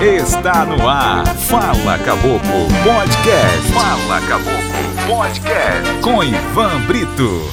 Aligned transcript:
Está 0.00 0.64
no 0.64 0.88
ar. 0.88 1.26
Fala 1.26 1.98
Caboclo 1.98 2.66
Podcast. 2.82 3.72
Fala 3.72 4.20
Caboclo 4.22 5.06
Podcast. 5.06 6.00
Com 6.02 6.24
Ivan 6.24 6.80
Brito. 6.86 7.48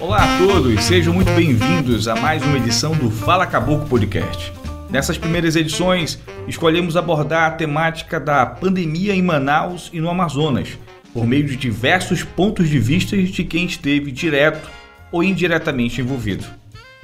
Olá 0.00 0.18
a 0.24 0.38
todos, 0.38 0.84
sejam 0.84 1.14
muito 1.14 1.30
bem-vindos 1.32 2.08
a 2.08 2.16
mais 2.16 2.42
uma 2.42 2.56
edição 2.56 2.92
do 2.92 3.10
Fala 3.10 3.46
Caboclo 3.46 3.86
Podcast. 3.86 4.52
Nessas 4.90 5.18
primeiras 5.18 5.54
edições, 5.54 6.18
escolhemos 6.46 6.96
abordar 6.96 7.46
a 7.46 7.54
temática 7.54 8.18
da 8.18 8.46
pandemia 8.46 9.14
em 9.14 9.20
Manaus 9.20 9.90
e 9.92 10.00
no 10.00 10.08
Amazonas 10.08 10.78
por 11.12 11.26
meio 11.26 11.44
de 11.44 11.56
diversos 11.56 12.22
pontos 12.22 12.68
de 12.68 12.78
vista 12.78 13.16
de 13.16 13.44
quem 13.44 13.66
esteve 13.66 14.10
direto 14.10 14.70
ou 15.12 15.22
indiretamente 15.22 16.00
envolvido. 16.00 16.44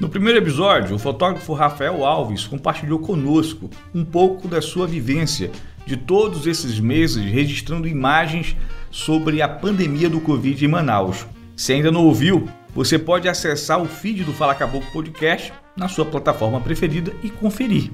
No 0.00 0.08
primeiro 0.08 0.38
episódio, 0.38 0.96
o 0.96 0.98
fotógrafo 0.98 1.52
Rafael 1.52 2.04
Alves 2.04 2.46
compartilhou 2.46 2.98
conosco 2.98 3.70
um 3.94 4.04
pouco 4.04 4.48
da 4.48 4.62
sua 4.62 4.86
vivência 4.86 5.50
de 5.86 5.96
todos 5.96 6.46
esses 6.46 6.80
meses 6.80 7.24
registrando 7.24 7.86
imagens 7.86 8.56
sobre 8.90 9.42
a 9.42 9.48
pandemia 9.48 10.08
do 10.08 10.20
Covid 10.20 10.64
em 10.64 10.68
Manaus. 10.68 11.26
Se 11.54 11.74
ainda 11.74 11.92
não 11.92 12.06
ouviu, 12.06 12.48
você 12.74 12.98
pode 12.98 13.28
acessar 13.28 13.80
o 13.80 13.86
feed 13.86 14.24
do 14.24 14.32
Fala 14.32 14.54
Caboclo 14.54 14.90
Podcast 14.90 15.52
na 15.76 15.88
sua 15.88 16.04
plataforma 16.04 16.60
preferida 16.60 17.12
e 17.22 17.30
conferir. 17.30 17.90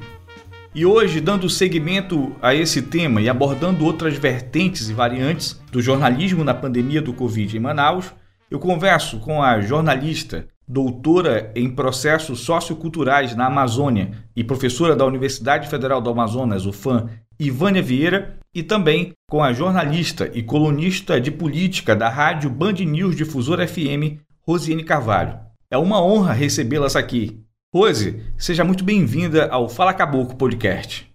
E 0.73 0.87
hoje, 0.87 1.20
dando 1.20 1.51
seguimento 1.51 2.33
a 2.41 2.55
esse 2.55 2.80
tema 2.80 3.20
e 3.20 3.29
abordando 3.29 3.84
outras 3.84 4.16
vertentes 4.16 4.89
e 4.89 4.95
variantes 4.95 5.61
do 5.73 5.83
jornalismo 5.83 6.45
na 6.45 6.55
pandemia 6.55 7.03
do 7.03 7.12
Covid 7.12 7.56
em 7.56 7.61
Manaus, 7.61 8.12
eu 8.48 8.59
converso 8.59 9.19
com 9.19 9.42
a 9.42 9.61
jornalista, 9.61 10.47
doutora 10.67 11.50
em 11.56 11.69
processos 11.69 12.41
socioculturais 12.41 13.34
na 13.34 13.47
Amazônia 13.47 14.12
e 14.37 14.44
professora 14.44 14.94
da 14.94 15.05
Universidade 15.05 15.69
Federal 15.69 16.00
do 16.00 16.11
Amazonas, 16.11 16.67
UFAM, 16.67 17.09
Ivânia 17.39 17.83
Vieira, 17.83 18.39
e 18.55 18.62
também 18.62 19.12
com 19.28 19.42
a 19.42 19.53
jornalista 19.53 20.31
e 20.34 20.42
colunista 20.42 21.20
de 21.20 21.31
política 21.31 21.94
da 21.94 22.09
rádio 22.09 22.50
Band 22.50 22.72
News 22.72 23.17
Difusora 23.17 23.67
FM, 23.67 24.19
Rosiane 24.47 24.84
Carvalho. 24.84 25.39
É 25.70 25.78
uma 25.78 26.03
honra 26.03 26.33
recebê-las 26.33 26.97
aqui. 26.97 27.41
Rose, 27.72 28.20
seja 28.36 28.64
muito 28.64 28.82
bem-vinda 28.82 29.46
ao 29.48 29.68
Fala 29.68 29.94
Caboclo 29.94 30.34
Podcast. 30.34 31.08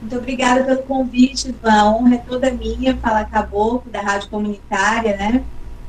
Muito 0.00 0.16
obrigada 0.16 0.64
pelo 0.64 0.82
convite, 0.82 1.54
a 1.62 1.88
honra 1.88 2.16
é 2.16 2.18
toda 2.18 2.50
minha, 2.50 2.96
Fala 2.96 3.24
Caboclo, 3.24 3.88
da 3.88 4.00
Rádio 4.00 4.28
Comunitária, 4.28 5.16
né? 5.16 5.44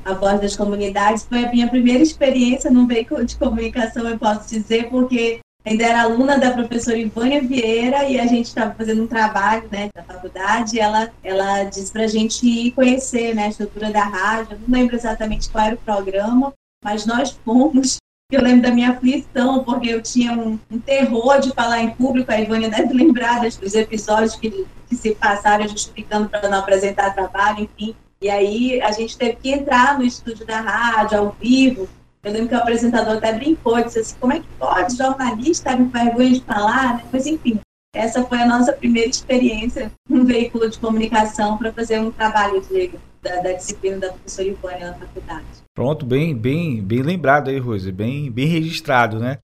A 0.06 0.14
Voz 0.14 0.40
das 0.40 0.56
Comunidades. 0.56 1.26
Foi 1.26 1.44
a 1.44 1.52
minha 1.52 1.68
primeira 1.68 2.04
experiência 2.04 2.70
num 2.70 2.86
veículo 2.86 3.26
de 3.26 3.36
comunicação, 3.38 4.08
eu 4.08 4.20
posso 4.20 4.48
dizer, 4.48 4.88
porque 4.92 5.40
ainda 5.66 5.84
era 5.84 6.04
aluna 6.04 6.38
da 6.38 6.52
professora 6.52 7.00
Ivânia 7.00 7.42
Vieira 7.42 8.08
e 8.08 8.20
a 8.20 8.28
gente 8.28 8.46
estava 8.46 8.72
fazendo 8.76 9.02
um 9.02 9.08
trabalho 9.08 9.68
né, 9.72 9.90
da 9.96 10.04
faculdade 10.04 10.76
e 10.76 10.80
ela, 10.80 11.12
ela 11.24 11.64
disse 11.64 11.92
para 11.92 12.04
a 12.04 12.08
gente 12.08 12.46
ir 12.46 12.72
conhecer 12.74 13.34
né, 13.34 13.46
a 13.46 13.50
estrutura 13.50 13.90
da 13.90 14.04
rádio. 14.04 14.52
Eu 14.52 14.60
não 14.60 14.78
lembro 14.78 14.96
exatamente 14.96 15.50
qual 15.50 15.66
era 15.66 15.74
o 15.74 15.80
programa, 15.80 16.54
mas 16.86 17.04
nós 17.04 17.32
fomos 17.44 17.98
eu 18.36 18.42
lembro 18.42 18.62
da 18.62 18.72
minha 18.72 18.92
aflição, 18.92 19.64
porque 19.64 19.90
eu 19.90 20.02
tinha 20.02 20.34
um, 20.34 20.60
um 20.72 20.80
terror 20.80 21.40
de 21.40 21.52
falar 21.52 21.82
em 21.82 21.92
público. 21.92 22.32
A 22.32 22.40
Ivânia 22.40 22.70
deve 22.70 22.94
lembrar 22.94 23.42
dos 23.42 23.76
episódios 23.76 24.36
que, 24.36 24.66
que 24.88 24.96
se 24.96 25.16
passaram 25.16 25.68
justificando 25.68 26.30
para 26.30 26.50
não 26.50 26.60
apresentar 26.60 27.14
trabalho, 27.14 27.64
enfim. 27.64 27.96
E 28.22 28.30
aí 28.30 28.82
a 28.82 28.92
gente 28.92 29.18
teve 29.18 29.36
que 29.36 29.52
entrar 29.52 29.98
no 29.98 30.06
estúdio 30.06 30.46
da 30.46 30.62
rádio, 30.62 31.18
ao 31.18 31.36
vivo. 31.40 31.90
Eu 32.24 32.32
lembro 32.32 32.48
que 32.48 32.56
o 32.56 32.58
apresentador 32.58 33.18
até 33.18 33.34
brincou, 33.34 33.84
disse 33.84 34.00
assim, 34.00 34.16
como 34.20 34.32
é 34.32 34.40
que 34.40 34.48
pode 34.58 34.96
jornalista 34.96 35.76
com 35.76 35.90
vergonha 35.90 36.32
de 36.32 36.42
falar? 36.42 37.04
Mas 37.12 37.28
enfim, 37.28 37.60
essa 37.94 38.24
foi 38.24 38.40
a 38.40 38.48
nossa 38.48 38.72
primeira 38.72 39.10
experiência 39.10 39.92
num 40.10 40.24
veículo 40.24 40.70
de 40.70 40.80
comunicação 40.80 41.58
para 41.58 41.74
fazer 41.74 42.00
um 42.00 42.12
trabalho 42.12 42.62
de 42.62 42.92
da, 43.24 43.42
da 43.42 43.54
disciplina 43.54 43.98
da 43.98 44.10
professora 44.10 44.48
Ivânia 44.48 44.88
na 44.92 44.94
faculdade. 44.94 45.46
Pronto, 45.74 46.06
bem, 46.06 46.36
bem, 46.36 46.84
bem 46.84 47.02
lembrado 47.02 47.50
aí, 47.50 47.58
Rose, 47.58 47.92
bem, 47.92 48.30
bem 48.30 48.46
registrado, 48.46 49.20
né? 49.20 49.40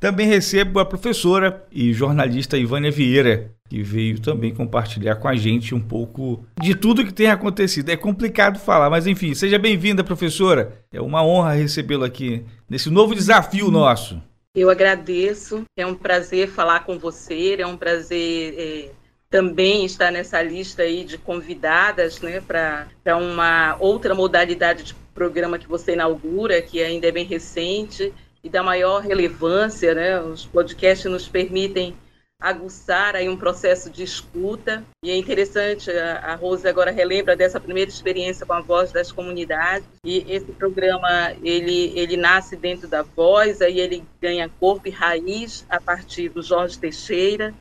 Também 0.00 0.26
recebo 0.26 0.78
a 0.78 0.84
professora 0.84 1.64
e 1.72 1.92
jornalista 1.92 2.58
Ivânia 2.58 2.90
Vieira, 2.90 3.52
que 3.68 3.82
veio 3.82 4.20
também 4.20 4.54
compartilhar 4.54 5.16
com 5.16 5.26
a 5.26 5.34
gente 5.34 5.74
um 5.74 5.80
pouco 5.80 6.44
de 6.60 6.74
tudo 6.74 7.04
que 7.04 7.12
tem 7.12 7.28
acontecido. 7.28 7.88
É 7.88 7.96
complicado 7.96 8.58
falar, 8.58 8.90
mas 8.90 9.06
enfim, 9.06 9.34
seja 9.34 9.58
bem-vinda, 9.58 10.04
professora. 10.04 10.84
É 10.92 11.00
uma 11.00 11.24
honra 11.24 11.54
recebê-lo 11.54 12.04
aqui 12.04 12.44
nesse 12.68 12.90
novo 12.90 13.14
desafio 13.14 13.70
nosso. 13.70 14.20
Eu 14.54 14.68
agradeço, 14.68 15.64
é 15.76 15.86
um 15.86 15.94
prazer 15.94 16.48
falar 16.48 16.80
com 16.80 16.98
você, 16.98 17.56
é 17.58 17.66
um 17.66 17.76
prazer 17.76 18.54
é 18.56 18.90
também 19.34 19.84
está 19.84 20.12
nessa 20.12 20.40
lista 20.40 20.84
aí 20.84 21.02
de 21.02 21.18
convidadas 21.18 22.20
né, 22.20 22.40
para 22.40 23.16
uma 23.16 23.76
outra 23.80 24.14
modalidade 24.14 24.84
de 24.84 24.94
programa 25.12 25.58
que 25.58 25.66
você 25.66 25.94
inaugura, 25.94 26.62
que 26.62 26.80
ainda 26.80 27.08
é 27.08 27.10
bem 27.10 27.24
recente 27.24 28.14
e 28.44 28.48
da 28.48 28.62
maior 28.62 29.02
relevância. 29.02 29.92
Né? 29.92 30.20
Os 30.20 30.46
podcasts 30.46 31.10
nos 31.10 31.26
permitem 31.26 31.96
aguçar 32.40 33.16
aí 33.16 33.28
um 33.28 33.36
processo 33.36 33.90
de 33.90 34.04
escuta. 34.04 34.84
E 35.02 35.10
é 35.10 35.16
interessante, 35.16 35.90
a 35.90 36.36
Rose 36.36 36.68
agora 36.68 36.92
relembra 36.92 37.34
dessa 37.34 37.58
primeira 37.58 37.90
experiência 37.90 38.46
com 38.46 38.52
a 38.52 38.60
voz 38.60 38.92
das 38.92 39.10
comunidades. 39.10 39.88
E 40.04 40.24
esse 40.32 40.52
programa, 40.52 41.32
ele, 41.42 41.92
ele 41.98 42.16
nasce 42.16 42.54
dentro 42.54 42.86
da 42.86 43.02
voz, 43.02 43.60
aí 43.60 43.80
ele 43.80 44.04
ganha 44.22 44.48
corpo 44.60 44.86
e 44.86 44.92
raiz 44.92 45.66
a 45.68 45.80
partir 45.80 46.28
do 46.28 46.40
Jorge 46.40 46.78
Teixeira. 46.78 47.52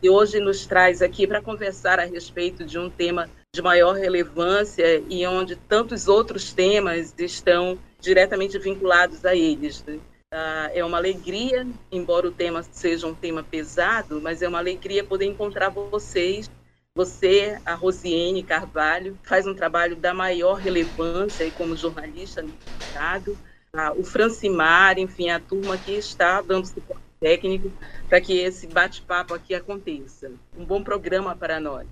E 0.00 0.08
hoje 0.08 0.40
nos 0.40 0.64
traz 0.64 1.02
aqui 1.02 1.26
para 1.26 1.42
conversar 1.42 2.00
a 2.00 2.04
respeito 2.06 2.64
de 2.64 2.78
um 2.78 2.88
tema 2.88 3.28
de 3.54 3.60
maior 3.60 3.94
relevância 3.94 5.04
e 5.10 5.26
onde 5.26 5.56
tantos 5.56 6.08
outros 6.08 6.54
temas 6.54 7.14
estão 7.18 7.78
diretamente 8.00 8.58
vinculados 8.58 9.26
a 9.26 9.36
eles. 9.36 9.84
Né? 9.84 9.96
Uh, 10.32 10.70
é 10.72 10.82
uma 10.82 10.96
alegria, 10.96 11.66
embora 11.92 12.26
o 12.26 12.32
tema 12.32 12.62
seja 12.62 13.06
um 13.06 13.14
tema 13.14 13.42
pesado, 13.42 14.22
mas 14.22 14.40
é 14.40 14.48
uma 14.48 14.56
alegria 14.56 15.04
poder 15.04 15.26
encontrar 15.26 15.68
vocês. 15.68 16.50
Você, 16.94 17.60
a 17.66 17.74
Rosiane 17.74 18.42
Carvalho, 18.42 19.18
faz 19.22 19.46
um 19.46 19.54
trabalho 19.54 19.96
da 19.96 20.14
maior 20.14 20.54
relevância 20.54 21.50
como 21.50 21.76
jornalista 21.76 22.40
no 22.40 22.54
Estado. 22.80 23.32
Uh, 23.74 24.00
o 24.00 24.02
Francimar, 24.02 24.98
enfim, 24.98 25.28
a 25.28 25.38
turma 25.38 25.76
que 25.76 25.92
está 25.92 26.40
dando 26.40 26.66
suporte 26.66 27.07
técnico 27.20 27.70
para 28.08 28.20
que 28.20 28.38
esse 28.38 28.66
bate-papo 28.66 29.34
aqui 29.34 29.54
aconteça. 29.54 30.30
Um 30.56 30.64
bom 30.64 30.82
programa 30.82 31.34
para 31.36 31.60
nós. 31.60 31.86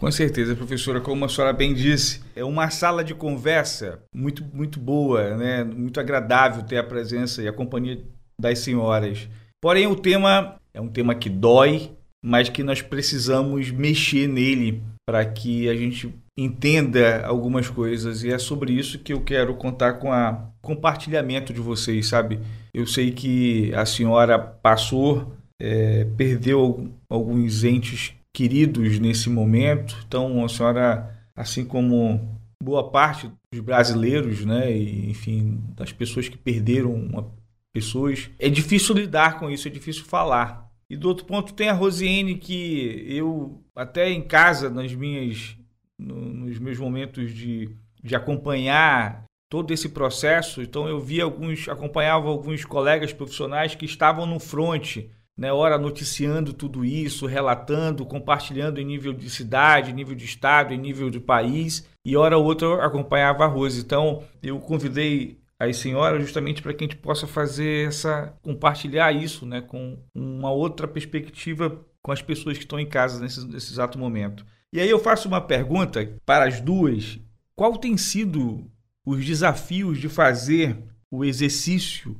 Com 0.00 0.10
certeza, 0.10 0.56
professora, 0.56 1.00
como 1.00 1.24
a 1.24 1.28
senhora 1.28 1.52
bem 1.52 1.72
disse, 1.72 2.22
é 2.34 2.42
uma 2.42 2.68
sala 2.70 3.04
de 3.04 3.14
conversa 3.14 4.02
muito, 4.12 4.44
muito 4.52 4.80
boa, 4.80 5.36
né? 5.36 5.62
muito 5.62 6.00
agradável 6.00 6.64
ter 6.64 6.78
a 6.78 6.82
presença 6.82 7.40
e 7.40 7.46
a 7.46 7.52
companhia 7.52 8.02
das 8.40 8.58
senhoras. 8.58 9.28
Porém, 9.60 9.86
o 9.86 9.94
tema 9.94 10.56
é 10.74 10.80
um 10.80 10.88
tema 10.88 11.14
que 11.14 11.30
dói, 11.30 11.92
mas 12.20 12.48
que 12.48 12.64
nós 12.64 12.82
precisamos 12.82 13.70
mexer 13.70 14.26
nele 14.26 14.82
para 15.06 15.24
que 15.24 15.68
a 15.68 15.76
gente 15.76 16.12
entenda 16.36 17.24
algumas 17.26 17.68
coisas. 17.68 18.22
E 18.22 18.30
é 18.30 18.38
sobre 18.38 18.72
isso 18.72 18.98
que 18.98 19.12
eu 19.12 19.20
quero 19.20 19.54
contar 19.54 19.94
com 19.94 20.10
o 20.10 20.36
compartilhamento 20.60 21.52
de 21.52 21.60
vocês, 21.60 22.08
sabe? 22.08 22.40
Eu 22.72 22.86
sei 22.86 23.12
que 23.12 23.74
a 23.74 23.84
senhora 23.84 24.38
passou, 24.38 25.34
é, 25.60 26.04
perdeu 26.16 26.90
alguns 27.08 27.64
entes 27.64 28.14
queridos 28.32 28.98
nesse 28.98 29.28
momento. 29.28 29.96
Então, 30.06 30.44
a 30.44 30.48
senhora, 30.48 31.14
assim 31.36 31.64
como 31.64 32.40
boa 32.62 32.90
parte 32.90 33.30
dos 33.52 33.60
brasileiros, 33.60 34.44
né, 34.44 34.72
e, 34.72 35.10
enfim, 35.10 35.60
das 35.76 35.92
pessoas 35.92 36.28
que 36.28 36.38
perderam 36.38 36.94
uma, 36.94 37.30
pessoas, 37.72 38.30
é 38.38 38.48
difícil 38.48 38.94
lidar 38.94 39.38
com 39.38 39.50
isso, 39.50 39.66
é 39.66 39.70
difícil 39.70 40.04
falar. 40.04 40.70
E 40.88 40.96
do 40.96 41.08
outro 41.08 41.24
ponto 41.24 41.54
tem 41.54 41.68
a 41.68 41.72
Rosiane 41.72 42.36
que 42.36 43.04
eu 43.08 43.62
até 43.74 44.10
em 44.10 44.22
casa 44.22 44.68
nas 44.68 44.94
minhas 44.94 45.56
no, 46.02 46.16
nos 46.16 46.58
meus 46.58 46.78
momentos 46.78 47.32
de, 47.32 47.70
de 48.02 48.14
acompanhar 48.14 49.24
todo 49.48 49.72
esse 49.72 49.88
processo, 49.88 50.62
então 50.62 50.88
eu 50.88 50.98
vi 50.98 51.20
alguns 51.20 51.68
acompanhava 51.68 52.28
alguns 52.28 52.64
colegas 52.64 53.12
profissionais 53.12 53.74
que 53.74 53.84
estavam 53.84 54.24
no 54.24 54.40
fronte 54.40 55.10
né, 55.36 55.52
ora 55.52 55.78
noticiando 55.78 56.52
tudo 56.52 56.84
isso, 56.84 57.26
relatando, 57.26 58.04
compartilhando 58.04 58.78
em 58.78 58.84
nível 58.84 59.12
de 59.12 59.30
cidade, 59.30 59.90
em 59.90 59.94
nível 59.94 60.14
de 60.14 60.24
estado, 60.24 60.74
em 60.74 60.78
nível 60.78 61.10
de 61.10 61.20
país, 61.20 61.88
e 62.04 62.16
hora 62.16 62.36
outra 62.36 62.84
acompanhava 62.84 63.44
a 63.44 63.46
Rose. 63.46 63.80
Então, 63.80 64.22
eu 64.42 64.58
convidei 64.58 65.40
as 65.58 65.76
senhoras 65.76 66.22
justamente 66.22 66.60
para 66.60 66.74
que 66.74 66.84
a 66.84 66.86
gente 66.86 66.96
possa 66.96 67.26
fazer 67.26 67.88
essa 67.88 68.34
compartilhar 68.42 69.12
isso, 69.12 69.46
né, 69.46 69.60
com 69.60 69.98
uma 70.14 70.50
outra 70.50 70.86
perspectiva 70.86 71.80
com 72.02 72.10
as 72.10 72.20
pessoas 72.20 72.58
que 72.58 72.64
estão 72.64 72.80
em 72.80 72.86
casa 72.86 73.20
nesse, 73.20 73.46
nesse 73.46 73.72
exato 73.72 73.98
momento. 73.98 74.44
E 74.72 74.80
aí 74.80 74.88
eu 74.88 74.98
faço 74.98 75.28
uma 75.28 75.40
pergunta 75.40 76.18
para 76.24 76.46
as 76.46 76.60
duas: 76.60 77.18
qual 77.54 77.76
tem 77.76 77.96
sido 77.96 78.70
os 79.04 79.24
desafios 79.24 79.98
de 79.98 80.08
fazer 80.08 80.76
o 81.10 81.24
exercício 81.24 82.16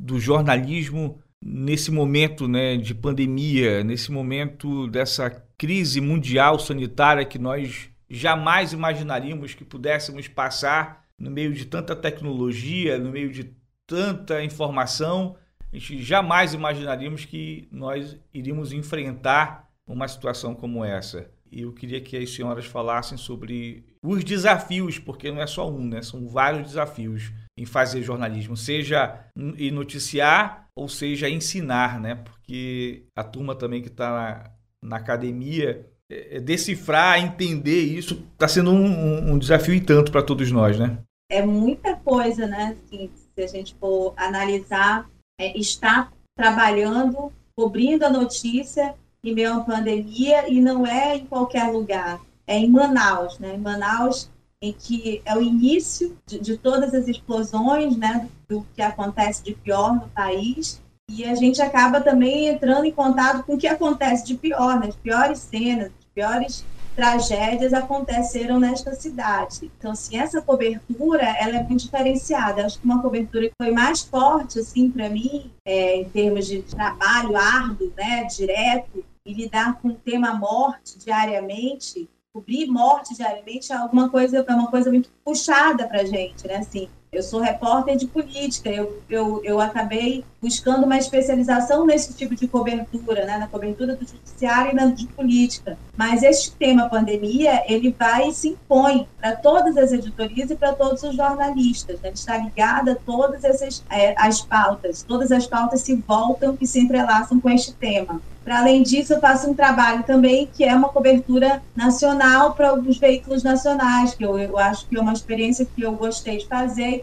do 0.00 0.20
jornalismo 0.20 1.20
nesse 1.42 1.90
momento 1.90 2.46
né, 2.46 2.76
de 2.76 2.94
pandemia, 2.94 3.82
nesse 3.82 4.12
momento 4.12 4.86
dessa 4.88 5.30
crise 5.56 6.00
mundial 6.00 6.58
sanitária 6.58 7.24
que 7.24 7.38
nós 7.38 7.90
jamais 8.08 8.72
imaginaríamos 8.72 9.54
que 9.54 9.64
pudéssemos 9.64 10.28
passar 10.28 11.04
no 11.18 11.30
meio 11.30 11.52
de 11.52 11.64
tanta 11.64 11.96
tecnologia, 11.96 12.98
no 12.98 13.10
meio 13.10 13.32
de 13.32 13.52
tanta 13.86 14.42
informação, 14.44 15.36
a 15.72 15.76
gente 15.76 16.02
jamais 16.02 16.54
imaginaríamos 16.54 17.24
que 17.24 17.68
nós 17.72 18.16
iríamos 18.32 18.72
enfrentar 18.72 19.68
uma 19.86 20.06
situação 20.06 20.54
como 20.54 20.84
essa. 20.84 21.30
Eu 21.50 21.72
queria 21.72 22.00
que 22.00 22.16
as 22.16 22.34
senhoras 22.34 22.66
falassem 22.66 23.16
sobre 23.16 23.84
os 24.02 24.22
desafios, 24.24 24.98
porque 24.98 25.30
não 25.30 25.40
é 25.40 25.46
só 25.46 25.68
um, 25.70 25.86
né? 25.86 26.02
São 26.02 26.28
vários 26.28 26.68
desafios 26.68 27.32
em 27.56 27.66
fazer 27.66 28.02
jornalismo, 28.02 28.56
seja 28.56 29.24
em 29.36 29.70
noticiar 29.70 30.68
ou 30.76 30.88
seja 30.88 31.28
ensinar, 31.28 32.00
né? 32.00 32.14
Porque 32.14 33.06
a 33.16 33.24
turma 33.24 33.54
também 33.54 33.82
que 33.82 33.88
está 33.88 34.10
na, 34.10 34.90
na, 34.90 34.96
academia 34.96 35.84
é, 36.10 36.36
é 36.36 36.40
decifrar, 36.40 37.18
entender 37.18 37.82
isso, 37.82 38.24
está 38.32 38.46
sendo 38.46 38.70
um, 38.70 39.32
um, 39.32 39.38
desafio 39.38 39.74
e 39.74 39.80
tanto 39.80 40.12
para 40.12 40.22
todos 40.22 40.52
nós, 40.52 40.78
né? 40.78 40.98
É 41.30 41.44
muita 41.44 41.96
coisa, 41.96 42.46
né? 42.46 42.76
Assim, 42.86 43.10
se 43.14 43.42
a 43.42 43.46
gente 43.46 43.74
for 43.74 44.14
analisar, 44.16 45.10
é, 45.40 45.58
está 45.58 46.12
trabalhando, 46.36 47.32
cobrindo 47.56 48.06
a 48.06 48.10
notícia 48.10 48.94
em 49.22 49.34
meio 49.34 49.54
à 49.54 49.60
pandemia 49.60 50.48
e 50.48 50.60
não 50.60 50.86
é 50.86 51.16
em 51.16 51.26
qualquer 51.26 51.70
lugar, 51.70 52.20
é 52.46 52.56
em 52.56 52.70
Manaus, 52.70 53.38
né? 53.38 53.54
Em 53.54 53.58
Manaus, 53.58 54.30
em 54.60 54.72
que 54.72 55.22
é 55.24 55.36
o 55.36 55.42
início 55.42 56.16
de, 56.26 56.38
de 56.38 56.56
todas 56.56 56.94
as 56.94 57.06
explosões, 57.08 57.96
né? 57.96 58.28
Do, 58.48 58.66
que 58.74 58.82
acontece 58.82 59.42
de 59.42 59.54
pior 59.54 59.94
no 59.94 60.08
país 60.08 60.80
e 61.10 61.24
a 61.24 61.34
gente 61.34 61.62
acaba 61.62 62.00
também 62.00 62.48
entrando 62.48 62.84
em 62.84 62.92
contato 62.92 63.42
com 63.44 63.54
o 63.54 63.58
que 63.58 63.66
acontece 63.66 64.26
de 64.26 64.34
pior, 64.34 64.78
né? 64.78 64.88
as 64.88 64.96
piores 64.96 65.38
cenas, 65.38 65.86
as 65.86 66.04
piores 66.14 66.64
tragédias 66.94 67.72
aconteceram 67.72 68.58
nesta 68.58 68.92
cidade. 68.92 69.70
Então, 69.78 69.92
assim, 69.92 70.18
essa 70.18 70.42
cobertura, 70.42 71.22
ela 71.22 71.58
é 71.58 71.62
muito 71.62 71.84
diferenciada. 71.84 72.66
Acho 72.66 72.78
que 72.78 72.84
uma 72.84 73.00
cobertura 73.00 73.48
que 73.48 73.54
foi 73.56 73.70
mais 73.70 74.02
forte, 74.02 74.58
assim, 74.58 74.90
para 74.90 75.08
mim, 75.08 75.50
é, 75.64 76.00
em 76.00 76.08
termos 76.10 76.46
de 76.46 76.60
trabalho 76.62 77.36
árduo, 77.36 77.92
né, 77.96 78.24
direto, 78.24 79.04
e 79.28 79.34
lidar 79.34 79.78
com 79.78 79.88
o 79.88 79.94
tema 79.94 80.32
morte 80.32 80.98
diariamente, 80.98 82.08
cobrir 82.32 82.66
morte 82.66 83.14
diariamente 83.14 83.70
é 83.70 83.76
alguma 83.76 84.08
coisa, 84.08 84.38
é 84.38 84.54
uma 84.54 84.70
coisa 84.70 84.90
muito 84.90 85.10
puxada 85.22 85.86
para 85.86 86.06
gente, 86.06 86.46
né, 86.46 86.56
assim. 86.56 86.88
Eu 87.12 87.22
sou 87.22 87.38
repórter 87.38 87.96
de 87.96 88.06
política, 88.06 88.70
eu, 88.70 89.02
eu, 89.08 89.44
eu 89.44 89.60
acabei 89.60 90.24
buscando 90.40 90.84
uma 90.84 90.96
especialização 90.96 91.84
nesse 91.84 92.14
tipo 92.14 92.34
de 92.34 92.46
cobertura, 92.46 93.24
né, 93.24 93.38
na 93.38 93.48
cobertura 93.48 93.96
do 93.96 94.06
judiciário 94.06 94.72
e 94.72 94.74
na 94.74 94.86
de 94.86 95.06
política. 95.08 95.76
Mas 95.96 96.22
este 96.22 96.52
tema 96.52 96.88
pandemia, 96.88 97.64
ele 97.66 97.94
vai 97.98 98.28
e 98.28 98.32
se 98.32 98.48
impõe 98.48 99.06
para 99.20 99.34
todas 99.36 99.76
as 99.76 99.92
editorias 99.92 100.50
e 100.50 100.54
para 100.54 100.72
todos 100.72 101.02
os 101.02 101.16
jornalistas. 101.16 102.00
Né? 102.00 102.08
Ele 102.08 102.14
está 102.14 102.36
ligado 102.36 102.90
a 102.90 102.94
todas 102.94 103.42
essas 103.44 103.82
é, 103.90 104.14
as 104.16 104.40
pautas, 104.40 105.02
todas 105.02 105.32
as 105.32 105.46
pautas 105.46 105.80
se 105.80 105.94
voltam 105.96 106.56
e 106.60 106.66
se 106.66 106.78
entrelaçam 106.78 107.40
com 107.40 107.50
este 107.50 107.72
tema. 107.72 108.20
Para 108.44 108.60
além 108.60 108.82
disso, 108.82 109.12
eu 109.12 109.20
faço 109.20 109.50
um 109.50 109.54
trabalho 109.54 110.04
também 110.04 110.48
que 110.54 110.64
é 110.64 110.74
uma 110.74 110.88
cobertura 110.88 111.62
nacional 111.76 112.54
para 112.54 112.72
os 112.72 112.96
veículos 112.96 113.42
nacionais, 113.42 114.14
que 114.14 114.24
eu, 114.24 114.38
eu 114.38 114.56
acho 114.56 114.86
que 114.86 114.96
é 114.96 115.00
uma 115.00 115.12
experiência 115.12 115.66
que 115.66 115.82
eu 115.82 115.92
gostei 115.92 116.38
de 116.38 116.46
fazer 116.46 117.02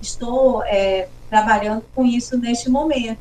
estou 0.00 0.64
é, 0.64 1.08
trabalhando 1.32 1.82
com 1.94 2.04
isso 2.04 2.36
neste 2.36 2.68
momento. 2.68 3.18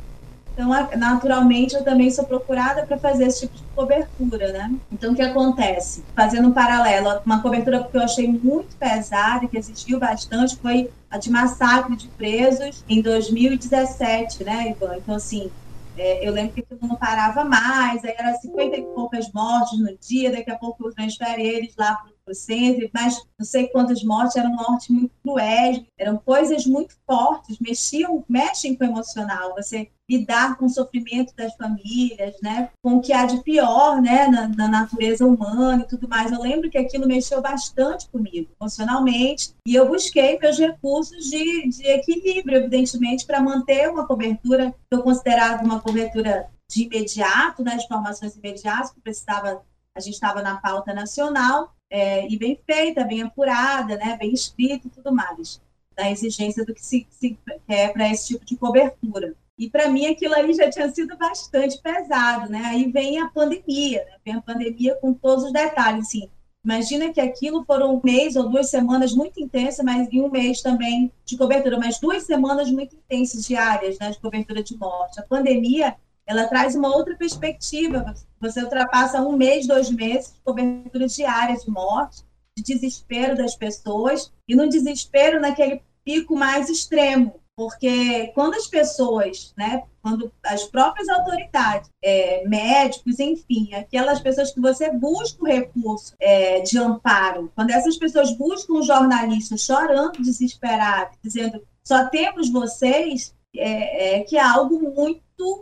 Então, 0.51 0.69
naturalmente, 0.97 1.75
eu 1.75 1.83
também 1.83 2.11
sou 2.11 2.25
procurada 2.25 2.85
para 2.85 2.99
fazer 2.99 3.23
esse 3.23 3.47
tipo 3.47 3.55
de 3.55 3.63
cobertura, 3.73 4.51
né? 4.51 4.69
Então, 4.91 5.13
o 5.13 5.15
que 5.15 5.21
acontece? 5.21 6.03
Fazendo 6.13 6.49
um 6.49 6.53
paralelo, 6.53 7.21
uma 7.25 7.41
cobertura 7.41 7.87
que 7.87 7.95
eu 7.95 8.01
achei 8.01 8.27
muito 8.27 8.75
pesada, 8.77 9.47
que 9.47 9.57
existiu 9.57 9.97
bastante, 9.97 10.57
foi 10.57 10.91
a 11.09 11.17
de 11.17 11.31
massacre 11.31 11.95
de 11.95 12.09
presos 12.09 12.83
em 12.89 13.01
2017, 13.01 14.43
né, 14.43 14.71
Ivan? 14.71 14.97
Então, 14.97 15.15
assim, 15.15 15.49
é, 15.95 16.27
eu 16.27 16.33
lembro 16.33 16.53
que 16.53 16.59
aquilo 16.59 16.81
não 16.81 16.97
parava 16.97 17.45
mais, 17.45 18.03
aí 18.03 18.13
era 18.17 18.33
50 18.33 18.75
e 18.75 18.83
poucas 18.93 19.31
mortes 19.33 19.79
no 19.79 19.97
dia, 19.97 20.31
daqui 20.33 20.51
a 20.51 20.57
pouco 20.57 20.85
eu 20.85 20.93
transfere 20.93 21.41
eles 21.41 21.73
lá 21.77 21.95
para 21.95 22.11
centro, 22.33 22.89
mas 22.93 23.21
não 23.37 23.45
sei 23.45 23.67
quantas 23.67 24.03
mortes, 24.03 24.35
eram 24.35 24.51
mortes 24.51 24.89
muito 24.89 25.13
cruéis, 25.21 25.83
eram 25.97 26.17
coisas 26.17 26.65
muito 26.65 26.95
fortes, 27.05 27.57
mexiam, 27.59 28.23
mexem 28.27 28.75
com 28.75 28.83
o 28.83 28.87
emocional, 28.87 29.53
você 29.55 29.89
lidar 30.09 30.57
com 30.57 30.65
o 30.65 30.69
sofrimento 30.69 31.33
das 31.35 31.55
famílias, 31.55 32.35
né, 32.41 32.69
com 32.83 32.95
o 32.95 33.01
que 33.01 33.13
há 33.13 33.25
de 33.25 33.41
pior, 33.43 34.01
né, 34.01 34.27
na, 34.27 34.47
na 34.49 34.67
natureza 34.67 35.25
humana 35.25 35.83
e 35.83 35.87
tudo 35.87 36.07
mais. 36.07 36.31
Eu 36.31 36.41
lembro 36.41 36.69
que 36.69 36.77
aquilo 36.77 37.07
mexeu 37.07 37.41
bastante 37.41 38.09
comigo, 38.09 38.49
emocionalmente, 38.59 39.53
e 39.65 39.73
eu 39.73 39.87
busquei 39.87 40.37
meus 40.37 40.57
recursos 40.57 41.29
de, 41.29 41.69
de 41.69 41.87
equilíbrio, 41.87 42.57
evidentemente, 42.57 43.25
para 43.25 43.41
manter 43.41 43.89
uma 43.89 44.05
cobertura 44.05 44.71
que 44.71 44.97
eu 44.97 45.01
considerava 45.01 45.63
uma 45.63 45.79
cobertura 45.79 46.49
de 46.69 46.83
imediato, 46.83 47.63
né, 47.63 47.77
de 47.77 47.83
informações 47.85 48.35
imediatas, 48.35 48.91
que 48.91 49.01
precisava, 49.01 49.61
a 49.95 49.99
gente 49.99 50.13
estava 50.13 50.41
na 50.41 50.57
pauta 50.57 50.93
nacional, 50.93 51.73
é, 51.91 52.25
e 52.27 52.37
bem 52.39 52.57
feita, 52.65 53.03
bem 53.03 53.21
apurada, 53.21 53.97
né, 53.97 54.17
bem 54.17 54.33
escrita 54.33 54.87
e 54.87 54.89
tudo 54.89 55.13
mais, 55.13 55.61
da 55.95 56.09
exigência 56.09 56.65
do 56.65 56.73
que 56.73 56.83
se, 56.83 57.05
se 57.09 57.37
quer 57.67 57.91
para 57.91 58.09
esse 58.09 58.29
tipo 58.29 58.45
de 58.45 58.55
cobertura. 58.55 59.35
E 59.59 59.69
para 59.69 59.89
mim 59.89 60.07
aquilo 60.07 60.33
ali 60.33 60.53
já 60.53 60.69
tinha 60.69 60.89
sido 60.89 61.15
bastante 61.17 61.79
pesado, 61.79 62.49
né? 62.49 62.63
Aí 62.65 62.91
vem 62.91 63.19
a 63.19 63.27
pandemia, 63.27 64.03
né? 64.05 64.13
vem 64.25 64.33
a 64.35 64.41
pandemia 64.41 64.95
com 64.95 65.13
todos 65.13 65.43
os 65.43 65.53
detalhes, 65.53 66.07
assim. 66.07 66.27
Imagina 66.63 67.11
que 67.11 67.19
aquilo 67.19 67.63
foram 67.65 67.95
um 67.95 68.01
mês 68.03 68.35
ou 68.35 68.47
duas 68.47 68.69
semanas 68.69 69.13
muito 69.13 69.39
intensas, 69.39 69.83
mas 69.83 70.07
em 70.11 70.21
um 70.21 70.29
mês 70.29 70.61
também 70.61 71.11
de 71.25 71.35
cobertura, 71.35 71.77
mas 71.77 71.99
duas 71.99 72.23
semanas 72.23 72.71
muito 72.71 72.95
intensas 72.95 73.45
diárias, 73.45 73.99
né, 73.99 74.11
de 74.11 74.19
cobertura 74.19 74.63
de 74.63 74.77
morte. 74.77 75.19
A 75.19 75.23
pandemia, 75.23 75.95
ela 76.31 76.47
traz 76.47 76.75
uma 76.75 76.95
outra 76.95 77.15
perspectiva. 77.15 78.13
Você 78.39 78.63
ultrapassa 78.63 79.21
um 79.21 79.35
mês, 79.35 79.67
dois 79.67 79.89
meses 79.89 80.33
de 80.33 80.39
cobertura 80.41 81.07
diária 81.07 81.57
de 81.57 81.69
morte, 81.69 82.23
de 82.57 82.63
desespero 82.63 83.35
das 83.35 83.55
pessoas, 83.55 84.31
e 84.47 84.55
no 84.55 84.69
desespero 84.69 85.39
naquele 85.39 85.81
pico 86.03 86.35
mais 86.35 86.69
extremo, 86.69 87.39
porque 87.55 88.27
quando 88.33 88.55
as 88.55 88.65
pessoas, 88.65 89.53
né, 89.57 89.83
quando 90.01 90.31
as 90.43 90.63
próprias 90.63 91.07
autoridades, 91.09 91.89
é, 92.03 92.47
médicos, 92.47 93.19
enfim, 93.19 93.73
aquelas 93.73 94.19
pessoas 94.19 94.51
que 94.51 94.59
você 94.59 94.91
busca 94.91 95.43
o 95.43 95.47
recurso 95.47 96.15
é, 96.19 96.61
de 96.61 96.77
amparo, 96.77 97.51
quando 97.53 97.71
essas 97.71 97.97
pessoas 97.97 98.35
buscam 98.35 98.73
um 98.73 98.83
jornalista 98.83 99.57
chorando, 99.57 100.21
desesperado, 100.21 101.11
dizendo 101.21 101.61
só 101.83 102.07
temos 102.07 102.49
vocês, 102.49 103.35
é, 103.55 104.19
é 104.19 104.23
que 104.23 104.37
algo 104.37 104.79
muito 104.79 105.19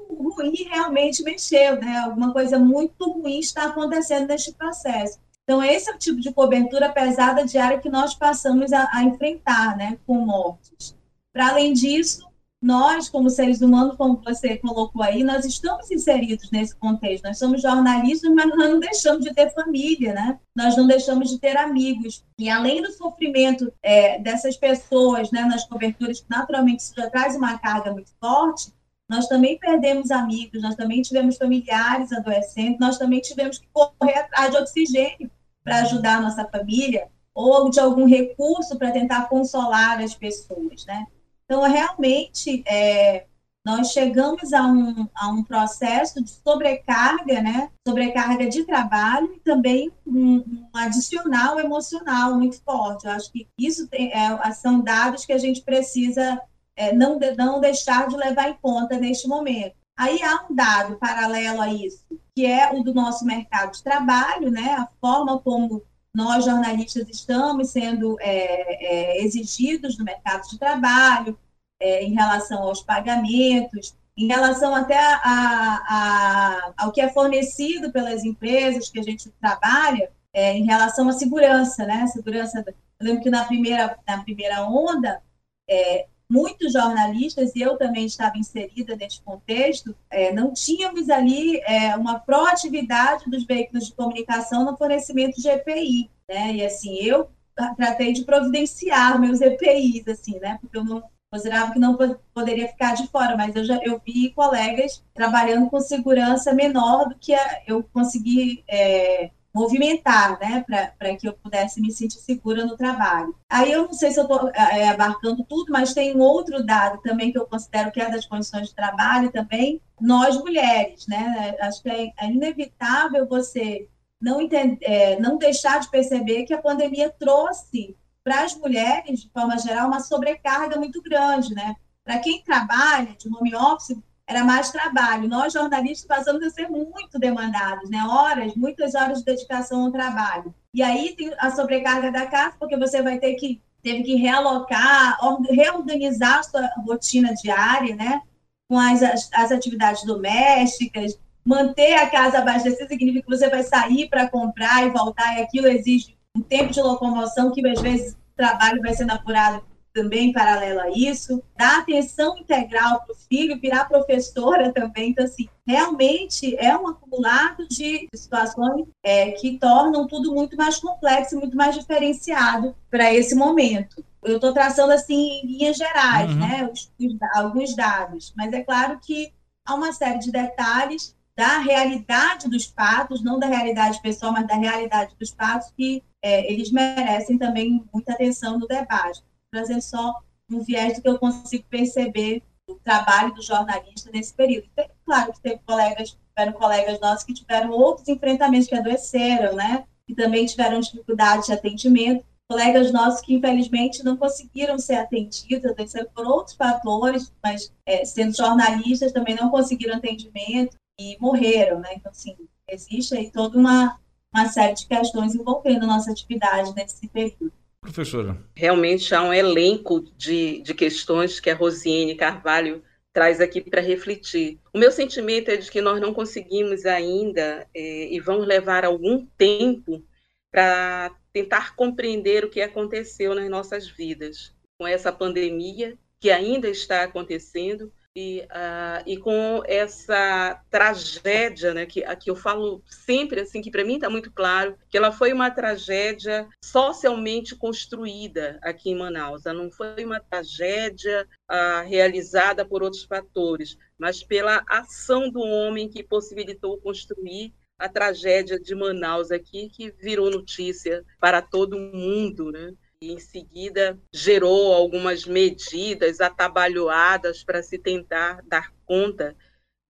ruim 0.10 0.54
realmente 0.70 1.24
mexeu, 1.24 1.80
né? 1.80 2.00
Alguma 2.00 2.32
coisa 2.34 2.60
muito 2.60 3.12
ruim 3.12 3.40
está 3.40 3.66
acontecendo 3.66 4.28
neste 4.28 4.54
processo. 4.54 5.20
Então, 5.44 5.64
esse 5.64 5.90
é 5.90 5.96
o 5.96 5.98
tipo 5.98 6.20
de 6.20 6.32
cobertura 6.32 6.90
pesada 6.90 7.44
diária 7.44 7.80
que 7.80 7.90
nós 7.90 8.14
passamos 8.14 8.72
a, 8.72 8.88
a 8.94 9.04
enfrentar, 9.04 9.76
né, 9.76 9.98
com 10.06 10.14
mortes. 10.20 10.96
Para 11.34 11.50
além 11.50 11.74
disso, 11.74 12.29
nós, 12.62 13.08
como 13.08 13.30
seres 13.30 13.62
humanos, 13.62 13.96
como 13.96 14.22
você 14.22 14.58
colocou 14.58 15.02
aí, 15.02 15.24
nós 15.24 15.46
estamos 15.46 15.90
inseridos 15.90 16.52
nesse 16.52 16.76
contexto. 16.76 17.24
Nós 17.24 17.38
somos 17.38 17.62
jornalistas, 17.62 18.30
mas 18.34 18.50
nós 18.50 18.70
não 18.70 18.80
deixamos 18.80 19.24
de 19.24 19.34
ter 19.34 19.54
família, 19.54 20.14
né? 20.14 20.40
Nós 20.54 20.76
não 20.76 20.86
deixamos 20.86 21.30
de 21.30 21.40
ter 21.40 21.56
amigos. 21.56 22.26
E 22.38 22.50
além 22.50 22.82
do 22.82 22.92
sofrimento 22.92 23.72
é, 23.82 24.20
dessas 24.20 24.58
pessoas, 24.58 25.32
né, 25.32 25.44
nas 25.44 25.66
coberturas, 25.66 26.20
que 26.20 26.30
naturalmente 26.30 26.82
isso 26.82 26.94
já 26.98 27.10
traz 27.10 27.36
uma 27.36 27.58
carga 27.58 27.94
muito 27.94 28.12
forte, 28.20 28.74
nós 29.08 29.28
também 29.28 29.58
perdemos 29.58 30.12
amigos, 30.12 30.62
nós 30.62 30.76
também 30.76 31.02
tivemos 31.02 31.38
familiares 31.38 32.12
adoecendo, 32.12 32.78
nós 32.80 32.98
também 32.98 33.22
tivemos 33.22 33.58
que 33.58 33.68
correr 33.72 34.20
atrás 34.20 34.52
de 34.52 34.58
oxigênio 34.58 35.32
para 35.64 35.80
ajudar 35.80 36.18
a 36.18 36.22
nossa 36.22 36.46
família 36.46 37.08
ou 37.34 37.70
de 37.70 37.80
algum 37.80 38.06
recurso 38.06 38.78
para 38.78 38.92
tentar 38.92 39.30
consolar 39.30 40.00
as 40.02 40.14
pessoas, 40.14 40.86
né? 40.86 41.08
Então, 41.50 41.64
realmente, 41.64 42.64
é, 42.68 43.26
nós 43.66 43.92
chegamos 43.92 44.54
a 44.54 44.68
um, 44.68 45.08
a 45.16 45.30
um 45.30 45.44
processo 45.44 46.24
de 46.24 46.30
sobrecarga, 46.30 47.42
né? 47.42 47.72
Sobrecarga 47.88 48.48
de 48.48 48.64
trabalho 48.66 49.34
e 49.34 49.40
também 49.40 49.92
um, 50.06 50.36
um 50.38 50.70
adicional 50.76 51.60
emocional 51.60 52.36
muito 52.36 52.62
forte. 52.62 53.08
Eu 53.08 53.14
acho 53.14 53.32
que 53.32 53.48
isso 53.58 53.88
tem, 53.88 54.14
é, 54.14 54.52
são 54.52 54.82
dados 54.82 55.26
que 55.26 55.34
a 55.34 55.40
gente 55.40 55.64
precisa 55.64 56.40
é, 56.76 56.94
não, 56.94 57.18
não 57.36 57.60
deixar 57.60 58.08
de 58.08 58.16
levar 58.16 58.50
em 58.50 58.58
conta 58.62 59.00
neste 59.00 59.28
momento. 59.28 59.74
Aí 59.98 60.22
há 60.22 60.46
um 60.48 60.54
dado 60.54 60.98
paralelo 60.98 61.62
a 61.62 61.74
isso, 61.74 62.06
que 62.36 62.46
é 62.46 62.72
o 62.72 62.84
do 62.84 62.94
nosso 62.94 63.26
mercado 63.26 63.72
de 63.72 63.84
trabalho, 63.84 64.52
né? 64.52 64.76
A 64.76 64.88
forma 65.02 65.40
como 65.40 65.82
nós 66.16 66.46
jornalistas 66.46 67.08
estamos 67.10 67.70
sendo 67.70 68.18
é, 68.20 69.18
é, 69.20 69.24
exigidos 69.24 69.98
no 69.98 70.06
mercado 70.06 70.48
de 70.50 70.58
trabalho, 70.58 71.38
é, 71.80 72.04
em 72.04 72.14
relação 72.14 72.64
aos 72.64 72.82
pagamentos, 72.82 73.96
em 74.18 74.28
relação 74.28 74.76
até 74.76 74.98
a, 74.98 75.22
a, 75.24 75.76
a, 75.88 76.74
ao 76.78 76.92
que 76.92 77.00
é 77.00 77.10
fornecido 77.10 77.92
pelas 77.92 78.26
empresas 78.26 78.90
que 78.90 79.00
a 79.00 79.04
gente 79.04 79.30
trabalha, 79.40 80.12
é, 80.34 80.54
em 80.54 80.66
relação 80.66 81.08
à 81.08 81.14
segurança, 81.14 81.86
né? 81.86 82.06
Segurança. 82.08 82.64
Eu 82.68 83.08
lembro 83.08 83.24
que 83.24 83.30
na 83.30 83.46
primeira, 83.46 83.98
na 84.08 84.22
primeira 84.24 84.64
onda, 84.64 85.22
é, 85.70 86.08
muitos 86.30 86.74
jornalistas, 86.74 87.56
e 87.56 87.62
eu 87.62 87.76
também 87.78 88.06
estava 88.06 88.38
inserida 88.38 88.96
nesse 88.96 89.22
contexto, 89.22 89.96
é, 90.10 90.32
não 90.32 90.54
tínhamos 90.54 91.10
ali 91.10 91.60
é, 91.62 91.96
uma 91.96 92.20
proatividade 92.20 93.30
dos 93.30 93.46
veículos 93.46 93.88
de 93.88 93.94
comunicação 93.94 94.64
no 94.64 94.78
fornecimento 94.78 95.42
de 95.42 95.50
EPI, 95.50 96.10
né? 96.28 96.54
E 96.54 96.66
assim, 96.66 96.96
eu 97.00 97.30
tratei 97.76 98.14
de 98.14 98.24
providenciar 98.24 99.20
meus 99.20 99.42
EPIs, 99.42 100.08
assim, 100.08 100.40
né? 100.40 100.58
Porque 100.62 100.78
eu 100.78 100.84
não 100.84 101.04
considerava 101.32 101.72
que 101.72 101.80
não 101.80 101.98
poderia 102.34 102.68
ficar 102.68 102.96
de 102.96 103.08
fora, 103.08 103.36
mas 103.36 103.56
eu 103.56 103.64
já 103.64 103.80
eu 103.84 104.02
vi 104.04 104.32
colegas 104.32 105.04
trabalhando 105.14 105.70
com 105.70 105.80
segurança 105.80 106.54
menor 106.54 107.10
do 107.10 107.16
que 107.16 107.34
a, 107.34 107.62
eu 107.68 107.84
consegui 107.94 108.64
é, 108.68 109.32
movimentar, 109.54 110.40
né, 110.40 110.64
para 110.98 111.16
que 111.16 111.28
eu 111.28 111.34
pudesse 111.34 111.82
me 111.82 111.92
sentir 111.92 112.20
segura 112.20 112.66
no 112.66 112.78
trabalho. 112.78 113.36
Aí 113.50 113.72
eu 113.72 113.84
não 113.84 113.94
sei 113.94 114.12
se 114.12 114.20
eu 114.20 114.24
estou 114.24 114.50
é, 114.50 114.90
abarcando 114.90 115.44
tudo, 115.44 115.72
mas 115.72 115.94
tem 115.94 116.16
um 116.16 116.20
outro 116.20 116.64
dado 116.64 117.02
também 117.02 117.32
que 117.32 117.38
eu 117.38 117.48
considero 117.48 117.92
que 117.92 118.00
é 118.00 118.10
das 118.10 118.26
condições 118.26 118.70
de 118.70 118.76
trabalho 118.76 119.32
também, 119.32 119.82
nós 120.00 120.38
mulheres, 120.38 121.08
né, 121.08 121.56
acho 121.62 121.82
que 121.82 121.90
é, 121.90 122.14
é 122.18 122.28
inevitável 122.28 123.28
você 123.28 123.88
não, 124.22 124.42
entender, 124.42 124.78
é, 124.82 125.20
não 125.20 125.38
deixar 125.38 125.80
de 125.80 125.90
perceber 125.90 126.44
que 126.44 126.54
a 126.54 126.62
pandemia 126.62 127.10
trouxe 127.10 127.96
para 128.24 128.44
as 128.44 128.56
mulheres, 128.56 129.22
de 129.22 129.30
forma 129.32 129.58
geral, 129.58 129.88
uma 129.88 130.02
sobrecarga 130.02 130.78
muito 130.78 131.02
grande, 131.02 131.56
né? 131.56 131.76
Para 132.04 132.20
quem 132.20 132.44
trabalha 132.44 133.16
de 133.18 133.28
home 133.34 133.56
office, 133.56 133.98
era 134.30 134.44
mais 134.44 134.70
trabalho. 134.70 135.28
Nós, 135.28 135.54
jornalistas, 135.54 136.06
passamos 136.06 136.44
a 136.44 136.52
ser 136.52 136.70
muito 136.70 137.18
demandados, 137.18 137.90
né? 137.90 137.98
Horas, 138.04 138.54
muitas 138.56 138.94
horas 138.94 139.20
de 139.20 139.26
dedicação 139.26 139.86
ao 139.86 139.92
trabalho. 139.92 140.54
E 140.72 140.84
aí 140.84 141.16
tem 141.16 141.34
a 141.40 141.50
sobrecarga 141.50 142.12
da 142.12 142.28
casa, 142.28 142.56
porque 142.60 142.78
você 142.78 143.02
vai 143.02 143.18
ter 143.18 143.34
que 143.34 143.60
teve 143.82 144.04
que 144.04 144.16
realocar, 144.16 145.18
reorganizar 145.50 146.40
a 146.40 146.44
sua 146.44 146.70
rotina 146.86 147.34
diária, 147.34 147.96
né? 147.96 148.22
Com 148.70 148.78
as, 148.78 149.02
as, 149.02 149.30
as 149.34 149.52
atividades 149.52 150.04
domésticas, 150.04 151.18
manter 151.44 151.96
a 151.96 152.08
casa 152.08 152.38
abastecida 152.38 152.88
significa 152.88 153.26
que 153.26 153.36
você 153.36 153.50
vai 153.50 153.64
sair 153.64 154.10
para 154.10 154.30
comprar 154.30 154.86
e 154.86 154.92
voltar, 154.92 155.40
e 155.40 155.42
aquilo 155.42 155.68
exige 155.68 156.16
um 156.38 156.42
tempo 156.42 156.72
de 156.72 156.82
locomoção 156.82 157.52
que 157.52 157.68
às 157.68 157.82
vezes 157.82 158.14
o 158.14 158.18
trabalho 158.36 158.82
vai 158.82 158.94
sendo 158.94 159.12
apurado 159.12 159.64
também 159.94 160.30
em 160.30 160.34
paralelo 160.34 160.80
a 160.80 160.90
isso, 160.90 161.44
dar 161.58 161.80
atenção 161.80 162.38
integral 162.38 163.02
para 163.02 163.14
o 163.14 163.18
filho, 163.18 163.60
virar 163.60 163.86
professora 163.86 164.72
também. 164.72 165.12
Então, 165.12 165.26
assim, 165.26 165.48
realmente 165.66 166.56
é 166.58 166.76
um 166.78 166.88
acumulado 166.88 167.68
de 167.68 168.08
situações 168.14 168.88
é, 169.04 169.32
que 169.32 169.58
tornam 169.58 170.08
tudo 170.08 170.34
muito 170.34 170.56
mais 170.56 170.78
complexo, 170.78 171.38
muito 171.38 171.58
mais 171.58 171.76
diferenciado 171.76 172.76
para 172.90 173.14
esse 173.14 173.36
momento. 173.36 174.04
Eu 174.24 174.36
estou 174.36 174.54
traçando, 174.54 174.92
assim, 174.92 175.42
em 175.44 175.48
linhas 175.48 175.78
gerais, 175.78 176.32
uhum. 176.32 176.40
né, 176.40 176.70
os, 176.72 176.92
os, 177.00 177.18
alguns 177.34 177.76
dados, 177.76 178.34
mas 178.36 178.52
é 178.52 178.62
claro 178.62 179.00
que 179.02 179.32
há 179.66 179.74
uma 179.74 179.94
série 179.94 180.20
de 180.20 180.32
detalhes 180.32 181.16
da 181.36 181.60
realidade 181.60 182.50
dos 182.50 182.66
fatos, 182.66 183.24
não 183.24 183.40
da 183.40 183.48
realidade 183.48 184.02
pessoal, 184.02 184.34
mas 184.34 184.46
da 184.46 184.56
realidade 184.56 185.16
dos 185.18 185.30
fatos, 185.30 185.72
que 185.72 186.04
é, 186.22 186.52
eles 186.52 186.70
merecem 186.70 187.38
também 187.38 187.82
muita 187.94 188.12
atenção 188.12 188.60
no 188.60 188.68
debate 188.68 189.24
trazendo 189.52 189.82
só 189.82 190.22
um 190.52 190.62
viés 190.64 190.96
do 190.96 191.02
que 191.02 191.10
eu 191.10 191.20
consigo 191.20 191.66
perceber 191.70 192.44
do 192.68 192.76
trabalho 192.76 193.34
do 193.34 193.42
jornalista 193.42 194.10
nesse 194.12 194.34
período. 194.34 194.70
claro 195.06 195.34
que 195.34 195.42
teve 195.42 195.60
colegas, 195.66 196.18
tiveram 196.36 196.54
colegas 196.54 197.00
nossos 197.00 197.24
que 197.24 197.34
tiveram 197.34 197.72
outros 197.72 198.08
enfrentamentos, 198.08 198.68
que 198.68 198.76
adoeceram, 198.76 199.56
né? 199.56 199.86
Que 200.08 200.16
também 200.16 200.46
tiveram 200.46 200.80
dificuldade 200.80 201.48
de 201.48 201.54
atendimento. 201.54 202.26
Colegas 202.50 202.92
nossos 202.92 203.22
que, 203.22 203.36
infelizmente, 203.36 204.04
não 204.04 204.18
conseguiram 204.18 204.80
ser 204.80 204.96
atendidos, 204.96 205.70
adoeceram 205.70 206.10
por 206.16 206.26
outros 206.26 206.56
fatores, 206.56 207.32
mas 207.44 207.72
é, 207.86 208.04
sendo 208.06 208.36
jornalistas 208.36 209.12
também 209.12 209.36
não 209.36 209.50
conseguiram 209.52 209.98
atendimento 209.98 210.76
e 211.00 211.18
morreram, 211.20 211.80
né? 211.80 211.90
Então, 211.96 212.12
assim, 212.12 212.36
existe 212.68 213.16
aí 213.16 213.32
toda 213.32 213.58
uma, 213.58 214.00
uma 214.34 214.48
série 214.48 214.74
de 214.74 214.88
questões 214.88 215.36
envolvendo 215.36 215.84
a 215.84 215.88
nossa 215.88 216.12
atividade 216.12 216.74
nesse 216.74 217.08
período. 217.08 217.54
Professora. 217.82 218.38
Realmente 218.56 219.14
há 219.16 219.24
um 219.24 219.34
elenco 219.34 220.02
de, 220.18 220.62
de 220.62 220.74
questões 220.74 221.40
que 221.40 221.50
a 221.50 221.56
Rosiane 221.56 222.16
Carvalho 222.16 222.84
traz 223.14 223.42
aqui 223.42 223.62
para 223.62 223.82
refletir. 223.82 224.60
O 224.74 224.78
meu 224.78 224.92
sentimento 224.92 225.50
é 225.50 225.58
de 225.58 225.70
que 225.72 225.82
nós 225.82 226.00
não 226.00 226.14
conseguimos 226.14 226.86
ainda 226.86 227.68
é, 227.74 228.14
e 228.14 228.20
vamos 228.20 228.48
levar 228.48 228.86
algum 228.86 229.26
tempo 229.38 230.04
para 230.52 231.12
tentar 231.32 231.76
compreender 231.76 232.44
o 232.44 232.50
que 232.50 232.62
aconteceu 232.62 233.34
nas 233.34 233.50
nossas 233.50 233.88
vidas 233.88 234.54
com 234.78 234.88
essa 234.88 235.12
pandemia 235.12 235.98
que 236.20 236.32
ainda 236.32 236.70
está 236.70 237.04
acontecendo 237.04 237.92
e, 238.16 238.42
uh, 238.52 239.04
e 239.06 239.18
com 239.18 239.62
essa 239.66 240.62
tragédia, 240.70 241.74
né, 241.74 241.86
que, 241.86 242.02
que 242.18 242.30
eu 242.30 242.36
falo 242.36 242.84
sempre 242.86 243.42
assim, 243.42 243.62
que 243.62 243.72
para 243.72 243.86
mim 243.86 243.96
está 243.96 244.10
muito 244.10 244.32
claro, 244.32 244.78
que 244.90 244.98
ela 244.98 245.12
foi 245.12 245.32
uma 245.32 245.52
tragédia 245.52 246.48
socialmente 246.64 247.56
construída 247.56 248.60
aqui 248.62 248.90
em 248.90 248.98
Manaus. 248.98 249.46
Ela 249.46 249.62
não 249.62 249.72
foi 249.72 250.04
uma 250.04 250.20
tragédia 250.20 251.28
uh, 251.50 251.88
realizada 251.88 252.66
por 252.66 252.84
outros 252.84 253.04
fatores, 253.04 253.78
mas 253.98 254.24
pela 254.24 254.64
ação 254.68 255.30
do 255.30 255.42
homem 255.42 255.88
que 255.88 256.04
possibilitou 256.04 256.80
construir 256.80 257.54
a 257.78 257.88
tragédia 257.88 258.60
de 258.60 258.76
Manaus 258.76 259.32
aqui, 259.32 259.70
que 259.70 259.92
virou 259.92 260.30
notícia 260.30 261.06
para 261.20 261.42
todo 261.42 261.80
mundo, 261.80 262.52
né? 262.52 262.74
E 263.02 263.14
em 263.14 263.20
seguida 263.20 263.98
gerou 264.14 264.74
algumas 264.74 265.26
medidas 265.26 266.20
atabalhoadas 266.20 267.44
para 267.44 267.64
se 267.64 267.78
tentar 267.78 268.42
dar 268.46 268.74
conta 268.86 269.36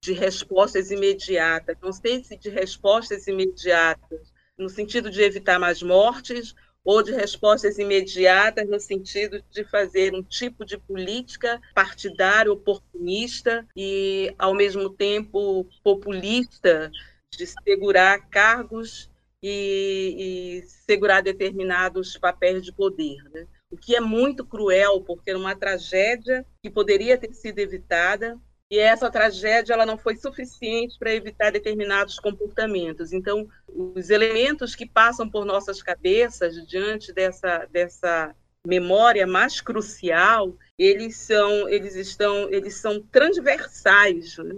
de 0.03 0.13
respostas 0.13 0.91
imediatas. 0.91 1.75
Não 1.81 1.91
sei 1.91 2.23
se 2.23 2.37
de 2.37 2.49
respostas 2.49 3.25
imediatas 3.27 4.31
no 4.57 4.69
sentido 4.69 5.09
de 5.09 5.23
evitar 5.23 5.57
mais 5.57 5.81
mortes 5.81 6.53
ou 6.83 7.01
de 7.01 7.11
respostas 7.11 7.79
imediatas 7.79 8.67
no 8.69 8.79
sentido 8.79 9.43
de 9.49 9.63
fazer 9.63 10.13
um 10.13 10.21
tipo 10.21 10.63
de 10.63 10.77
política 10.77 11.59
partidária, 11.73 12.51
oportunista 12.51 13.67
e, 13.75 14.33
ao 14.37 14.53
mesmo 14.53 14.89
tempo, 14.89 15.65
populista, 15.83 16.91
de 17.31 17.45
segurar 17.47 18.29
cargos 18.29 19.09
e, 19.41 20.62
e 20.62 20.67
segurar 20.67 21.22
determinados 21.22 22.17
papéis 22.17 22.63
de 22.63 22.74
poder. 22.74 23.17
Né? 23.31 23.48
O 23.72 23.77
que 23.77 23.96
é 23.96 24.00
muito 24.00 24.46
cruel, 24.46 25.01
porque 25.01 25.31
é 25.31 25.38
uma 25.38 25.55
tragédia 25.55 26.46
que 26.62 26.69
poderia 26.69 27.17
ter 27.17 27.34
sido 27.34 27.60
evitada, 27.60 28.38
e 28.72 28.77
essa 28.77 29.10
tragédia 29.10 29.74
ela 29.74 29.86
não 29.86 29.98
foi 29.98 30.15
suficiente 30.15 30.98
para 31.00 31.13
evitar 31.13 31.51
determinados 31.51 32.19
comportamentos. 32.19 33.12
Então, 33.12 33.48
os 33.67 34.12
elementos 34.12 34.75
que 34.75 34.88
passam 34.88 35.27
por 35.27 35.43
nossas 35.43 35.81
cabeças 35.81 36.55
diante 36.67 37.12
dessa, 37.12 37.65
dessa 37.72 38.36
memória 38.65 39.25
mais 39.25 39.60
crucial, 39.60 40.55
eles 40.77 41.15
são, 41.15 41.67
eles 41.67 41.96
estão, 41.96 42.48
eles 42.51 42.75
são 42.75 43.01
transversais, 43.01 44.38
né? 44.38 44.55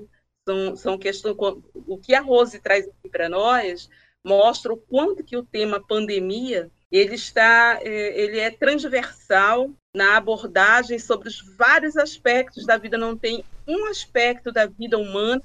são, 0.47 0.75
são 0.75 0.97
questões. 0.97 1.35
O 1.73 1.97
que 1.97 2.13
a 2.13 2.21
Rose 2.21 2.59
traz 2.59 2.87
aqui 2.87 3.09
para 3.09 3.29
nós 3.29 3.89
mostra 4.25 4.73
o 4.73 4.77
quanto 4.77 5.23
que 5.23 5.35
o 5.35 5.43
tema 5.43 5.85
pandemia 5.85 6.69
ele 6.91 7.15
está 7.15 7.79
é, 7.81 8.21
ele 8.21 8.39
é 8.39 8.51
transversal 8.51 9.71
na 9.95 10.17
abordagem 10.17 10.99
sobre 10.99 11.29
os 11.29 11.41
vários 11.57 11.95
aspectos 11.95 12.65
da 12.65 12.77
vida. 12.77 12.97
Não 12.97 13.17
tem 13.17 13.43
um 13.67 13.85
aspecto 13.85 14.51
da 14.51 14.65
vida 14.65 14.97
humana 14.97 15.41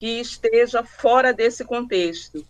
que 0.00 0.20
esteja 0.20 0.82
fora 0.82 1.32
desse 1.32 1.64
contexto. 1.64 2.46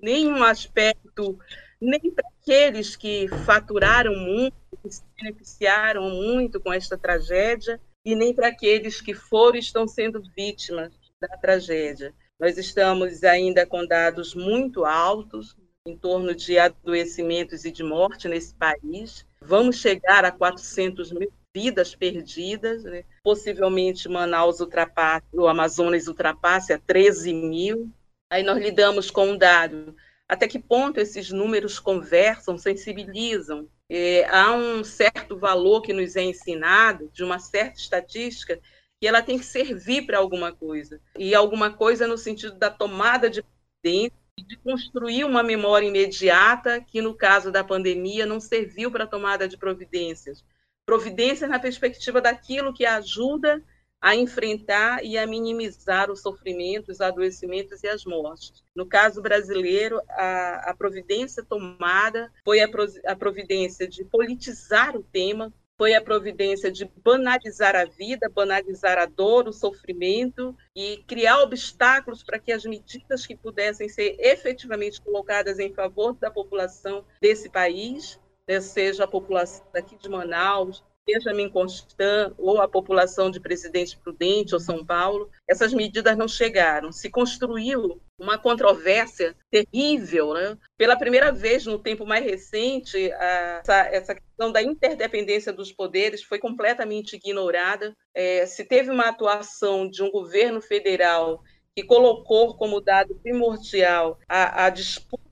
Nenhum 0.00 0.42
aspecto 0.42 1.38
nem 1.80 2.10
para 2.12 2.28
aqueles 2.40 2.96
que 2.96 3.28
faturaram 3.44 4.16
muito 4.16 4.56
que 4.82 4.90
se 4.90 5.02
beneficiaram 5.16 6.10
muito 6.10 6.60
com 6.60 6.72
esta 6.72 6.96
tragédia 6.96 7.80
e 8.04 8.14
nem 8.14 8.34
para 8.34 8.48
aqueles 8.48 9.00
que 9.00 9.14
foram 9.14 9.56
e 9.56 9.60
estão 9.60 9.86
sendo 9.86 10.22
vítimas 10.36 10.92
da 11.20 11.28
tragédia 11.38 12.14
nós 12.44 12.58
estamos 12.58 13.24
ainda 13.24 13.64
com 13.64 13.86
dados 13.86 14.34
muito 14.34 14.84
altos, 14.84 15.56
em 15.88 15.96
torno 15.96 16.34
de 16.34 16.58
adoecimentos 16.58 17.64
e 17.64 17.72
de 17.72 17.82
morte 17.82 18.28
nesse 18.28 18.54
país. 18.54 19.26
Vamos 19.40 19.76
chegar 19.76 20.26
a 20.26 20.30
400 20.30 21.10
mil 21.12 21.32
vidas 21.54 21.94
perdidas. 21.94 22.84
Né? 22.84 23.04
Possivelmente 23.22 24.10
Manaus 24.10 24.60
ultrapasse, 24.60 25.24
o 25.32 25.48
Amazonas 25.48 26.06
ultrapasse 26.06 26.74
a 26.74 26.78
13 26.78 27.32
mil. 27.32 27.90
Aí 28.30 28.42
nós 28.42 28.62
lidamos 28.62 29.10
com 29.10 29.28
um 29.28 29.38
dado. 29.38 29.96
Até 30.28 30.46
que 30.46 30.58
ponto 30.58 31.00
esses 31.00 31.30
números 31.30 31.78
conversam, 31.78 32.58
sensibilizam? 32.58 33.66
É, 33.88 34.26
há 34.28 34.54
um 34.54 34.84
certo 34.84 35.38
valor 35.38 35.80
que 35.80 35.94
nos 35.94 36.14
é 36.14 36.22
ensinado, 36.22 37.08
de 37.10 37.24
uma 37.24 37.38
certa 37.38 37.80
estatística, 37.80 38.60
que 39.04 39.08
ela 39.08 39.20
tem 39.20 39.38
que 39.38 39.44
servir 39.44 40.06
para 40.06 40.16
alguma 40.16 40.50
coisa. 40.50 40.98
E 41.18 41.34
alguma 41.34 41.70
coisa 41.70 42.06
no 42.06 42.16
sentido 42.16 42.58
da 42.58 42.70
tomada 42.70 43.28
de 43.28 43.42
providência 43.42 44.18
de 44.38 44.56
construir 44.56 45.24
uma 45.24 45.42
memória 45.42 45.86
imediata 45.86 46.80
que, 46.80 47.02
no 47.02 47.14
caso 47.14 47.52
da 47.52 47.62
pandemia, 47.62 48.24
não 48.24 48.40
serviu 48.40 48.90
para 48.90 49.04
a 49.04 49.06
tomada 49.06 49.46
de 49.46 49.58
providências. 49.58 50.42
Providências 50.86 51.50
na 51.50 51.58
perspectiva 51.58 52.18
daquilo 52.18 52.72
que 52.72 52.86
ajuda 52.86 53.62
a 54.00 54.16
enfrentar 54.16 55.04
e 55.04 55.18
a 55.18 55.26
minimizar 55.26 56.10
o 56.10 56.16
sofrimento, 56.16 56.90
os 56.90 57.02
adoecimentos 57.02 57.82
e 57.82 57.88
as 57.88 58.06
mortes. 58.06 58.64
No 58.74 58.86
caso 58.86 59.20
brasileiro, 59.20 60.00
a, 60.08 60.70
a 60.70 60.74
providência 60.74 61.44
tomada 61.44 62.32
foi 62.42 62.60
a 62.62 63.16
providência 63.16 63.86
de 63.86 64.02
politizar 64.02 64.96
o 64.96 65.02
tema, 65.02 65.52
foi 65.76 65.94
a 65.94 66.02
providência 66.02 66.70
de 66.70 66.84
banalizar 66.84 67.74
a 67.74 67.84
vida, 67.84 68.28
banalizar 68.28 68.96
a 68.98 69.06
dor, 69.06 69.48
o 69.48 69.52
sofrimento 69.52 70.56
e 70.74 70.98
criar 71.06 71.40
obstáculos 71.42 72.22
para 72.22 72.38
que 72.38 72.52
as 72.52 72.64
medidas 72.64 73.26
que 73.26 73.36
pudessem 73.36 73.88
ser 73.88 74.16
efetivamente 74.18 75.00
colocadas 75.02 75.58
em 75.58 75.72
favor 75.72 76.14
da 76.14 76.30
população 76.30 77.04
desse 77.20 77.50
país, 77.50 78.20
né, 78.48 78.60
seja 78.60 79.04
a 79.04 79.08
população 79.08 79.66
daqui 79.72 79.96
de 79.96 80.08
Manaus, 80.08 80.84
Benjamin 81.06 81.48
Constant 81.48 82.32
ou 82.38 82.60
a 82.60 82.68
população 82.68 83.30
de 83.30 83.40
Presidente 83.40 83.96
Prudente 83.98 84.54
ou 84.54 84.60
São 84.60 84.84
Paulo, 84.84 85.30
essas 85.48 85.72
medidas 85.72 86.16
não 86.16 86.26
chegaram. 86.26 86.90
Se 86.90 87.10
construiu 87.10 88.00
uma 88.18 88.38
controvérsia 88.38 89.34
terrível. 89.50 90.34
Né? 90.34 90.56
Pela 90.76 90.96
primeira 90.96 91.32
vez, 91.32 91.66
no 91.66 91.78
tempo 91.78 92.06
mais 92.06 92.24
recente, 92.24 93.12
a, 93.12 93.60
essa, 93.62 93.80
essa, 93.88 94.14
questão 94.14 94.52
da 94.52 94.62
interdependência 94.62 95.52
dos 95.52 95.72
poderes 95.72 96.22
foi 96.22 96.38
completamente 96.38 97.16
ignorada. 97.16 97.94
É, 98.14 98.46
se 98.46 98.64
teve 98.64 98.90
uma 98.90 99.08
atuação 99.08 99.88
de 99.88 100.02
um 100.02 100.10
governo 100.10 100.60
federal 100.60 101.42
que 101.76 101.82
colocou 101.82 102.56
como 102.56 102.80
dado 102.80 103.16
primordial 103.16 104.18
a, 104.28 104.66
a 104.66 104.70
disputa 104.70 105.23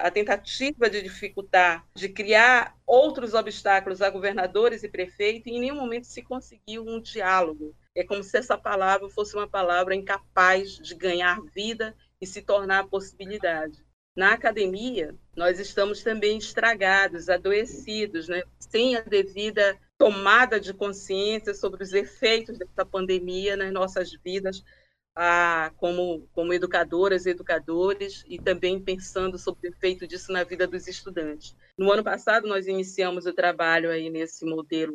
a 0.00 0.10
tentativa 0.10 0.90
de 0.90 1.02
dificultar, 1.02 1.86
de 1.94 2.08
criar 2.08 2.76
outros 2.86 3.34
obstáculos 3.34 4.02
a 4.02 4.10
governadores 4.10 4.82
e 4.82 4.88
prefeitos, 4.88 5.46
e 5.46 5.56
em 5.56 5.60
nenhum 5.60 5.76
momento 5.76 6.06
se 6.06 6.22
conseguiu 6.22 6.84
um 6.86 7.00
diálogo. 7.00 7.74
É 7.94 8.04
como 8.04 8.22
se 8.22 8.36
essa 8.36 8.58
palavra 8.58 9.08
fosse 9.08 9.36
uma 9.36 9.48
palavra 9.48 9.94
incapaz 9.94 10.78
de 10.78 10.94
ganhar 10.94 11.40
vida 11.54 11.94
e 12.20 12.26
se 12.26 12.42
tornar 12.42 12.88
possibilidade. 12.88 13.84
Na 14.16 14.32
academia, 14.32 15.14
nós 15.36 15.58
estamos 15.58 16.02
também 16.02 16.38
estragados, 16.38 17.28
adoecidos, 17.28 18.28
né? 18.28 18.42
sem 18.58 18.96
a 18.96 19.00
devida 19.00 19.76
tomada 19.98 20.60
de 20.60 20.72
consciência 20.72 21.52
sobre 21.52 21.82
os 21.82 21.92
efeitos 21.92 22.58
dessa 22.58 22.84
pandemia 22.84 23.56
nas 23.56 23.72
nossas 23.72 24.12
vidas, 24.24 24.62
a, 25.14 25.70
como, 25.76 26.28
como 26.32 26.52
educadoras 26.52 27.26
e 27.26 27.30
educadores 27.30 28.24
e 28.28 28.38
também 28.38 28.82
pensando 28.82 29.38
sobre 29.38 29.68
o 29.68 29.72
efeito 29.72 30.06
disso 30.06 30.32
na 30.32 30.42
vida 30.42 30.66
dos 30.66 30.88
estudantes. 30.88 31.56
No 31.78 31.92
ano 31.92 32.02
passado, 32.02 32.48
nós 32.48 32.66
iniciamos 32.66 33.26
o 33.26 33.32
trabalho 33.32 33.90
aí 33.90 34.10
nesse 34.10 34.44
modelo 34.44 34.94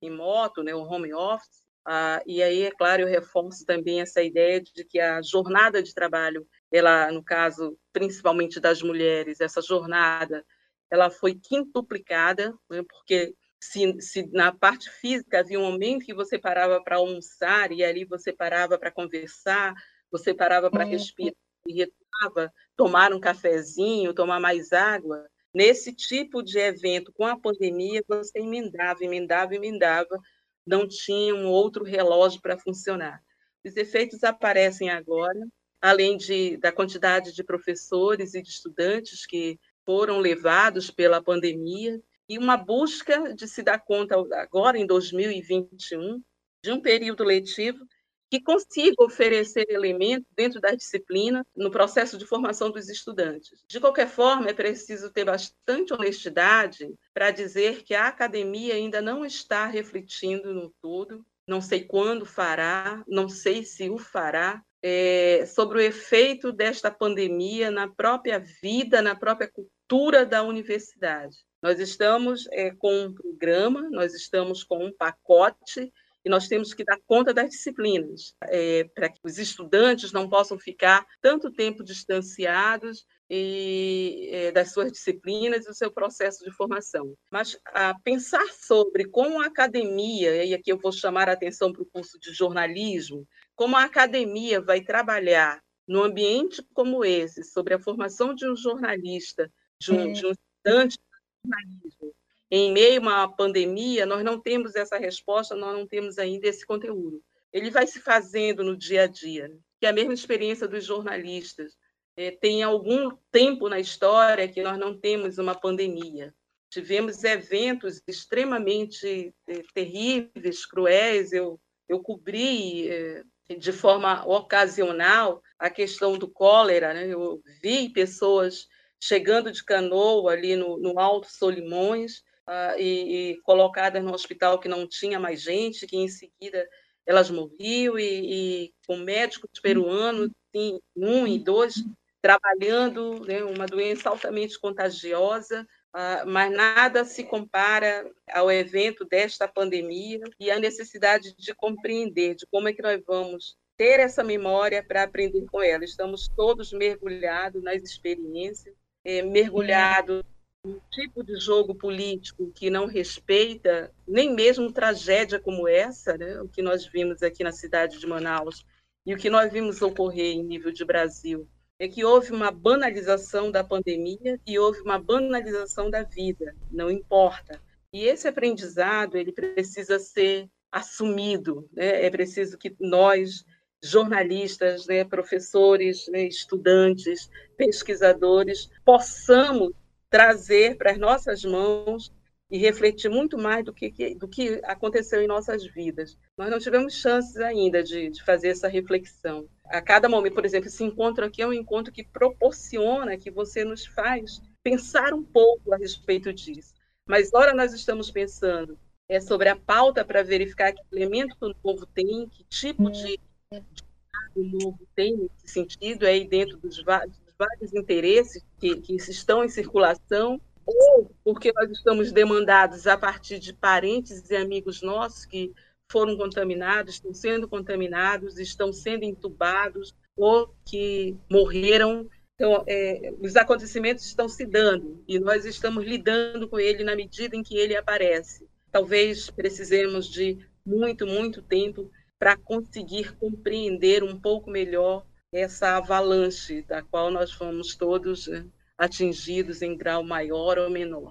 remoto, 0.00 0.62
né, 0.62 0.74
o 0.74 0.82
home 0.82 1.14
office, 1.14 1.62
ah, 1.84 2.22
e 2.24 2.42
aí, 2.42 2.62
é 2.62 2.70
claro, 2.70 3.02
eu 3.02 3.08
reforço 3.08 3.64
também 3.64 4.00
essa 4.00 4.22
ideia 4.22 4.60
de 4.60 4.84
que 4.84 5.00
a 5.00 5.20
jornada 5.20 5.82
de 5.82 5.92
trabalho, 5.92 6.46
ela, 6.70 7.10
no 7.10 7.24
caso, 7.24 7.76
principalmente 7.92 8.60
das 8.60 8.82
mulheres, 8.82 9.40
essa 9.40 9.60
jornada, 9.60 10.44
ela 10.90 11.10
foi 11.10 11.34
quintuplicada, 11.34 12.54
né, 12.70 12.84
porque 12.88 13.34
se, 13.62 14.00
se, 14.00 14.26
na 14.32 14.50
parte 14.52 14.90
física 14.90 15.38
havia 15.38 15.56
um 15.56 15.70
momento 15.70 16.04
que 16.04 16.12
você 16.12 16.36
parava 16.36 16.82
para 16.82 16.96
almoçar 16.96 17.70
e 17.70 17.84
ali 17.84 18.04
você 18.04 18.32
parava 18.32 18.76
para 18.76 18.90
conversar, 18.90 19.72
você 20.10 20.34
parava 20.34 20.68
para 20.68 20.84
uhum. 20.84 20.90
respirar 20.90 21.36
e 21.68 21.72
retornava, 21.72 22.52
tomar 22.76 23.12
um 23.12 23.20
cafezinho, 23.20 24.12
tomar 24.12 24.40
mais 24.40 24.72
água. 24.72 25.24
Nesse 25.54 25.94
tipo 25.94 26.42
de 26.42 26.58
evento, 26.58 27.12
com 27.12 27.24
a 27.24 27.38
pandemia, 27.38 28.02
você 28.08 28.40
emendava, 28.40 29.04
emendava, 29.04 29.54
emendava, 29.54 30.18
não 30.66 30.88
tinha 30.88 31.32
um 31.32 31.46
outro 31.46 31.84
relógio 31.84 32.40
para 32.42 32.58
funcionar. 32.58 33.22
Os 33.64 33.76
efeitos 33.76 34.24
aparecem 34.24 34.90
agora, 34.90 35.38
além 35.80 36.16
de, 36.16 36.56
da 36.56 36.72
quantidade 36.72 37.32
de 37.32 37.44
professores 37.44 38.34
e 38.34 38.42
de 38.42 38.48
estudantes 38.48 39.24
que 39.24 39.56
foram 39.86 40.18
levados 40.18 40.90
pela 40.90 41.22
pandemia, 41.22 42.02
e 42.28 42.38
uma 42.38 42.56
busca 42.56 43.34
de 43.34 43.46
se 43.46 43.62
dar 43.62 43.78
conta 43.78 44.16
agora 44.34 44.78
em 44.78 44.86
2021 44.86 46.22
de 46.62 46.70
um 46.70 46.80
período 46.80 47.24
letivo 47.24 47.84
que 48.32 48.40
consiga 48.40 48.94
oferecer 49.00 49.66
elementos 49.68 50.26
dentro 50.34 50.58
da 50.58 50.70
disciplina 50.70 51.44
no 51.54 51.70
processo 51.70 52.16
de 52.16 52.24
formação 52.24 52.70
dos 52.70 52.88
estudantes. 52.88 53.62
De 53.68 53.78
qualquer 53.78 54.08
forma, 54.08 54.48
é 54.48 54.54
preciso 54.54 55.12
ter 55.12 55.26
bastante 55.26 55.92
honestidade 55.92 56.88
para 57.12 57.30
dizer 57.30 57.82
que 57.82 57.94
a 57.94 58.06
academia 58.06 58.74
ainda 58.74 59.02
não 59.02 59.22
está 59.22 59.66
refletindo 59.66 60.54
no 60.54 60.72
todo, 60.80 61.22
não 61.46 61.60
sei 61.60 61.84
quando 61.84 62.24
fará, 62.24 63.04
não 63.06 63.28
sei 63.28 63.64
se 63.64 63.90
o 63.90 63.98
fará, 63.98 64.62
é, 64.82 65.44
sobre 65.44 65.76
o 65.76 65.80
efeito 65.82 66.50
desta 66.50 66.90
pandemia 66.90 67.70
na 67.70 67.86
própria 67.86 68.38
vida, 68.38 69.02
na 69.02 69.14
própria 69.14 69.50
cultura 69.52 70.24
da 70.24 70.42
universidade. 70.42 71.36
Nós 71.62 71.78
estamos 71.78 72.48
é, 72.50 72.72
com 72.72 73.04
um 73.04 73.14
programa, 73.14 73.88
nós 73.90 74.14
estamos 74.14 74.64
com 74.64 74.84
um 74.84 74.92
pacote 74.92 75.92
e 76.24 76.28
nós 76.28 76.48
temos 76.48 76.74
que 76.74 76.84
dar 76.84 76.98
conta 77.06 77.32
das 77.32 77.50
disciplinas, 77.50 78.34
é, 78.48 78.84
para 78.94 79.08
que 79.08 79.20
os 79.22 79.38
estudantes 79.38 80.12
não 80.12 80.28
possam 80.28 80.58
ficar 80.58 81.06
tanto 81.20 81.52
tempo 81.52 81.84
distanciados 81.84 83.04
e, 83.30 84.28
é, 84.32 84.52
das 84.52 84.72
suas 84.72 84.90
disciplinas 84.90 85.64
e 85.64 85.68
do 85.68 85.74
seu 85.74 85.90
processo 85.90 86.44
de 86.44 86.50
formação. 86.50 87.14
Mas 87.30 87.56
a 87.66 87.94
pensar 88.02 88.46
sobre 88.52 89.04
como 89.04 89.40
a 89.40 89.46
academia, 89.46 90.44
e 90.44 90.54
aqui 90.54 90.70
eu 90.70 90.78
vou 90.78 90.92
chamar 90.92 91.28
a 91.28 91.32
atenção 91.32 91.72
para 91.72 91.82
o 91.82 91.90
curso 91.92 92.18
de 92.18 92.32
jornalismo, 92.32 93.26
como 93.54 93.76
a 93.76 93.84
academia 93.84 94.60
vai 94.60 94.80
trabalhar 94.80 95.60
num 95.86 96.02
ambiente 96.02 96.60
como 96.72 97.04
esse, 97.04 97.44
sobre 97.44 97.74
a 97.74 97.80
formação 97.80 98.34
de 98.34 98.48
um 98.48 98.56
jornalista, 98.56 99.50
de 99.80 99.92
um, 99.92 100.12
de 100.12 100.26
um 100.26 100.32
estudante 100.32 100.98
jornalismo. 101.44 102.14
Em 102.50 102.72
meio 102.72 103.00
a 103.00 103.02
uma 103.02 103.28
pandemia, 103.28 104.06
nós 104.06 104.24
não 104.24 104.38
temos 104.38 104.74
essa 104.74 104.98
resposta, 104.98 105.54
nós 105.54 105.76
não 105.76 105.86
temos 105.86 106.18
ainda 106.18 106.46
esse 106.46 106.66
conteúdo. 106.66 107.22
Ele 107.52 107.70
vai 107.70 107.86
se 107.86 108.00
fazendo 108.00 108.62
no 108.62 108.76
dia 108.76 109.04
a 109.04 109.06
dia, 109.06 109.50
que 109.80 109.86
é 109.86 109.88
a 109.88 109.92
mesma 109.92 110.14
experiência 110.14 110.68
dos 110.68 110.84
jornalistas. 110.84 111.76
É, 112.16 112.30
tem 112.30 112.62
algum 112.62 113.10
tempo 113.30 113.68
na 113.68 113.80
história 113.80 114.48
que 114.48 114.62
nós 114.62 114.78
não 114.78 114.98
temos 114.98 115.38
uma 115.38 115.54
pandemia. 115.54 116.34
Tivemos 116.70 117.24
eventos 117.24 118.02
extremamente 118.06 119.34
é, 119.46 119.62
terríveis, 119.74 120.66
cruéis. 120.66 121.32
Eu, 121.32 121.60
eu 121.88 122.00
cobri 122.00 122.88
é, 122.88 123.22
de 123.58 123.72
forma 123.72 124.26
ocasional 124.26 125.42
a 125.58 125.70
questão 125.70 126.18
do 126.18 126.28
cólera. 126.28 126.92
Né? 126.92 127.08
Eu 127.08 127.42
vi 127.62 127.88
pessoas 127.90 128.68
chegando 129.02 129.50
de 129.50 129.64
canoa 129.64 130.32
ali 130.32 130.54
no, 130.54 130.78
no 130.78 130.96
Alto 131.00 131.26
Solimões 131.28 132.18
uh, 132.48 132.78
e, 132.78 133.32
e, 133.32 133.40
colocadas 133.42 134.00
no 134.00 134.14
hospital 134.14 134.60
que 134.60 134.68
não 134.68 134.86
tinha 134.86 135.18
mais 135.18 135.42
gente, 135.42 135.88
que 135.88 135.96
em 135.96 136.06
seguida 136.06 136.68
elas 137.04 137.28
morriam 137.28 137.98
e, 137.98 138.04
e 138.04 138.74
com 138.86 138.96
médicos 138.98 139.58
peruanos, 139.60 140.30
sim, 140.54 140.78
um 140.94 141.26
e 141.26 141.36
dois, 141.40 141.74
trabalhando 142.20 143.26
né, 143.26 143.42
uma 143.42 143.66
doença 143.66 144.08
altamente 144.08 144.56
contagiosa, 144.60 145.66
uh, 145.92 146.24
mas 146.24 146.52
nada 146.52 147.04
se 147.04 147.24
compara 147.24 148.08
ao 148.30 148.52
evento 148.52 149.04
desta 149.04 149.48
pandemia 149.48 150.20
e 150.38 150.48
a 150.48 150.60
necessidade 150.60 151.34
de 151.36 151.52
compreender 151.56 152.36
de 152.36 152.46
como 152.46 152.68
é 152.68 152.72
que 152.72 152.82
nós 152.82 153.02
vamos 153.04 153.56
ter 153.76 153.98
essa 153.98 154.22
memória 154.22 154.80
para 154.80 155.02
aprender 155.02 155.44
com 155.50 155.60
ela. 155.60 155.82
Estamos 155.82 156.28
todos 156.36 156.72
mergulhados 156.72 157.60
nas 157.64 157.82
experiências 157.82 158.80
é, 159.04 159.22
mergulhado 159.22 160.24
um 160.64 160.78
tipo 160.90 161.24
de 161.24 161.36
jogo 161.40 161.74
político 161.74 162.52
que 162.54 162.70
não 162.70 162.86
respeita 162.86 163.92
nem 164.06 164.32
mesmo 164.32 164.72
tragédia 164.72 165.40
como 165.40 165.66
essa, 165.66 166.16
né, 166.16 166.40
o 166.40 166.48
que 166.48 166.62
nós 166.62 166.86
vimos 166.86 167.22
aqui 167.22 167.42
na 167.42 167.50
cidade 167.50 167.98
de 167.98 168.06
Manaus 168.06 168.64
e 169.04 169.12
o 169.12 169.18
que 169.18 169.28
nós 169.28 169.52
vimos 169.52 169.82
ocorrer 169.82 170.36
em 170.36 170.44
nível 170.44 170.70
de 170.70 170.84
Brasil, 170.84 171.48
é 171.78 171.88
que 171.88 172.04
houve 172.04 172.30
uma 172.30 172.52
banalização 172.52 173.50
da 173.50 173.64
pandemia 173.64 174.38
e 174.46 174.56
houve 174.56 174.80
uma 174.82 175.00
banalização 175.00 175.90
da 175.90 176.04
vida, 176.04 176.54
não 176.70 176.88
importa. 176.88 177.60
E 177.92 178.04
esse 178.04 178.28
aprendizado 178.28 179.16
ele 179.16 179.32
precisa 179.32 179.98
ser 179.98 180.48
assumido, 180.70 181.68
né? 181.72 182.06
é 182.06 182.10
preciso 182.10 182.56
que 182.56 182.74
nós 182.78 183.44
jornalistas, 183.82 184.86
né, 184.86 185.04
professores, 185.04 186.06
né, 186.08 186.24
estudantes, 186.26 187.28
pesquisadores, 187.56 188.70
possamos 188.84 189.72
trazer 190.08 190.76
para 190.76 190.92
as 190.92 190.98
nossas 190.98 191.42
mãos 191.44 192.12
e 192.50 192.58
refletir 192.58 193.10
muito 193.10 193.38
mais 193.38 193.64
do 193.64 193.72
que, 193.72 194.14
do 194.14 194.28
que 194.28 194.60
aconteceu 194.64 195.22
em 195.22 195.26
nossas 195.26 195.64
vidas. 195.64 196.18
Nós 196.36 196.50
não 196.50 196.58
tivemos 196.58 196.94
chances 196.94 197.38
ainda 197.38 197.82
de, 197.82 198.10
de 198.10 198.22
fazer 198.22 198.48
essa 198.48 198.68
reflexão. 198.68 199.48
A 199.64 199.80
cada 199.80 200.06
momento, 200.06 200.34
por 200.34 200.44
exemplo, 200.44 200.68
esse 200.68 200.84
encontro 200.84 201.24
aqui 201.24 201.40
é 201.40 201.46
um 201.46 201.52
encontro 201.52 201.90
que 201.90 202.04
proporciona, 202.04 203.16
que 203.16 203.30
você 203.30 203.64
nos 203.64 203.86
faz 203.86 204.42
pensar 204.62 205.14
um 205.14 205.22
pouco 205.22 205.72
a 205.72 205.78
respeito 205.78 206.30
disso. 206.30 206.74
Mas, 207.08 207.32
ora, 207.32 207.54
nós 207.54 207.72
estamos 207.72 208.10
pensando 208.10 208.78
é, 209.08 209.18
sobre 209.18 209.48
a 209.48 209.56
pauta 209.56 210.04
para 210.04 210.22
verificar 210.22 210.72
que 210.72 210.82
elemento 210.92 211.34
o 211.40 211.54
novo 211.64 211.86
tem, 211.86 212.28
que 212.28 212.44
tipo 212.44 212.90
de, 212.90 213.18
de 213.60 214.42
novo 214.42 214.78
tem 214.94 215.16
nesse 215.16 215.52
sentido, 215.52 216.06
é 216.06 216.10
aí 216.10 216.26
dentro 216.26 216.56
dos, 216.56 216.76
dos 216.76 217.34
vários 217.38 217.74
interesses 217.74 218.44
que, 218.58 218.76
que 218.76 218.94
estão 218.96 219.44
em 219.44 219.48
circulação, 219.48 220.40
ou 220.64 221.10
porque 221.24 221.52
nós 221.52 221.70
estamos 221.70 222.12
demandados 222.12 222.86
a 222.86 222.96
partir 222.96 223.38
de 223.38 223.52
parentes 223.52 224.30
e 224.30 224.36
amigos 224.36 224.80
nossos 224.80 225.26
que 225.26 225.52
foram 225.90 226.16
contaminados, 226.16 226.94
estão 226.94 227.12
sendo 227.12 227.48
contaminados, 227.48 228.38
estão 228.38 228.72
sendo 228.72 229.04
entubados 229.04 229.94
ou 230.16 230.54
que 230.64 231.16
morreram. 231.30 232.08
Então, 232.34 232.64
é, 232.66 233.12
os 233.20 233.36
acontecimentos 233.36 234.06
estão 234.06 234.28
se 234.28 234.46
dando 234.46 235.02
e 235.06 235.18
nós 235.18 235.44
estamos 235.44 235.84
lidando 235.84 236.48
com 236.48 236.58
ele 236.58 236.82
na 236.82 236.96
medida 236.96 237.36
em 237.36 237.42
que 237.42 237.56
ele 237.56 237.76
aparece. 237.76 238.46
Talvez 238.70 239.28
precisemos 239.28 240.08
de 240.08 240.38
muito, 240.64 241.06
muito 241.06 241.42
tempo 241.42 241.90
para 242.22 242.36
conseguir 242.36 243.16
compreender 243.16 244.04
um 244.04 244.16
pouco 244.16 244.48
melhor 244.48 245.04
essa 245.34 245.76
avalanche 245.76 246.64
da 246.68 246.80
qual 246.80 247.10
nós 247.10 247.32
fomos 247.32 247.74
todos 247.74 248.28
né, 248.28 248.44
atingidos 248.78 249.60
em 249.60 249.76
grau 249.76 250.04
maior 250.04 250.56
ou 250.56 250.70
menor. 250.70 251.08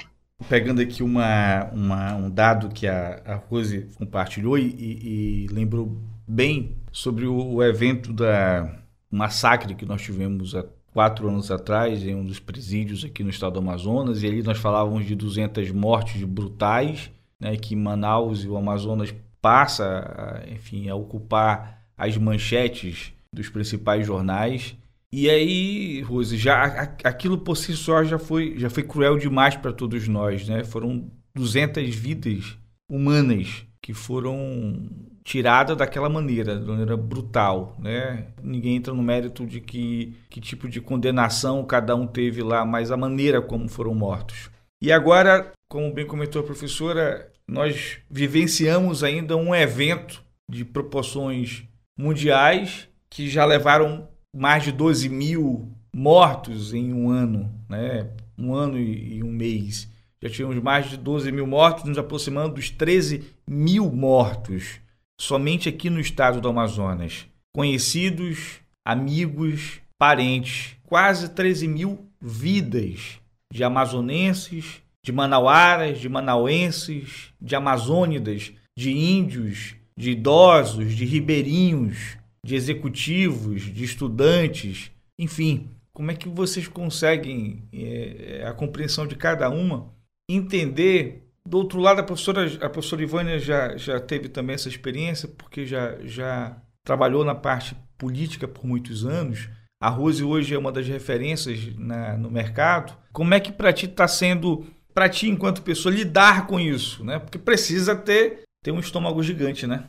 Pegando 0.48 0.80
aqui 0.80 1.04
uma, 1.04 1.66
uma 1.74 2.16
um 2.16 2.30
dado 2.30 2.70
que 2.70 2.88
a, 2.88 3.22
a 3.26 3.36
Rose 3.36 3.90
compartilhou 3.98 4.58
e, 4.58 4.70
e, 4.70 5.48
lembrou 5.52 5.98
bem 6.26 6.78
sobre 6.94 7.26
o, 7.26 7.56
o 7.56 7.62
evento 7.62 8.14
da 8.14 8.82
massacre 9.12 9.76
que 9.76 9.86
nós 9.86 10.02
tivemos 10.02 10.56
há 10.56 10.64
quatro 10.94 11.28
anos 11.28 11.52
atrás 11.52 12.02
em 12.04 12.16
um 12.16 12.26
dos 12.26 12.40
presídios 12.40 13.04
aqui 13.04 13.22
no 13.22 13.30
estado 13.30 13.56
do 13.56 13.60
Amazonas, 13.60 14.24
e 14.24 14.28
ali 14.28 14.42
nós 14.42 14.60
falávamos 14.60 15.06
de 15.06 15.14
200 15.14 15.72
mortes 15.72 16.24
brutais, 16.24 17.12
né, 17.38 17.58
que 17.58 17.76
Manaus 17.76 18.46
e 18.46 18.48
o 18.48 18.56
Amazonas 18.56 19.14
passa, 19.42 20.44
enfim, 20.48 20.90
a 20.90 20.96
ocupar 20.96 21.82
as 21.98 22.18
manchetes 22.18 23.14
dos 23.34 23.50
principais 23.50 24.06
jornais. 24.06 24.76
E 25.12 25.30
aí, 25.30 26.02
Rose, 26.02 26.38
já 26.38 26.64
aquilo 27.04 27.38
por 27.38 27.58
si 27.58 27.76
só 27.76 28.04
já 28.04 28.18
foi, 28.18 28.58
já 28.58 28.70
foi 28.70 28.84
cruel 28.84 29.18
demais 29.18 29.56
para 29.56 29.74
todos 29.74 30.08
nós, 30.08 30.48
né? 30.48 30.64
Foram 30.64 31.12
200 31.36 31.94
vidas 31.94 32.58
humanas 32.90 33.66
que 33.82 33.94
foram 33.94 34.90
tiradas 35.24 35.76
daquela 35.76 36.10
maneira, 36.10 36.58
de 36.58 36.66
maneira 36.66 36.96
brutal, 36.96 37.76
né? 37.80 38.28
Ninguém 38.42 38.76
entra 38.76 38.94
no 38.94 39.02
mérito 39.02 39.46
de 39.46 39.60
que, 39.60 40.16
que 40.30 40.40
tipo 40.40 40.70
de 40.70 40.80
condenação 40.80 41.64
cada 41.66 41.96
um 41.96 42.08
teve 42.08 42.42
lá, 42.42 42.66
mas 42.66 42.92
a 42.92 42.98
maneira 42.98 43.42
como 43.42 43.68
foram 43.68 43.94
mortos. 43.94 44.50
E 44.82 44.92
agora, 44.92 45.52
como 45.70 45.94
bem 45.94 46.06
comentou 46.06 46.42
a 46.42 46.46
professora, 46.46 47.31
nós 47.52 47.98
vivenciamos 48.10 49.04
ainda 49.04 49.36
um 49.36 49.54
evento 49.54 50.24
de 50.50 50.64
proporções 50.64 51.64
mundiais 52.00 52.88
que 53.10 53.30
já 53.30 53.44
levaram 53.44 54.08
mais 54.34 54.64
de 54.64 54.72
12 54.72 55.10
mil 55.10 55.70
mortos 55.94 56.74
em 56.74 56.94
um 56.94 57.10
ano, 57.10 57.54
né? 57.68 58.10
um 58.38 58.56
ano 58.56 58.80
e, 58.80 59.22
um 59.22 59.30
mês. 59.30 59.92
Já 60.24 60.30
tivemos 60.30 60.64
mais 60.64 60.90
de 60.90 60.96
12 60.96 61.30
mil 61.30 61.46
mortos, 61.46 61.84
nos 61.84 61.98
aproximando 61.98 62.56
dos 62.56 62.70
13 62.70 63.26
mil 63.46 63.92
mortos 63.92 64.80
somente 65.20 65.68
aqui 65.68 65.90
no 65.90 66.00
estado 66.00 66.40
do 66.40 66.48
Amazonas. 66.48 67.28
Conhecidos, 67.54 68.62
amigos, 68.86 69.82
parentes, 70.00 70.78
quase 70.84 71.28
13 71.28 71.68
mil 71.68 72.08
vidas 72.22 73.20
de 73.52 73.62
amazonenses, 73.62 74.82
de 75.04 75.12
manauaras, 75.12 76.00
de 76.00 76.08
manauenses, 76.08 77.34
de 77.42 77.56
amazônidas, 77.56 78.54
de 78.78 78.92
índios, 78.92 79.76
de 79.98 80.12
idosos, 80.12 80.96
de 80.96 81.06
ribeirinhos, 81.06 82.18
de 82.44 82.56
executivos, 82.56 83.62
de 83.62 83.84
estudantes, 83.84 84.92
enfim, 85.20 85.70
como 85.94 86.12
é 86.12 86.16
que 86.16 86.30
vocês 86.30 86.68
conseguem 86.68 87.68
é, 87.72 88.44
a 88.48 88.54
compreensão 88.54 89.06
de 89.06 89.16
cada 89.16 89.50
uma, 89.50 89.94
entender? 90.30 91.28
Do 91.46 91.58
outro 91.58 91.80
lado 91.80 92.00
a 92.00 92.04
professora 92.04 92.46
a 92.66 92.70
professora 92.70 93.04
Ivânia 93.04 93.40
já, 93.40 93.76
já 93.76 94.00
teve 94.00 94.30
também 94.30 94.54
essa 94.54 94.70
experiência 94.70 95.28
porque 95.28 95.66
já 95.66 95.98
já 96.04 96.58
trabalhou 96.84 97.24
na 97.24 97.36
parte 97.36 97.76
política 97.98 98.48
por 98.48 98.66
muitos 98.66 99.06
anos. 99.06 99.50
A 99.82 99.90
Rose 99.90 100.24
hoje 100.24 100.54
é 100.54 100.58
uma 100.58 100.72
das 100.72 100.88
referências 100.88 101.76
na, 101.76 102.16
no 102.18 102.30
mercado. 102.30 102.96
Como 103.12 103.34
é 103.34 103.40
que 103.40 103.52
para 103.52 103.74
ti 103.74 103.88
está 103.88 104.08
sendo 104.08 104.66
para 104.94 105.10
ti 105.10 105.28
enquanto 105.30 105.62
pessoa 105.62 105.94
lidar 105.94 106.48
com 106.48 106.60
isso 106.60 107.04
né 107.04 107.20
porque 107.20 107.38
precisa 107.38 107.96
ter 107.96 108.42
ter 108.64 108.72
um 108.72 108.80
estômago 108.80 109.22
gigante 109.24 109.66
né 109.66 109.86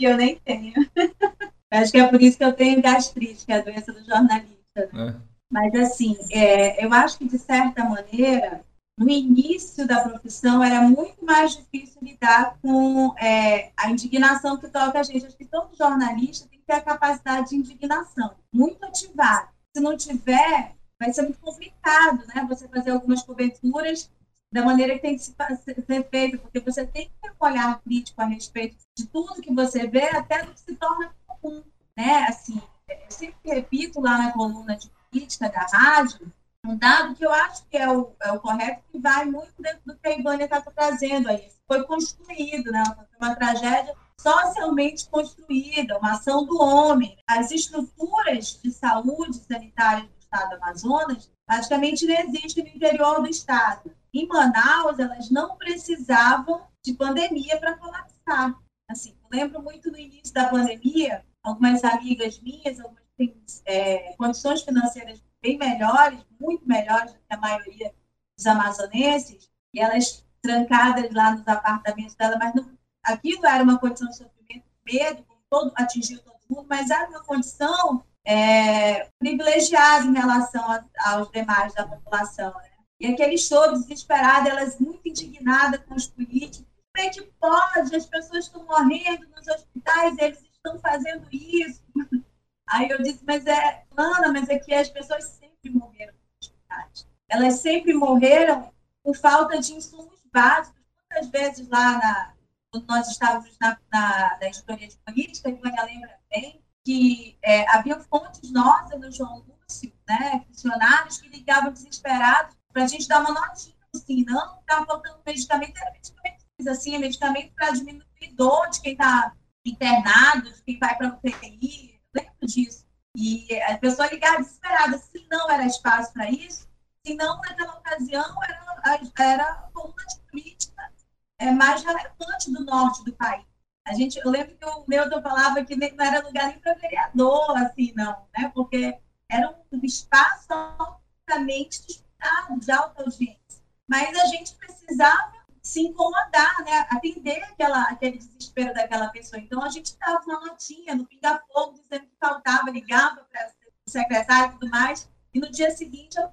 eu 0.00 0.16
nem 0.16 0.38
tenho 0.44 0.72
Acho 1.74 1.90
que 1.90 1.98
é 1.98 2.06
por 2.06 2.22
isso 2.22 2.38
que 2.38 2.44
eu 2.44 2.52
tenho 2.52 2.80
gastrite, 2.80 3.44
que 3.44 3.52
é 3.52 3.56
a 3.56 3.62
doença 3.62 3.92
do 3.92 4.04
jornalista. 4.04 4.54
Né? 4.92 5.08
É. 5.08 5.34
Mas, 5.50 5.74
assim, 5.74 6.16
é, 6.30 6.84
eu 6.84 6.92
acho 6.92 7.18
que, 7.18 7.26
de 7.26 7.38
certa 7.38 7.84
maneira, 7.84 8.64
no 8.98 9.10
início 9.10 9.86
da 9.86 10.08
profissão 10.08 10.62
era 10.62 10.80
muito 10.82 11.24
mais 11.24 11.56
difícil 11.56 11.98
lidar 12.00 12.56
com 12.62 13.12
é, 13.18 13.72
a 13.76 13.90
indignação 13.90 14.56
que 14.56 14.68
toca 14.68 15.00
a 15.00 15.02
gente. 15.02 15.26
Acho 15.26 15.36
que 15.36 15.44
todo 15.44 15.76
jornalista 15.76 16.48
tem 16.48 16.60
que 16.60 16.66
ter 16.66 16.74
a 16.74 16.80
capacidade 16.80 17.50
de 17.50 17.56
indignação, 17.56 18.34
muito 18.52 18.84
ativada. 18.84 19.48
Se 19.76 19.82
não 19.82 19.96
tiver, 19.96 20.74
vai 21.00 21.12
ser 21.12 21.22
muito 21.22 21.40
complicado, 21.40 22.24
né? 22.28 22.46
Você 22.48 22.68
fazer 22.68 22.90
algumas 22.90 23.22
coberturas 23.22 24.10
da 24.54 24.64
maneira 24.64 24.94
que 24.94 25.00
tem 25.00 25.16
que 25.16 25.24
ser 25.24 26.08
feito, 26.08 26.38
porque 26.38 26.60
você 26.60 26.86
tem 26.86 27.06
que 27.08 27.12
ter 27.20 27.30
um 27.32 27.44
olhar 27.44 27.80
crítico 27.80 28.22
a 28.22 28.24
respeito 28.24 28.76
de 28.96 29.04
tudo 29.08 29.42
que 29.42 29.52
você 29.52 29.88
vê, 29.88 30.08
até 30.10 30.44
do 30.44 30.52
que 30.52 30.60
se 30.60 30.76
torna 30.76 31.12
comum, 31.26 31.64
né? 31.96 32.26
Assim, 32.28 32.62
eu 32.88 33.10
sempre 33.10 33.50
repito 33.50 34.00
lá 34.00 34.16
na 34.16 34.32
coluna 34.32 34.76
de 34.76 34.88
política 35.10 35.48
da 35.48 35.66
rádio, 35.66 36.32
um 36.64 36.76
dado 36.76 37.16
que 37.16 37.26
eu 37.26 37.32
acho 37.32 37.66
que 37.66 37.76
é 37.76 37.90
o, 37.90 38.12
é 38.22 38.30
o 38.30 38.38
correto, 38.38 38.84
que 38.92 38.98
vai 39.00 39.24
muito 39.24 39.52
dentro 39.58 39.80
do 39.86 39.96
que 39.96 40.06
a 40.06 40.16
Ivânia 40.16 40.44
está 40.44 40.60
trazendo 40.60 41.30
aí. 41.30 41.50
Foi 41.66 41.82
construído, 41.84 42.70
né? 42.70 42.84
Uma 43.20 43.34
tragédia 43.34 43.92
socialmente 44.20 45.08
construída, 45.08 45.98
uma 45.98 46.12
ação 46.12 46.46
do 46.46 46.62
homem. 46.62 47.18
As 47.26 47.50
estruturas 47.50 48.60
de 48.62 48.70
saúde 48.70 49.34
sanitária 49.34 50.04
do 50.04 50.14
estado 50.20 50.50
do 50.50 50.62
Amazonas 50.62 51.28
praticamente 51.44 52.06
não 52.06 52.14
existem 52.14 52.62
no 52.62 52.70
interior 52.70 53.20
do 53.20 53.28
estado. 53.28 53.90
Em 54.14 54.28
Manaus, 54.28 54.98
elas 55.00 55.28
não 55.28 55.56
precisavam 55.56 56.62
de 56.84 56.94
pandemia 56.94 57.58
para 57.58 57.76
colapsar. 57.76 58.54
Assim, 58.88 59.16
lembro 59.32 59.60
muito 59.60 59.90
no 59.90 59.98
início 59.98 60.32
da 60.32 60.48
pandemia, 60.48 61.24
algumas 61.42 61.82
amigas 61.82 62.40
minhas, 62.40 62.78
algumas 62.78 63.02
têm 63.16 63.34
é, 63.66 64.14
condições 64.16 64.62
financeiras 64.62 65.22
bem 65.42 65.58
melhores, 65.58 66.20
muito 66.40 66.66
melhores 66.66 67.12
do 67.12 67.18
que 67.18 67.34
a 67.34 67.36
maioria 67.36 67.92
dos 68.36 68.46
amazonenses, 68.46 69.50
e 69.72 69.80
elas 69.80 70.24
trancadas 70.40 71.12
lá 71.12 71.32
nos 71.32 71.46
apartamentos 71.48 72.14
dela, 72.14 72.36
mas 72.38 72.54
não, 72.54 72.70
aquilo 73.02 73.46
era 73.46 73.64
uma 73.64 73.78
condição 73.78 74.08
de 74.08 74.16
sofrimento, 74.16 74.66
medo, 74.86 75.24
todo, 75.50 75.72
atingiu 75.74 76.20
todo 76.22 76.36
mundo, 76.48 76.66
mas 76.68 76.90
era 76.90 77.08
uma 77.08 77.22
condição 77.24 78.04
é, 78.24 79.08
privilegiada 79.18 80.06
em 80.06 80.14
relação 80.14 80.62
a, 80.70 80.84
aos 81.06 81.30
demais 81.30 81.74
da 81.74 81.86
população. 81.86 82.52
Né? 82.54 82.70
E 83.04 83.12
aquele 83.12 83.36
show 83.36 83.70
desesperado, 83.70 84.48
elas 84.48 84.78
muito 84.80 85.06
indignadas 85.06 85.78
com 85.86 85.94
os 85.94 86.06
políticos, 86.06 86.64
como 86.90 87.06
é 87.06 87.10
que 87.10 87.22
pode? 87.38 87.94
As 87.94 88.06
pessoas 88.06 88.46
estão 88.46 88.64
morrendo 88.64 89.28
nos 89.28 89.46
hospitais, 89.46 90.16
eles 90.16 90.42
estão 90.42 90.78
fazendo 90.78 91.28
isso. 91.30 91.82
Aí 92.66 92.88
eu 92.88 93.02
disse, 93.02 93.22
mas 93.26 93.44
é, 93.44 93.84
Ana, 93.94 94.32
mas 94.32 94.48
é 94.48 94.58
que 94.58 94.72
as 94.72 94.88
pessoas 94.88 95.22
sempre 95.24 95.70
morreram 95.70 96.14
nos 96.14 96.48
hospitais. 96.48 97.06
Elas 97.28 97.54
sempre 97.60 97.92
morreram 97.92 98.72
por 99.02 99.14
falta 99.14 99.60
de 99.60 99.74
insumos 99.74 100.22
básicos. 100.32 100.80
Muitas 100.98 101.28
vezes 101.28 101.68
lá 101.68 101.98
na, 101.98 102.34
quando 102.70 102.86
nós 102.86 103.08
estávamos 103.08 103.54
na, 103.60 103.78
na, 103.92 104.38
na 104.40 104.48
história 104.48 104.88
de 104.88 104.96
política, 104.96 105.50
a 105.50 105.52
Ivânia 105.52 105.84
lembra 105.84 106.18
bem, 106.30 106.64
que 106.82 107.36
é, 107.42 107.68
havia 107.68 108.00
fontes 108.00 108.50
nossas 108.50 108.98
no 108.98 109.12
João 109.12 109.44
Lúcio, 109.46 109.92
né, 110.08 110.42
funcionários 110.48 111.20
que 111.20 111.28
ligavam 111.28 111.70
desesperados 111.70 112.56
para 112.74 112.84
a 112.84 112.86
gente 112.88 113.06
dar 113.06 113.20
uma 113.20 113.32
notinha, 113.32 113.76
assim, 113.94 114.24
não, 114.24 114.58
estava 114.58 114.84
faltando 114.84 115.20
medicamento, 115.24 115.78
era 115.78 115.92
medicamento, 115.92 116.44
assim, 116.68 116.96
é 116.96 116.98
medicamento 116.98 117.54
para 117.54 117.70
diminuir 117.70 118.04
dor 118.34 118.68
de 118.68 118.80
quem 118.80 118.92
está 118.92 119.32
internados, 119.64 120.60
quem 120.60 120.78
vai 120.78 120.96
para 120.96 121.16
UTI. 121.24 122.00
Lembra 122.12 122.34
disso. 122.42 122.84
E 123.16 123.46
a 123.62 123.78
pessoa 123.78 124.08
ligava 124.08 124.38
desesperada, 124.38 124.98
se 124.98 125.24
não 125.30 125.48
era 125.48 125.64
espaço 125.64 126.12
para 126.12 126.28
isso, 126.28 126.68
se 127.06 127.14
não, 127.14 127.36
naquela 127.36 127.76
ocasião, 127.76 128.24
era, 128.42 129.00
era 129.20 129.50
a 129.50 129.70
coluna 129.72 130.04
de 130.08 130.18
política 130.30 130.92
é, 131.38 131.50
mais 131.52 131.84
relevante 131.84 132.52
do 132.52 132.64
norte 132.64 133.04
do 133.04 133.12
país. 133.12 133.46
A 133.86 133.94
gente, 133.94 134.18
eu 134.18 134.30
lembro 134.30 134.56
que 134.56 134.64
o 134.64 134.84
Neuton 134.88 135.22
falava 135.22 135.64
que 135.64 135.76
não 135.76 136.04
era 136.04 136.26
lugar 136.26 136.48
nem 136.48 136.58
para 136.58 136.74
vereador, 136.74 137.56
assim, 137.58 137.92
não, 137.94 138.26
né? 138.36 138.50
Porque 138.52 138.98
era 139.30 139.54
um 139.70 139.80
espaço 139.84 140.48
altamente 140.52 142.03
disputado, 142.24 142.60
de 142.60 142.72
alta 142.72 143.02
audiência. 143.02 143.62
Mas 143.88 144.16
a 144.18 144.26
gente 144.26 144.54
precisava 144.56 145.32
se 145.62 145.80
incomodar, 145.80 146.64
né? 146.64 146.86
Atender 146.90 147.42
aquela, 147.44 147.82
aquele 147.84 148.18
desespero 148.18 148.74
daquela 148.74 149.08
pessoa. 149.08 149.40
Então, 149.40 149.62
a 149.62 149.68
gente 149.68 149.96
dava 149.98 150.22
uma 150.24 150.40
notinha 150.40 150.94
no 150.94 151.06
pinga-fogo, 151.06 151.74
dizendo 151.74 152.06
que 152.06 152.16
faltava, 152.20 152.70
ligava 152.70 153.24
para 153.24 153.52
o 153.86 153.90
secretário 153.90 154.50
e 154.50 154.58
tudo 154.58 154.70
mais, 154.70 155.08
e 155.32 155.40
no 155.40 155.50
dia 155.50 155.70
seguinte 155.70 156.18
a 156.18 156.30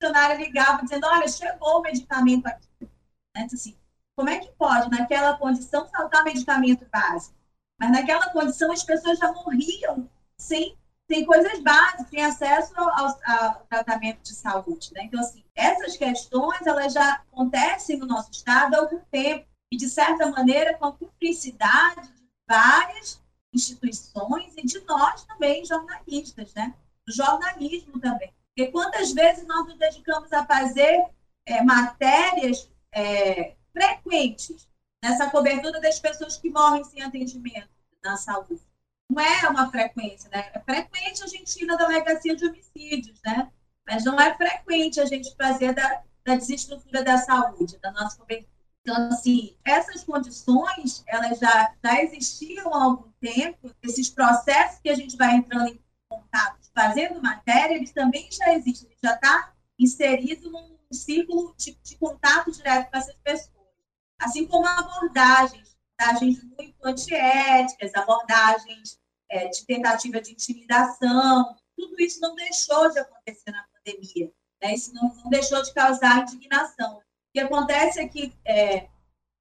funcionária 0.00 0.36
ligava 0.36 0.82
dizendo, 0.82 1.06
olha, 1.06 1.28
chegou 1.28 1.78
o 1.78 1.82
medicamento 1.82 2.46
aqui. 2.46 2.68
Né? 3.34 3.46
Assim, 3.52 3.76
como 4.16 4.30
é 4.30 4.38
que 4.38 4.52
pode, 4.52 4.90
naquela 4.90 5.36
condição, 5.36 5.88
faltar 5.88 6.24
medicamento 6.24 6.86
básico? 6.90 7.34
Mas 7.78 7.90
naquela 7.90 8.30
condição, 8.30 8.70
as 8.70 8.84
pessoas 8.84 9.18
já 9.18 9.32
morriam 9.32 10.08
sem, 10.38 10.78
sem 11.14 11.24
coisas 11.24 11.60
básicas, 11.60 12.08
sem 12.08 12.24
acesso 12.24 12.72
ao, 12.76 13.06
ao 13.06 13.66
tratamento 13.66 14.20
de 14.22 14.34
saúde. 14.34 14.92
Né? 14.92 15.04
Então, 15.04 15.20
assim, 15.20 15.44
essas 15.54 15.96
questões 15.96 16.66
elas 16.66 16.92
já 16.92 17.14
acontecem 17.14 17.98
no 17.98 18.06
nosso 18.06 18.32
Estado 18.32 18.74
há 18.74 18.78
algum 18.78 18.98
tempo, 19.12 19.46
e, 19.70 19.76
de 19.76 19.88
certa 19.88 20.28
maneira, 20.30 20.76
com 20.76 20.86
a 20.86 20.92
cumplicidade 20.92 22.08
de 22.08 22.22
várias 22.48 23.20
instituições 23.52 24.54
e 24.56 24.66
de 24.66 24.80
nós 24.80 25.24
também, 25.24 25.64
jornalistas, 25.64 26.52
né? 26.54 26.74
do 27.06 27.12
jornalismo 27.12 28.00
também. 28.00 28.32
Porque 28.48 28.70
quantas 28.72 29.12
vezes 29.12 29.46
nós 29.46 29.66
nos 29.66 29.78
dedicamos 29.78 30.32
a 30.32 30.44
fazer 30.44 31.04
é, 31.46 31.62
matérias 31.62 32.68
é, 32.92 33.54
frequentes 33.72 34.68
nessa 35.02 35.30
cobertura 35.30 35.80
das 35.80 35.98
pessoas 35.98 36.36
que 36.36 36.50
morrem 36.50 36.84
sem 36.84 37.02
atendimento 37.02 37.68
na 38.02 38.16
saúde. 38.16 38.60
Não 39.14 39.22
é 39.22 39.48
uma 39.48 39.70
frequência, 39.70 40.28
né? 40.30 40.50
É 40.52 40.60
frequente 40.60 41.22
a 41.22 41.26
gente 41.28 41.62
ir 41.62 41.66
na 41.66 41.76
delegacia 41.76 42.34
de 42.34 42.44
homicídios, 42.44 43.20
né? 43.24 43.48
Mas 43.86 44.04
não 44.04 44.20
é 44.20 44.34
frequente 44.34 45.00
a 45.00 45.04
gente 45.04 45.36
fazer 45.36 45.72
da, 45.72 46.02
da 46.24 46.34
desestrutura 46.34 47.04
da 47.04 47.18
saúde, 47.18 47.78
da 47.78 47.92
nossa 47.92 48.16
cobertura. 48.16 48.52
Então, 48.80 49.08
assim, 49.08 49.56
essas 49.64 50.02
condições, 50.02 51.04
elas 51.06 51.38
já, 51.38 51.72
já 51.82 52.02
existiam 52.02 52.74
há 52.74 52.84
algum 52.84 53.10
tempo, 53.20 53.70
esses 53.82 54.10
processos 54.10 54.80
que 54.80 54.90
a 54.90 54.94
gente 54.96 55.16
vai 55.16 55.36
entrando 55.36 55.68
em 55.68 55.80
contato, 56.08 56.58
fazendo 56.74 57.22
matéria, 57.22 57.76
eles 57.76 57.92
também 57.92 58.28
já 58.32 58.52
existem, 58.52 58.90
já 59.02 59.14
está 59.14 59.52
inserido 59.78 60.50
num 60.50 60.76
círculo 60.92 61.54
de, 61.56 61.78
de 61.82 61.96
contato 61.96 62.50
direto 62.50 62.90
com 62.90 62.96
essas 62.96 63.16
pessoas 63.22 63.54
assim 64.18 64.46
como 64.46 64.66
abordagens, 64.66 65.76
abordagens 65.98 66.42
muito 66.44 66.74
antiéticas, 66.84 67.94
abordagens 67.94 68.98
é, 69.34 69.48
de 69.48 69.66
tentativa 69.66 70.20
de 70.20 70.30
intimidação, 70.30 71.56
tudo 71.76 72.00
isso 72.00 72.20
não 72.20 72.36
deixou 72.36 72.88
de 72.92 73.00
acontecer 73.00 73.50
na 73.50 73.64
pandemia, 73.74 74.30
né? 74.62 74.72
isso 74.72 74.94
não, 74.94 75.12
não 75.12 75.28
deixou 75.28 75.60
de 75.60 75.74
causar 75.74 76.22
indignação. 76.22 76.98
O 76.98 77.02
que 77.34 77.40
acontece 77.40 77.98
é 77.98 78.08
que 78.08 78.32
é, 78.44 78.86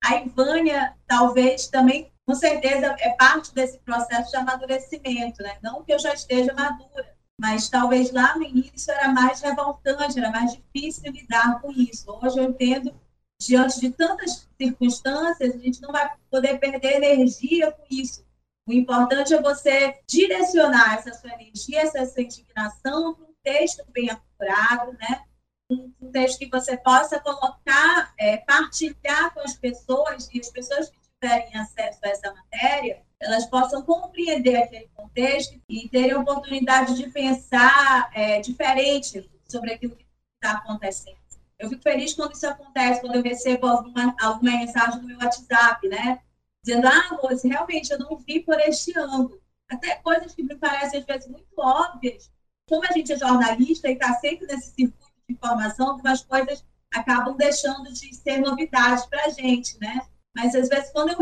a 0.03 0.15
Ivânia 0.15 0.97
talvez 1.07 1.67
também, 1.67 2.11
com 2.25 2.33
certeza, 2.33 2.95
é 2.99 3.11
parte 3.11 3.53
desse 3.53 3.77
processo 3.79 4.31
de 4.31 4.37
amadurecimento, 4.37 5.43
né? 5.43 5.59
não 5.61 5.83
que 5.83 5.93
eu 5.93 5.99
já 5.99 6.11
esteja 6.11 6.51
madura, 6.55 7.15
mas 7.39 7.69
talvez 7.69 8.11
lá 8.11 8.35
no 8.35 8.43
início 8.43 8.91
era 8.91 9.09
mais 9.09 9.41
revoltante, 9.41 10.17
era 10.17 10.31
mais 10.31 10.53
difícil 10.53 11.11
lidar 11.11 11.61
com 11.61 11.71
isso. 11.71 12.05
Hoje 12.19 12.39
eu 12.39 12.45
entendo 12.45 12.99
diante 13.39 13.79
de 13.79 13.91
tantas 13.91 14.47
circunstâncias, 14.59 15.53
a 15.53 15.57
gente 15.59 15.81
não 15.81 15.91
vai 15.91 16.09
poder 16.31 16.57
perder 16.57 17.03
energia 17.03 17.71
com 17.71 17.83
isso. 17.91 18.25
O 18.65 18.71
importante 18.71 19.33
é 19.33 19.41
você 19.41 19.99
direcionar 20.07 20.95
essa 20.95 21.13
sua 21.13 21.33
energia, 21.33 21.81
essa 21.81 22.05
sua 22.05 22.23
indignação 22.23 23.13
para 23.13 23.25
um 23.25 23.33
texto 23.43 23.83
bem 23.91 24.09
apurado, 24.09 24.93
né? 24.93 25.23
Um, 25.69 25.91
texto 26.11 26.39
que 26.39 26.49
você 26.49 26.77
possa 26.77 27.19
colocar, 27.19 28.13
é, 28.17 28.37
partilhar 28.37 29.33
com 29.33 29.41
as 29.41 29.55
pessoas 29.55 30.29
e 30.33 30.39
as 30.39 30.49
pessoas 30.49 30.89
que 30.89 30.97
tiverem 30.99 31.55
acesso 31.55 31.99
a 32.03 32.09
essa 32.09 32.33
matéria, 32.33 33.01
elas 33.19 33.45
possam 33.47 33.81
compreender 33.81 34.55
aquele 34.57 34.89
contexto 34.93 35.59
e 35.67 35.89
terem 35.89 36.13
oportunidade 36.13 36.95
de 36.95 37.09
pensar 37.09 38.11
é, 38.13 38.39
diferente 38.39 39.29
sobre 39.49 39.73
aquilo 39.73 39.95
que 39.95 40.05
está 40.35 40.57
acontecendo. 40.57 41.17
Eu 41.57 41.69
fico 41.69 41.81
feliz 41.81 42.13
quando 42.13 42.33
isso 42.33 42.47
acontece, 42.47 43.01
quando 43.01 43.15
eu 43.15 43.23
recebo 43.23 43.67
alguma, 43.67 44.15
alguma 44.21 44.51
mensagem 44.51 45.01
no 45.01 45.07
meu 45.07 45.17
WhatsApp, 45.17 45.87
né? 45.87 46.21
Dizendo, 46.63 46.87
ah, 46.87 47.19
moça, 47.21 47.47
realmente 47.47 47.91
eu 47.91 47.99
não 47.99 48.17
vi 48.17 48.39
por 48.39 48.59
este 48.59 48.97
ângulo. 48.97 49.41
Até 49.69 49.95
coisas 49.95 50.33
que 50.33 50.43
me 50.43 50.55
parecem 50.55 50.99
às 50.99 51.05
vezes 51.05 51.27
muito 51.27 51.47
óbvias. 51.57 52.31
Como 52.67 52.85
a 52.85 52.93
gente 52.93 53.11
é 53.11 53.17
jornalista 53.17 53.89
e 53.89 53.93
está 53.93 54.13
sempre 54.15 54.47
nesse 54.47 54.73
circuito 54.73 55.13
de 55.27 55.35
informação, 55.35 55.89
algumas 55.89 56.23
coisas 56.23 56.63
acabam 56.93 57.35
deixando 57.35 57.91
de 57.91 58.15
ser 58.15 58.39
novidades 58.39 59.05
para 59.07 59.25
a 59.25 59.29
gente, 59.29 59.77
né? 59.79 60.01
Mas 60.35 60.55
às 60.55 60.69
vezes 60.69 60.91
quando, 60.91 61.15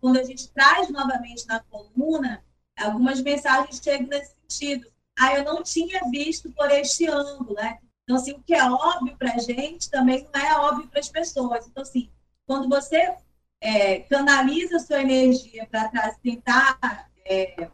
quando 0.00 0.18
a 0.18 0.22
gente 0.22 0.48
traz 0.50 0.88
novamente 0.90 1.46
na 1.46 1.60
coluna, 1.60 2.44
algumas 2.78 3.20
mensagens 3.20 3.80
chegam 3.82 4.06
nesse 4.06 4.34
sentido. 4.48 4.86
Ah, 5.18 5.34
eu 5.34 5.44
não 5.44 5.62
tinha 5.62 6.00
visto 6.10 6.50
por 6.52 6.70
este 6.70 7.08
ângulo, 7.08 7.54
né? 7.54 7.78
Então, 8.04 8.16
assim, 8.16 8.32
o 8.32 8.42
que 8.42 8.54
é 8.54 8.64
óbvio 8.70 9.16
para 9.18 9.34
a 9.34 9.38
gente 9.38 9.90
também 9.90 10.26
não 10.32 10.40
é 10.40 10.56
óbvio 10.60 10.88
para 10.88 11.00
as 11.00 11.08
pessoas. 11.08 11.66
Então, 11.66 11.82
assim, 11.82 12.10
quando 12.46 12.68
você 12.68 13.14
é, 13.60 14.00
canaliza 14.00 14.78
sua 14.78 15.00
energia 15.00 15.66
para 15.66 15.88
tentar 16.22 17.08
é, 17.24 17.68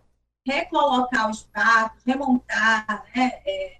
recolocar 0.47 1.31
os 1.31 1.49
fatos, 1.55 2.03
remontar, 2.05 3.05
né, 3.14 3.33
é, 3.47 3.79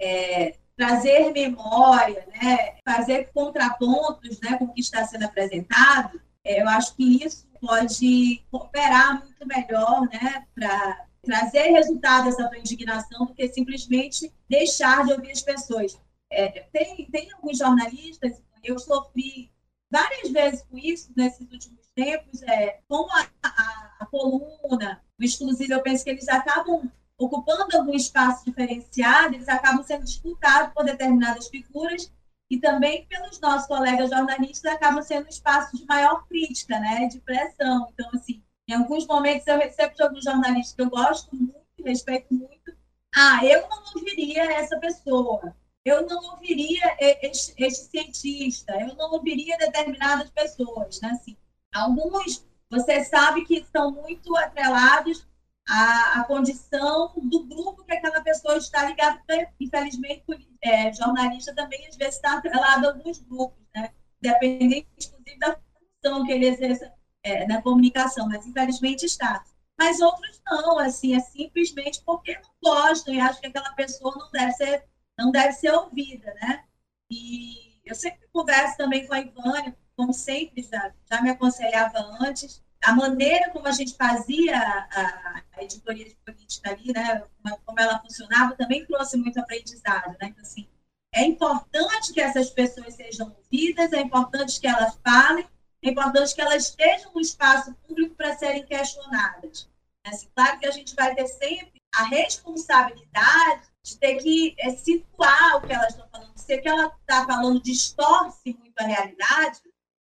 é, 0.00 0.54
trazer 0.76 1.32
memória, 1.32 2.26
né, 2.34 2.76
fazer 2.84 3.30
contrapontos 3.32 4.40
né, 4.40 4.56
com 4.58 4.64
o 4.64 4.72
que 4.72 4.80
está 4.80 5.04
sendo 5.04 5.24
apresentado, 5.24 6.20
é, 6.44 6.60
eu 6.60 6.68
acho 6.68 6.94
que 6.96 7.24
isso 7.24 7.46
pode 7.60 8.42
cooperar 8.50 9.20
muito 9.20 9.46
melhor 9.46 10.08
né, 10.12 10.44
para 10.54 11.06
trazer 11.22 11.70
resultado 11.70 12.28
essa 12.28 12.48
tua 12.48 12.58
indignação 12.58 13.26
do 13.26 13.34
que 13.34 13.48
simplesmente 13.48 14.32
deixar 14.48 15.04
de 15.04 15.12
ouvir 15.12 15.30
as 15.30 15.42
pessoas. 15.42 15.98
É, 16.30 16.48
tem, 16.72 17.06
tem 17.10 17.30
alguns 17.32 17.58
jornalistas, 17.58 18.42
eu 18.64 18.78
sofri 18.78 19.52
várias 19.92 20.30
vezes 20.30 20.62
com 20.62 20.78
isso 20.78 21.12
nesses 21.14 21.46
últimos 21.52 21.86
tempos, 21.94 22.42
é, 22.44 22.80
com 22.88 23.06
a, 23.12 23.28
a, 23.42 23.96
a 24.00 24.06
coluna, 24.06 25.02
o 25.20 25.22
exclusivo, 25.22 25.74
eu 25.74 25.82
penso 25.82 26.02
que 26.02 26.10
eles 26.10 26.28
acabam 26.30 26.90
ocupando 27.18 27.76
algum 27.76 27.94
espaço 27.94 28.46
diferenciado, 28.46 29.34
eles 29.34 29.48
acabam 29.48 29.84
sendo 29.84 30.04
disputados 30.04 30.72
por 30.72 30.84
determinadas 30.84 31.46
figuras 31.48 32.10
e 32.50 32.58
também 32.58 33.06
pelos 33.06 33.38
nossos 33.38 33.68
colegas 33.68 34.08
jornalistas 34.08 34.72
acabam 34.72 35.02
sendo 35.02 35.26
um 35.26 35.28
espaço 35.28 35.76
de 35.76 35.84
maior 35.84 36.26
crítica, 36.26 36.78
né, 36.80 37.06
de 37.06 37.20
pressão. 37.20 37.86
Então, 37.92 38.10
assim, 38.14 38.42
em 38.66 38.74
alguns 38.74 39.06
momentos 39.06 39.46
eu 39.46 39.58
recebo 39.58 39.94
de 39.94 40.02
alguns 40.02 40.24
jornalistas 40.24 40.74
que 40.74 40.82
eu 40.82 40.90
gosto 40.90 41.36
muito, 41.36 41.62
respeito 41.84 42.32
muito. 42.32 42.74
Ah, 43.14 43.44
eu 43.44 43.68
não 43.68 43.82
ouviria 43.94 44.50
essa 44.54 44.78
pessoa. 44.78 45.54
Eu 45.84 46.06
não 46.06 46.22
ouviria 46.32 46.96
este, 47.00 47.54
cientista. 47.90 48.72
Eu 48.80 48.94
não 48.94 49.12
ouviria 49.12 49.56
determinadas 49.58 50.30
pessoas, 50.30 51.00
né? 51.00 51.10
Assim, 51.10 51.36
alguns, 51.74 52.46
você 52.70 53.04
sabe 53.04 53.44
que 53.44 53.56
estão 53.58 53.90
muito 53.90 54.36
atrelados 54.36 55.26
à, 55.68 56.20
à 56.20 56.24
condição 56.24 57.12
do 57.16 57.44
grupo 57.46 57.84
que 57.84 57.94
aquela 57.94 58.20
pessoa 58.22 58.56
está 58.56 58.84
ligada. 58.84 59.20
Infelizmente, 59.60 60.24
é, 60.62 60.92
jornalista 60.92 61.54
também 61.54 61.86
às 61.88 61.96
vezes 61.96 62.16
está 62.16 62.38
atrelado 62.38 62.86
a 62.86 62.92
alguns 62.92 63.18
grupos, 63.18 63.66
né? 63.74 63.92
Dependente, 64.20 64.86
inclusive, 64.96 65.38
da 65.40 65.56
função 65.56 66.24
que 66.24 66.32
ele 66.32 66.46
exerce 66.46 66.88
é, 67.24 67.46
na 67.46 67.60
comunicação, 67.60 68.28
mas 68.28 68.46
infelizmente 68.46 69.04
está. 69.04 69.44
Mas 69.78 70.00
outros 70.00 70.40
não, 70.46 70.78
assim, 70.78 71.16
é 71.16 71.20
simplesmente 71.20 72.02
porque 72.04 72.34
não 72.34 72.50
gostam 72.62 73.14
e 73.14 73.20
acham 73.20 73.40
que 73.40 73.46
aquela 73.48 73.72
pessoa 73.72 74.14
não 74.16 74.30
deve 74.30 74.52
ser, 74.52 74.84
não 75.18 75.30
deve 75.30 75.52
ser 75.52 75.70
ouvida, 75.72 76.34
né? 76.34 76.64
E 77.10 77.80
eu 77.84 77.94
sempre 77.94 78.26
converso 78.32 78.76
também 78.76 79.06
com 79.06 79.14
a 79.14 79.20
Ivânia, 79.20 79.76
como 79.96 80.12
sempre, 80.12 80.62
já, 80.62 80.92
já 81.10 81.20
me 81.20 81.30
aconselhava 81.30 81.98
antes, 82.20 82.62
a 82.82 82.92
maneira 82.92 83.50
como 83.50 83.68
a 83.68 83.72
gente 83.72 83.94
fazia 83.94 84.58
a, 84.58 85.42
a 85.52 85.62
editoria 85.62 86.04
de 86.04 86.16
política 86.16 86.70
ali, 86.70 86.92
né, 86.92 87.22
como 87.64 87.78
ela 87.78 88.00
funcionava, 88.00 88.56
também 88.56 88.84
trouxe 88.84 89.16
muito 89.16 89.38
aprendizado, 89.38 90.16
né? 90.20 90.28
Então, 90.28 90.42
assim, 90.42 90.66
é 91.14 91.24
importante 91.24 92.12
que 92.12 92.20
essas 92.20 92.50
pessoas 92.50 92.94
sejam 92.94 93.28
ouvidas, 93.28 93.92
é 93.92 94.00
importante 94.00 94.60
que 94.60 94.66
elas 94.66 94.98
falem, 95.04 95.46
é 95.82 95.90
importante 95.90 96.34
que 96.34 96.40
elas 96.40 96.68
estejam 96.68 97.12
no 97.12 97.20
espaço 97.20 97.74
público 97.86 98.14
para 98.14 98.36
serem 98.36 98.64
questionadas. 98.64 99.68
Assim, 100.04 100.28
claro 100.34 100.58
que 100.58 100.66
a 100.66 100.70
gente 100.70 100.94
vai 100.96 101.14
ter 101.14 101.26
sempre 101.28 101.80
a 101.94 102.04
responsabilidade 102.04 103.71
de 103.84 103.98
ter 103.98 104.16
que 104.16 104.54
é, 104.58 104.70
situar 104.70 105.56
o 105.56 105.66
que 105.66 105.72
elas 105.72 105.90
estão 105.90 106.08
falando. 106.08 106.36
Se 106.36 106.56
o 106.56 106.62
que 106.62 106.68
ela 106.68 106.96
está 107.00 107.26
falando 107.26 107.62
distorce 107.62 108.56
muito 108.58 108.78
a 108.78 108.84
realidade, 108.84 109.60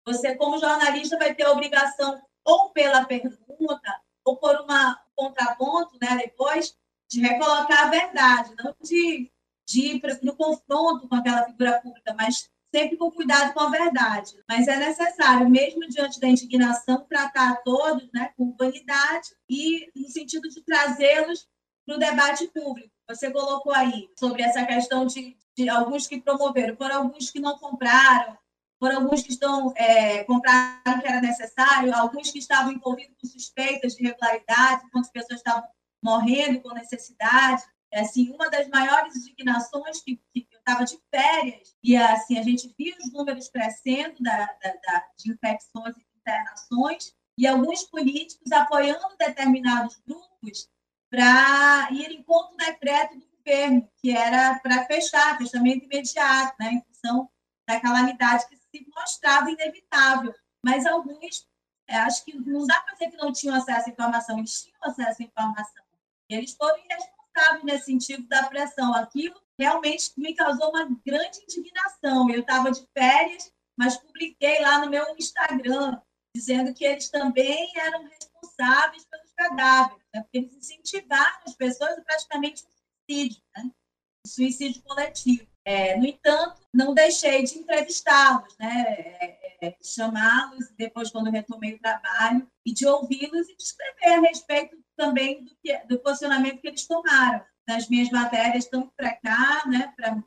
você, 0.05 0.35
como 0.37 0.59
jornalista, 0.59 1.19
vai 1.19 1.35
ter 1.35 1.45
a 1.45 1.53
obrigação, 1.53 2.21
ou 2.45 2.71
pela 2.71 3.05
pergunta, 3.05 4.01
ou 4.25 4.37
por 4.37 4.61
uma, 4.61 4.93
um 5.19 5.25
contraponto, 5.25 5.99
né, 6.01 6.17
depois, 6.17 6.77
de 7.09 7.21
recolocar 7.21 7.87
a 7.87 7.91
verdade, 7.91 8.55
não 8.57 8.75
de, 8.81 9.31
de 9.67 9.81
ir 9.81 10.03
no 10.23 10.37
confronto 10.37 11.09
com 11.09 11.15
aquela 11.15 11.45
figura 11.45 11.81
pública, 11.81 12.15
mas 12.15 12.49
sempre 12.75 12.97
com 12.97 13.11
cuidado 13.11 13.53
com 13.53 13.61
a 13.61 13.71
verdade. 13.71 14.43
Mas 14.49 14.69
é 14.69 14.77
necessário, 14.77 15.49
mesmo 15.49 15.89
diante 15.89 16.21
da 16.21 16.29
indignação, 16.29 17.05
tratar 17.09 17.53
a 17.53 17.57
todos 17.57 18.09
né, 18.13 18.33
com 18.37 18.45
humanidade 18.45 19.29
e 19.49 19.91
no 19.95 20.09
sentido 20.09 20.49
de 20.49 20.63
trazê-los 20.63 21.49
para 21.85 21.97
o 21.97 21.99
debate 21.99 22.49
público. 22.49 22.96
Você 23.09 23.31
colocou 23.31 23.73
aí 23.73 24.11
sobre 24.19 24.43
essa 24.43 24.65
questão 24.65 25.07
de, 25.07 25.37
de, 25.57 25.69
alguns 25.69 26.07
que 26.07 26.21
promoveram, 26.21 26.77
foram 26.77 26.97
alguns 26.97 27.31
que 27.31 27.39
não 27.39 27.57
compraram, 27.57 28.37
foram 28.81 29.03
alguns 29.03 29.23
que 29.23 29.31
estão 29.31 29.73
é, 29.77 30.25
compraram 30.25 31.01
que 31.01 31.07
era 31.07 31.21
necessário, 31.21 31.95
alguns 31.95 32.31
que 32.31 32.39
estavam 32.39 32.73
envolvidos 32.73 33.17
com 33.21 33.29
suspeitas 33.29 33.95
de 33.95 34.03
irregularidade, 34.03 34.91
quantas 34.91 35.11
pessoas 35.11 35.39
estavam 35.39 35.69
morrendo 36.03 36.61
com 36.61 36.75
necessidade. 36.75 37.63
É, 37.93 38.01
assim, 38.01 38.31
uma 38.31 38.51
das 38.51 38.69
maiores 38.69 39.15
indignações 39.17 40.03
que, 40.03 40.17
que 40.35 40.49
eu 40.51 40.59
estava 40.59 40.85
de 40.85 40.99
férias 41.09 41.75
e 41.83 41.97
assim 41.97 42.37
a 42.37 42.43
gente 42.43 42.75
via 42.77 42.97
os 43.01 43.13
números 43.13 43.49
crescendo 43.49 44.21
da, 44.21 44.39
da, 44.39 44.71
da, 44.85 45.05
de 45.17 45.31
infecções 45.31 45.97
e 45.97 46.05
internações 46.19 47.15
e 47.39 47.47
alguns 47.47 47.85
políticos 47.85 48.51
apoiando 48.51 49.17
determinados 49.19 49.97
grupos 50.05 50.69
para 51.11 51.89
ir 51.93 52.23
contra 52.25 52.53
o 52.53 52.57
decreto 52.57 53.17
do 53.19 53.27
governo, 53.39 53.89
que 54.01 54.11
era 54.11 54.59
para 54.59 54.85
fechar, 54.87 55.39
fechamento 55.39 55.85
imediato, 55.85 56.55
né, 56.59 56.73
em 56.73 56.83
função 56.83 57.31
da 57.67 57.81
calamidade 57.81 58.47
que 58.49 58.57
se 58.57 58.87
mostrava 58.95 59.51
inevitável. 59.51 60.35
Mas 60.65 60.87
alguns, 60.87 61.47
é, 61.89 61.97
acho 61.97 62.25
que 62.25 62.37
não 62.37 62.67
dá 62.67 62.81
para 62.81 62.95
dizer 62.95 63.11
que 63.11 63.17
não 63.17 63.33
tinham 63.33 63.57
acesso 63.57 63.89
à 63.89 63.93
informação, 63.93 64.39
eles 64.39 64.63
tinham 64.63 64.79
acesso 64.83 65.23
à 65.23 65.25
informação. 65.25 65.85
Eles 66.29 66.53
foram 66.55 66.77
irresponsáveis 66.79 67.65
nesse 67.65 67.85
sentido 67.87 68.27
da 68.27 68.47
pressão. 68.47 68.95
Aquilo 68.95 69.41
realmente 69.59 70.13
me 70.17 70.35
causou 70.35 70.71
uma 70.71 70.85
grande 71.05 71.41
indignação. 71.43 72.29
Eu 72.31 72.41
estava 72.41 72.71
de 72.71 72.87
férias, 72.93 73.53
mas 73.77 73.97
publiquei 73.97 74.61
lá 74.61 74.81
no 74.81 74.91
meu 74.91 75.05
Instagram, 75.17 76.01
dizendo 76.35 76.75
que 76.75 76.85
eles 76.85 77.09
também 77.09 77.73
eram 77.77 78.05
responsáveis 78.05 79.05
pelos 79.05 79.26
cadáveres, 79.37 80.03
né? 80.15 80.23
porque 80.23 80.39
eles 80.39 80.57
incentivaram 80.57 81.41
as 81.47 81.55
pessoas 81.55 81.99
a 81.99 82.03
praticamente 82.03 82.65
um 82.65 82.71
suicídio, 82.71 83.43
né? 83.57 83.65
um 83.65 84.29
suicídio 84.29 84.83
coletivo. 84.83 85.47
É, 85.65 85.97
no 85.97 86.07
entanto, 86.07 86.63
não 86.73 86.95
deixei 86.95 87.43
de 87.43 87.59
entrevistá-los, 87.59 88.57
né? 88.57 88.85
É, 88.89 89.67
é, 89.67 89.77
chamá-los 89.83 90.71
depois, 90.79 91.11
quando 91.11 91.29
retomei 91.29 91.75
o 91.75 91.81
trabalho, 91.81 92.49
e 92.65 92.73
de 92.73 92.87
ouvi-los 92.87 93.49
e 93.49 93.57
de 93.57 93.63
escrever 93.63 94.15
a 94.15 94.21
respeito 94.21 94.79
também 94.97 95.45
do, 95.45 95.57
que, 95.57 95.77
do 95.87 95.99
posicionamento 95.99 96.61
que 96.61 96.69
eles 96.69 96.87
tomaram 96.87 97.45
nas 97.67 97.89
minhas 97.89 98.11
matérias, 98.11 98.67
tanto 98.67 98.93
para 98.97 99.17
cá, 99.17 99.65
né, 99.67 99.93
para 99.97 100.23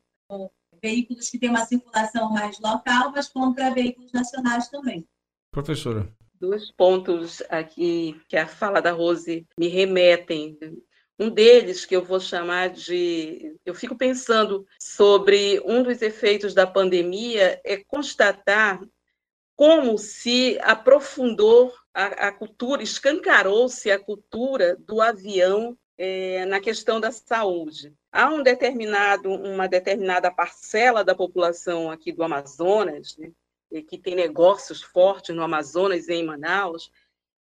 veículos 0.82 1.30
que 1.30 1.40
têm 1.40 1.50
uma 1.50 1.66
circulação 1.66 2.32
mais 2.32 2.60
local, 2.60 3.12
mas 3.12 3.30
como 3.30 3.56
para 3.56 3.70
veículos 3.70 4.12
nacionais 4.12 4.68
também. 4.68 5.08
Professora. 5.52 6.14
Dois 6.40 6.72
pontos 6.72 7.44
aqui 7.50 8.20
que 8.30 8.38
a 8.38 8.48
fala 8.48 8.82
da 8.82 8.92
Rose 8.92 9.46
me 9.58 9.68
remetem. 9.68 10.58
Um 11.20 11.30
deles 11.30 11.86
que 11.86 11.94
eu 11.94 12.02
vou 12.02 12.20
chamar 12.20 12.70
de. 12.70 13.58
Eu 13.66 13.76
fico 13.76 13.98
pensando 13.98 14.66
sobre 14.80 15.62
um 15.66 15.84
dos 15.84 16.02
efeitos 16.02 16.54
da 16.54 16.66
pandemia 16.66 17.60
é 17.66 17.84
constatar 17.84 18.80
como 19.54 19.98
se 19.98 20.58
aprofundou 20.62 21.74
a, 21.94 22.30
a 22.30 22.32
cultura, 22.32 22.82
escancarou-se 22.82 23.92
a 23.92 24.00
cultura 24.00 24.78
do 24.80 25.02
avião 25.02 25.78
é, 25.98 26.46
na 26.46 26.62
questão 26.62 27.02
da 27.02 27.12
saúde. 27.12 27.94
Há 28.10 28.30
um 28.30 28.42
determinado, 28.42 29.30
uma 29.30 29.68
determinada 29.68 30.32
parcela 30.32 31.04
da 31.04 31.14
população 31.14 31.92
aqui 31.92 32.14
do 32.14 32.24
Amazonas, 32.24 33.18
né, 33.18 33.34
que 33.88 33.98
tem 33.98 34.16
negócios 34.16 34.82
fortes 34.82 35.36
no 35.36 35.44
Amazonas 35.44 36.08
e 36.08 36.14
em 36.14 36.26
Manaus, 36.26 36.92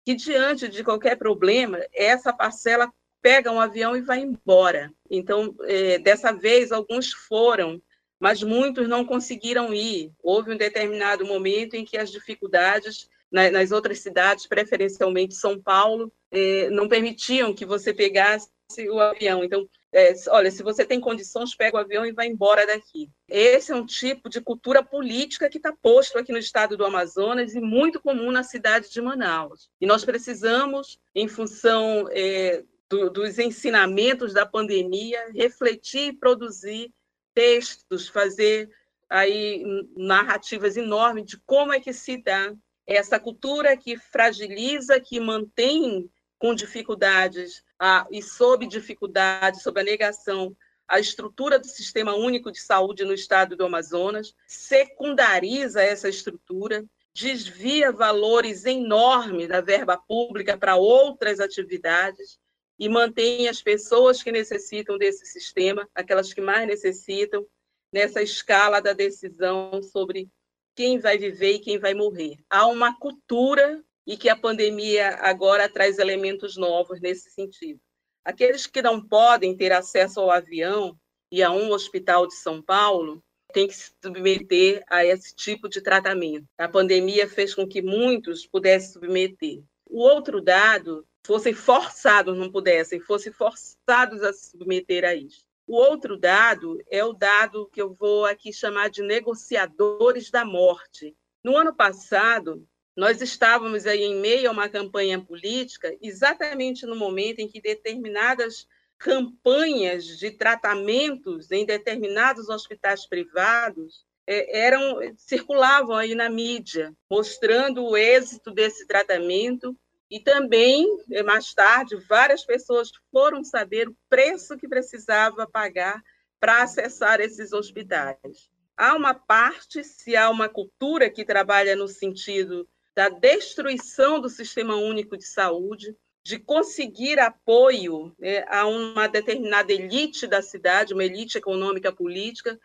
que 0.06 0.16
diante 0.16 0.68
de 0.68 0.84
qualquer 0.84 1.18
problema, 1.18 1.80
essa 1.94 2.32
parcela 2.32 2.92
pega 3.22 3.52
um 3.52 3.60
avião 3.60 3.96
e 3.96 4.02
vai 4.02 4.20
embora. 4.20 4.94
Então, 5.10 5.56
é, 5.64 5.98
dessa 5.98 6.32
vez, 6.32 6.72
alguns 6.72 7.12
foram, 7.12 7.82
mas 8.20 8.44
muitos 8.44 8.88
não 8.88 9.04
conseguiram 9.04 9.74
ir. 9.74 10.12
Houve 10.22 10.52
um 10.52 10.58
determinado 10.58 11.26
momento 11.26 11.74
em 11.76 11.84
que 11.84 11.98
as 11.98 12.12
dificuldades 12.12 13.10
nas 13.32 13.72
outras 13.72 14.00
cidades, 14.00 14.48
preferencialmente 14.48 15.34
São 15.34 15.60
Paulo, 15.60 16.12
é, 16.32 16.70
não 16.70 16.88
permitiam 16.88 17.54
que 17.54 17.66
você 17.66 17.94
pegasse 17.94 18.50
o 18.90 19.00
avião. 19.00 19.44
Então, 19.44 19.68
é, 19.96 20.14
olha, 20.28 20.52
se 20.52 20.62
você 20.62 20.86
tem 20.86 21.00
condições, 21.00 21.56
pega 21.56 21.78
o 21.78 21.80
avião 21.80 22.06
e 22.06 22.12
vai 22.12 22.28
embora 22.28 22.68
daqui. 22.68 23.10
Esse 23.30 23.72
é 23.72 23.76
um 23.76 23.86
tipo 23.86 24.30
de 24.30 24.42
cultura 24.42 24.84
política 24.84 25.50
que 25.50 25.56
está 25.56 25.72
posto 25.72 26.18
aqui 26.18 26.34
no 26.34 26.38
estado 26.38 26.76
do 26.76 26.86
Amazonas 26.86 27.56
e 27.56 27.62
muito 27.62 28.02
comum 28.02 28.30
na 28.30 28.44
cidade 28.44 28.92
de 28.92 29.02
Manaus. 29.02 29.70
E 29.80 29.86
nós 29.86 30.04
precisamos, 30.04 31.00
em 31.16 31.30
função 31.30 32.10
é, 32.12 32.62
do, 32.90 33.10
dos 33.10 33.40
ensinamentos 33.40 34.34
da 34.34 34.46
pandemia, 34.46 35.32
refletir 35.34 36.10
e 36.10 36.14
produzir 36.14 36.92
textos, 37.34 38.10
fazer 38.10 38.70
aí 39.10 39.64
narrativas 39.96 40.76
enormes 40.76 41.24
de 41.24 41.38
como 41.46 41.72
é 41.72 41.80
que 41.80 41.94
se 41.94 42.18
dá 42.18 42.54
essa 42.86 43.18
cultura 43.18 43.78
que 43.78 43.98
fragiliza, 43.98 45.00
que 45.00 45.22
mantém 45.22 46.10
com 46.46 46.54
dificuldades 46.54 47.64
a, 47.80 48.06
e 48.12 48.22
sob 48.22 48.68
dificuldades, 48.68 49.64
sob 49.64 49.82
a 49.82 49.84
negação, 49.84 50.56
a 50.88 51.00
estrutura 51.00 51.58
do 51.58 51.66
Sistema 51.66 52.14
Único 52.14 52.52
de 52.52 52.60
Saúde 52.60 53.04
no 53.04 53.16
estado 53.16 53.56
do 53.56 53.66
Amazonas, 53.66 54.36
secundariza 54.46 55.82
essa 55.82 56.08
estrutura, 56.08 56.86
desvia 57.16 57.92
valores 57.92 58.64
enormes 58.64 59.48
da 59.48 59.60
verba 59.60 59.98
pública 59.98 60.56
para 60.56 60.76
outras 60.76 61.40
atividades 61.40 62.38
e 62.78 62.88
mantém 62.88 63.48
as 63.48 63.60
pessoas 63.60 64.22
que 64.22 64.32
necessitam 64.32 65.00
desse 65.00 65.26
sistema, 65.26 65.90
aquelas 65.96 66.32
que 66.32 66.42
mais 66.42 66.68
necessitam, 66.68 67.44
nessa 67.92 68.22
escala 68.22 68.80
da 68.80 68.94
decisão 68.94 69.82
sobre 69.82 70.30
quem 70.76 71.00
vai 71.00 71.18
viver 71.18 71.54
e 71.54 71.60
quem 71.60 71.80
vai 71.80 71.96
morrer. 71.96 72.38
Há 72.48 72.68
uma 72.68 72.96
cultura 73.00 73.84
e 74.06 74.18
que 74.18 74.30
a 74.30 74.36
pandemia 74.36 75.16
agora 75.22 75.68
traz 75.68 75.98
elementos 75.98 76.56
novos 76.56 77.02
nesse 77.02 77.30
sentido. 77.32 77.80
Aqueles 78.24 78.66
que 78.68 78.82
não 78.82 79.02
podem 79.02 79.56
ter 79.56 79.72
acesso 79.72 80.20
ao 80.20 80.32
avião 80.32 80.98
e 81.32 81.44
a 81.44 81.52
um 81.52 81.72
hospital 81.72 82.28
de 82.28 82.36
São 82.36 82.62
Paulo 82.62 83.24
têm 83.54 83.68
que 83.68 83.76
se 83.76 83.94
submeter 84.04 84.84
a 84.90 85.06
esse 85.06 85.34
tipo 85.36 85.70
de 85.70 85.82
tratamento. 85.82 86.48
A 86.58 86.68
pandemia 86.68 87.28
fez 87.28 87.54
com 87.54 87.68
que 87.68 87.82
muitos 87.82 88.46
pudessem 88.46 88.94
submeter. 88.94 89.64
O 89.88 90.00
outro 90.00 90.42
dado, 90.42 91.06
fossem 91.26 91.54
forçados, 91.54 92.38
não 92.38 92.52
pudessem, 92.52 93.00
fossem 93.00 93.32
forçados 93.32 94.22
a 94.24 94.34
se 94.34 94.52
submeter 94.52 95.06
a 95.06 95.16
isso. 95.16 95.46
O 95.68 95.76
outro 95.76 96.18
dado 96.18 96.80
é 96.90 97.04
o 97.04 97.14
dado 97.14 97.68
que 97.72 97.82
eu 97.82 97.94
vou 97.94 98.26
aqui 98.26 98.54
chamar 98.54 98.90
de 98.90 99.02
negociadores 99.02 100.30
da 100.30 100.46
morte. 100.46 101.16
No 101.44 101.58
ano 101.58 101.74
passado, 101.74 102.68
nós 102.96 103.22
estávamos 103.22 103.86
aí 103.86 104.04
em 104.04 104.16
meio 104.16 104.50
a 104.50 104.54
uma 104.54 104.70
campanha 104.70 105.20
política, 105.20 105.96
exatamente 106.02 106.86
no 106.86 106.96
momento 106.96 107.40
em 107.40 107.48
que 107.48 107.60
determinadas 107.60 108.68
campanhas 108.98 110.06
de 110.06 110.32
tratamentos 110.32 111.52
em 111.52 111.66
determinados 111.66 112.48
hospitais 112.48 113.06
privados 113.06 114.06
é, 114.26 114.66
eram 114.66 115.00
circulavam 115.18 115.96
aí 115.96 116.16
na 116.16 116.30
mídia, 116.30 116.96
mostrando 117.10 117.86
o 117.86 117.98
êxito 117.98 118.52
desse 118.52 118.88
tratamento 118.88 119.78
e 120.10 120.20
também, 120.20 120.86
eh, 121.12 121.24
mais 121.24 121.54
tarde, 121.54 121.96
várias 122.08 122.46
pessoas 122.46 122.92
foram 123.12 123.44
saber 123.44 123.90
o 123.90 123.98
preço 124.08 124.56
que 124.56 124.68
precisava 124.68 125.48
pagar 125.48 126.02
para 126.40 126.64
acessar 126.64 127.20
esses 127.20 127.52
hospitais. 127.52 128.50
Há 128.78 128.96
uma 128.96 129.14
parte, 129.14 129.84
se 129.84 130.16
há 130.16 130.30
uma 130.30 130.48
cultura 130.48 131.10
que 131.10 131.26
trabalha 131.26 131.76
no 131.76 131.88
sentido 131.88 132.68
da 132.96 133.10
destruição 133.10 134.22
do 134.22 134.30
sistema 134.30 134.76
único 134.76 135.18
de 135.18 135.26
saúde, 135.26 135.96
de 136.24 136.40
conseguir 136.40 137.20
apoio 137.20 138.16
né, 138.18 138.46
a 138.48 138.66
uma 138.66 139.08
determinada 139.08 139.72
elite 139.72 140.26
da 140.26 140.42
cidade, 140.42 140.94
uma 140.94 141.04
elite 141.04 141.38
econômica 141.38 141.92
política, 141.92 142.60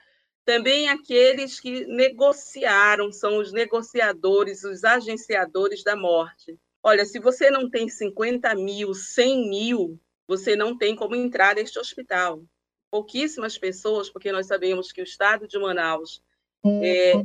também 0.45 0.89
aqueles 0.89 1.61
que 1.61 1.85
negociaram, 1.87 3.13
são 3.13 3.39
os 3.39 3.53
negociadores, 3.53 4.65
os 4.65 4.85
agenciadores 4.85 5.83
da 5.85 5.95
morte. 5.95 6.59
Olha, 6.83 7.05
se 7.05 7.19
você 7.19 7.51
não 7.51 7.69
tem 7.69 7.89
50 7.89 8.55
mil, 8.55 8.95
100 8.95 9.51
mil, 9.51 10.01
você 10.27 10.57
não 10.57 10.79
tem 10.79 10.97
como 10.97 11.15
entrar 11.15 11.57
neste 11.57 11.79
hospital. 11.79 12.43
Pouquíssimas 12.91 13.59
pessoas, 13.59 14.09
porque 14.09 14.33
nós 14.33 14.47
sabemos 14.47 14.91
que 14.91 15.03
o 15.03 15.05
estado 15.05 15.47
de 15.47 15.59
Manaus, 15.59 16.23
é, 16.65 17.23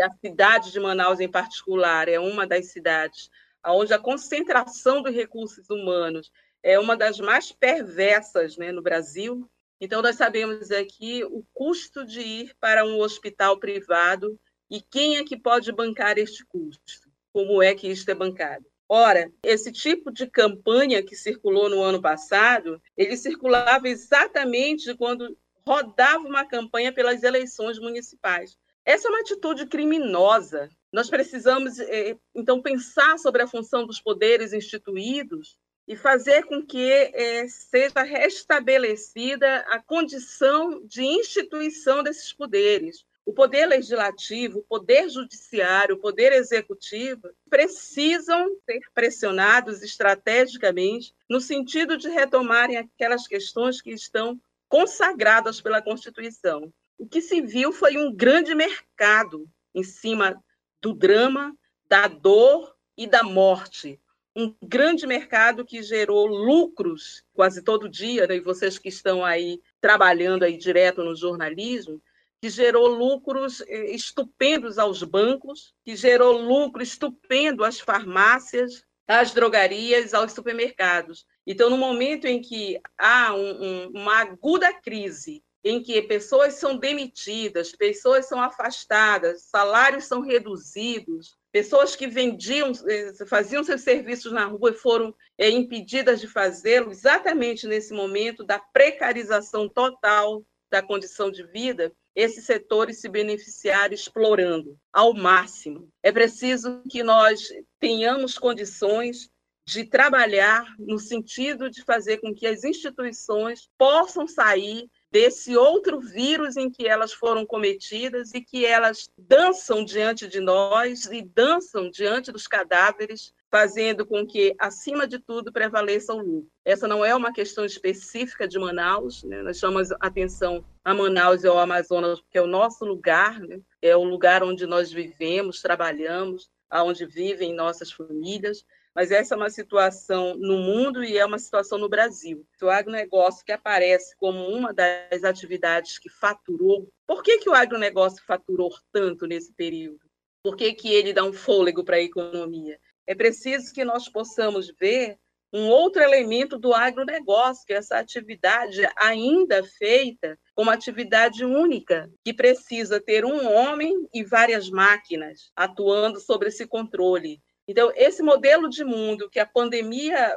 a 0.00 0.10
cidade 0.10 0.72
de 0.72 0.80
Manaus 0.80 1.20
em 1.20 1.28
particular, 1.28 2.08
é 2.08 2.18
uma 2.18 2.46
das 2.46 2.66
cidades 2.66 3.30
onde 3.66 3.92
a 3.92 3.98
concentração 3.98 5.02
dos 5.02 5.14
recursos 5.14 5.68
humanos 5.68 6.30
é 6.62 6.78
uma 6.78 6.96
das 6.96 7.18
mais 7.18 7.52
perversas 7.52 8.56
né, 8.56 8.72
no 8.72 8.82
Brasil. 8.82 9.48
Então, 9.80 10.02
nós 10.02 10.16
sabemos 10.16 10.70
aqui 10.70 11.24
o 11.24 11.44
custo 11.52 12.04
de 12.04 12.20
ir 12.20 12.54
para 12.60 12.84
um 12.84 13.00
hospital 13.00 13.58
privado 13.58 14.38
e 14.70 14.80
quem 14.80 15.16
é 15.16 15.24
que 15.24 15.36
pode 15.36 15.72
bancar 15.72 16.18
este 16.18 16.44
custo? 16.46 17.10
Como 17.32 17.62
é 17.62 17.74
que 17.74 17.88
isto 17.88 18.08
é 18.10 18.14
bancado? 18.14 18.64
Ora, 18.88 19.30
esse 19.42 19.70
tipo 19.70 20.10
de 20.10 20.26
campanha 20.26 21.02
que 21.02 21.14
circulou 21.14 21.70
no 21.70 21.82
ano 21.82 22.02
passado, 22.02 22.82
ele 22.96 23.16
circulava 23.16 23.88
exatamente 23.88 24.94
quando 24.96 25.36
rodava 25.64 26.26
uma 26.26 26.44
campanha 26.44 26.92
pelas 26.92 27.22
eleições 27.22 27.78
municipais. 27.78 28.58
Essa 28.84 29.08
é 29.08 29.10
uma 29.10 29.20
atitude 29.20 29.66
criminosa. 29.66 30.68
Nós 30.92 31.08
precisamos, 31.08 31.78
eh, 31.78 32.16
então, 32.34 32.62
pensar 32.62 33.18
sobre 33.18 33.42
a 33.42 33.46
função 33.46 33.86
dos 33.86 34.00
poderes 34.00 34.52
instituídos 34.52 35.56
e 35.86 35.96
fazer 35.96 36.44
com 36.44 36.64
que 36.64 36.90
é, 36.90 37.46
seja 37.48 38.02
restabelecida 38.02 39.58
a 39.68 39.80
condição 39.80 40.84
de 40.86 41.02
instituição 41.02 42.02
desses 42.02 42.32
poderes. 42.32 43.04
O 43.26 43.32
poder 43.32 43.66
legislativo, 43.66 44.60
o 44.60 44.62
poder 44.62 45.08
judiciário, 45.08 45.96
o 45.96 46.00
poder 46.00 46.32
executivo 46.32 47.28
precisam 47.48 48.56
ser 48.64 48.80
pressionados 48.94 49.82
estrategicamente 49.82 51.12
no 51.28 51.40
sentido 51.40 51.96
de 51.96 52.08
retomarem 52.08 52.76
aquelas 52.76 53.26
questões 53.26 53.80
que 53.80 53.90
estão 53.90 54.40
consagradas 54.68 55.60
pela 55.60 55.82
Constituição. 55.82 56.72
O 57.00 57.06
que 57.08 57.20
se 57.20 57.40
viu 57.40 57.72
foi 57.72 57.96
um 57.96 58.14
grande 58.14 58.54
mercado 58.54 59.48
em 59.74 59.82
cima 59.82 60.40
do 60.80 60.92
drama, 60.92 61.56
da 61.88 62.06
dor 62.06 62.76
e 62.96 63.06
da 63.06 63.24
morte 63.24 63.98
um 64.36 64.54
grande 64.62 65.06
mercado 65.06 65.64
que 65.64 65.82
gerou 65.82 66.26
lucros 66.26 67.24
quase 67.32 67.62
todo 67.62 67.88
dia, 67.88 68.26
né? 68.26 68.36
e 68.36 68.40
vocês 68.40 68.78
que 68.78 68.88
estão 68.88 69.24
aí 69.24 69.60
trabalhando 69.80 70.44
aí 70.44 70.56
direto 70.56 71.02
no 71.02 71.16
jornalismo, 71.16 72.00
que 72.40 72.48
gerou 72.48 72.86
lucros 72.86 73.60
eh, 73.66 73.90
estupendos 73.90 74.78
aos 74.78 75.02
bancos, 75.02 75.74
que 75.84 75.94
gerou 75.96 76.40
lucro 76.40 76.82
estupendo 76.82 77.64
às 77.64 77.80
farmácias, 77.80 78.84
às 79.06 79.32
drogarias, 79.32 80.14
aos 80.14 80.32
supermercados. 80.32 81.26
Então, 81.46 81.68
no 81.68 81.76
momento 81.76 82.26
em 82.26 82.40
que 82.40 82.80
há 82.96 83.34
um, 83.34 83.64
um, 83.64 83.90
uma 83.94 84.20
aguda 84.20 84.72
crise, 84.72 85.42
em 85.62 85.82
que 85.82 86.00
pessoas 86.02 86.54
são 86.54 86.76
demitidas, 86.76 87.72
pessoas 87.72 88.26
são 88.26 88.40
afastadas, 88.40 89.42
salários 89.42 90.04
são 90.04 90.20
reduzidos, 90.20 91.38
Pessoas 91.52 91.96
que 91.96 92.06
vendiam, 92.06 92.70
eh, 92.86 93.12
faziam 93.26 93.64
seus 93.64 93.80
serviços 93.80 94.30
na 94.30 94.44
rua 94.44 94.70
e 94.70 94.74
foram 94.74 95.12
é, 95.36 95.50
impedidas 95.50 96.20
de 96.20 96.28
fazê-lo 96.28 96.92
exatamente 96.92 97.66
nesse 97.66 97.92
momento 97.92 98.44
da 98.44 98.60
precarização 98.60 99.68
total 99.68 100.44
da 100.70 100.80
condição 100.80 101.28
de 101.28 101.42
vida, 101.42 101.92
esses 102.14 102.44
setores 102.44 103.00
se 103.00 103.08
beneficiaram 103.08 103.92
explorando 103.92 104.78
ao 104.92 105.12
máximo. 105.12 105.88
É 106.00 106.12
preciso 106.12 106.82
que 106.88 107.02
nós 107.02 107.48
tenhamos 107.80 108.38
condições 108.38 109.28
de 109.66 109.84
trabalhar 109.84 110.64
no 110.78 111.00
sentido 111.00 111.68
de 111.68 111.82
fazer 111.82 112.18
com 112.18 112.32
que 112.32 112.46
as 112.46 112.62
instituições 112.62 113.68
possam 113.76 114.28
sair 114.28 114.88
desse 115.10 115.56
outro 115.56 116.00
vírus 116.00 116.56
em 116.56 116.70
que 116.70 116.86
elas 116.86 117.12
foram 117.12 117.44
cometidas 117.44 118.32
e 118.32 118.40
que 118.40 118.64
elas 118.64 119.10
dançam 119.18 119.84
diante 119.84 120.28
de 120.28 120.40
nós 120.40 121.06
e 121.06 121.22
dançam 121.22 121.90
diante 121.90 122.30
dos 122.30 122.46
cadáveres, 122.46 123.34
fazendo 123.50 124.06
com 124.06 124.24
que, 124.24 124.54
acima 124.58 125.08
de 125.08 125.18
tudo, 125.18 125.52
prevaleça 125.52 126.14
o 126.14 126.18
lucro. 126.18 126.50
Essa 126.64 126.86
não 126.86 127.04
é 127.04 127.14
uma 127.14 127.32
questão 127.32 127.64
específica 127.64 128.46
de 128.46 128.58
Manaus, 128.58 129.24
né? 129.24 129.42
nós 129.42 129.58
chamamos 129.58 129.88
atenção 130.00 130.64
a 130.84 130.94
Manaus 130.94 131.42
e 131.42 131.48
ao 131.48 131.58
Amazonas, 131.58 132.20
porque 132.20 132.38
é 132.38 132.42
o 132.42 132.46
nosso 132.46 132.84
lugar, 132.84 133.40
né? 133.40 133.60
é 133.82 133.96
o 133.96 134.04
lugar 134.04 134.44
onde 134.44 134.66
nós 134.66 134.92
vivemos, 134.92 135.60
trabalhamos, 135.60 136.48
aonde 136.70 137.04
vivem 137.04 137.52
nossas 137.52 137.90
famílias, 137.90 138.64
mas 138.94 139.10
essa 139.10 139.34
é 139.34 139.36
uma 139.36 139.50
situação 139.50 140.34
no 140.36 140.58
mundo 140.58 141.02
e 141.04 141.16
é 141.16 141.24
uma 141.24 141.38
situação 141.38 141.78
no 141.78 141.88
Brasil. 141.88 142.46
O 142.60 142.68
agronegócio 142.68 143.44
que 143.44 143.52
aparece 143.52 144.16
como 144.16 144.48
uma 144.48 144.72
das 144.72 145.24
atividades 145.24 145.98
que 145.98 146.08
faturou, 146.08 146.88
por 147.06 147.22
que, 147.22 147.38
que 147.38 147.48
o 147.48 147.54
agronegócio 147.54 148.24
faturou 148.24 148.70
tanto 148.92 149.26
nesse 149.26 149.52
período? 149.52 150.00
Por 150.42 150.56
que, 150.56 150.72
que 150.72 150.92
ele 150.92 151.12
dá 151.12 151.22
um 151.22 151.32
fôlego 151.32 151.84
para 151.84 151.96
a 151.96 152.02
economia? 152.02 152.78
É 153.06 153.14
preciso 153.14 153.72
que 153.72 153.84
nós 153.84 154.08
possamos 154.08 154.72
ver 154.78 155.18
um 155.52 155.68
outro 155.68 156.00
elemento 156.00 156.58
do 156.58 156.72
agronegócio, 156.72 157.66
que 157.66 157.72
é 157.72 157.76
essa 157.76 157.98
atividade 157.98 158.80
ainda 158.96 159.64
feita 159.64 160.38
como 160.54 160.70
atividade 160.70 161.44
única, 161.44 162.08
que 162.24 162.32
precisa 162.32 163.00
ter 163.00 163.24
um 163.24 163.52
homem 163.52 164.08
e 164.14 164.22
várias 164.22 164.70
máquinas 164.70 165.50
atuando 165.56 166.20
sobre 166.20 166.48
esse 166.48 166.66
controle. 166.66 167.40
Então, 167.70 167.92
esse 167.94 168.20
modelo 168.20 168.68
de 168.68 168.84
mundo 168.84 169.30
que 169.30 169.38
a 169.38 169.46
pandemia 169.46 170.36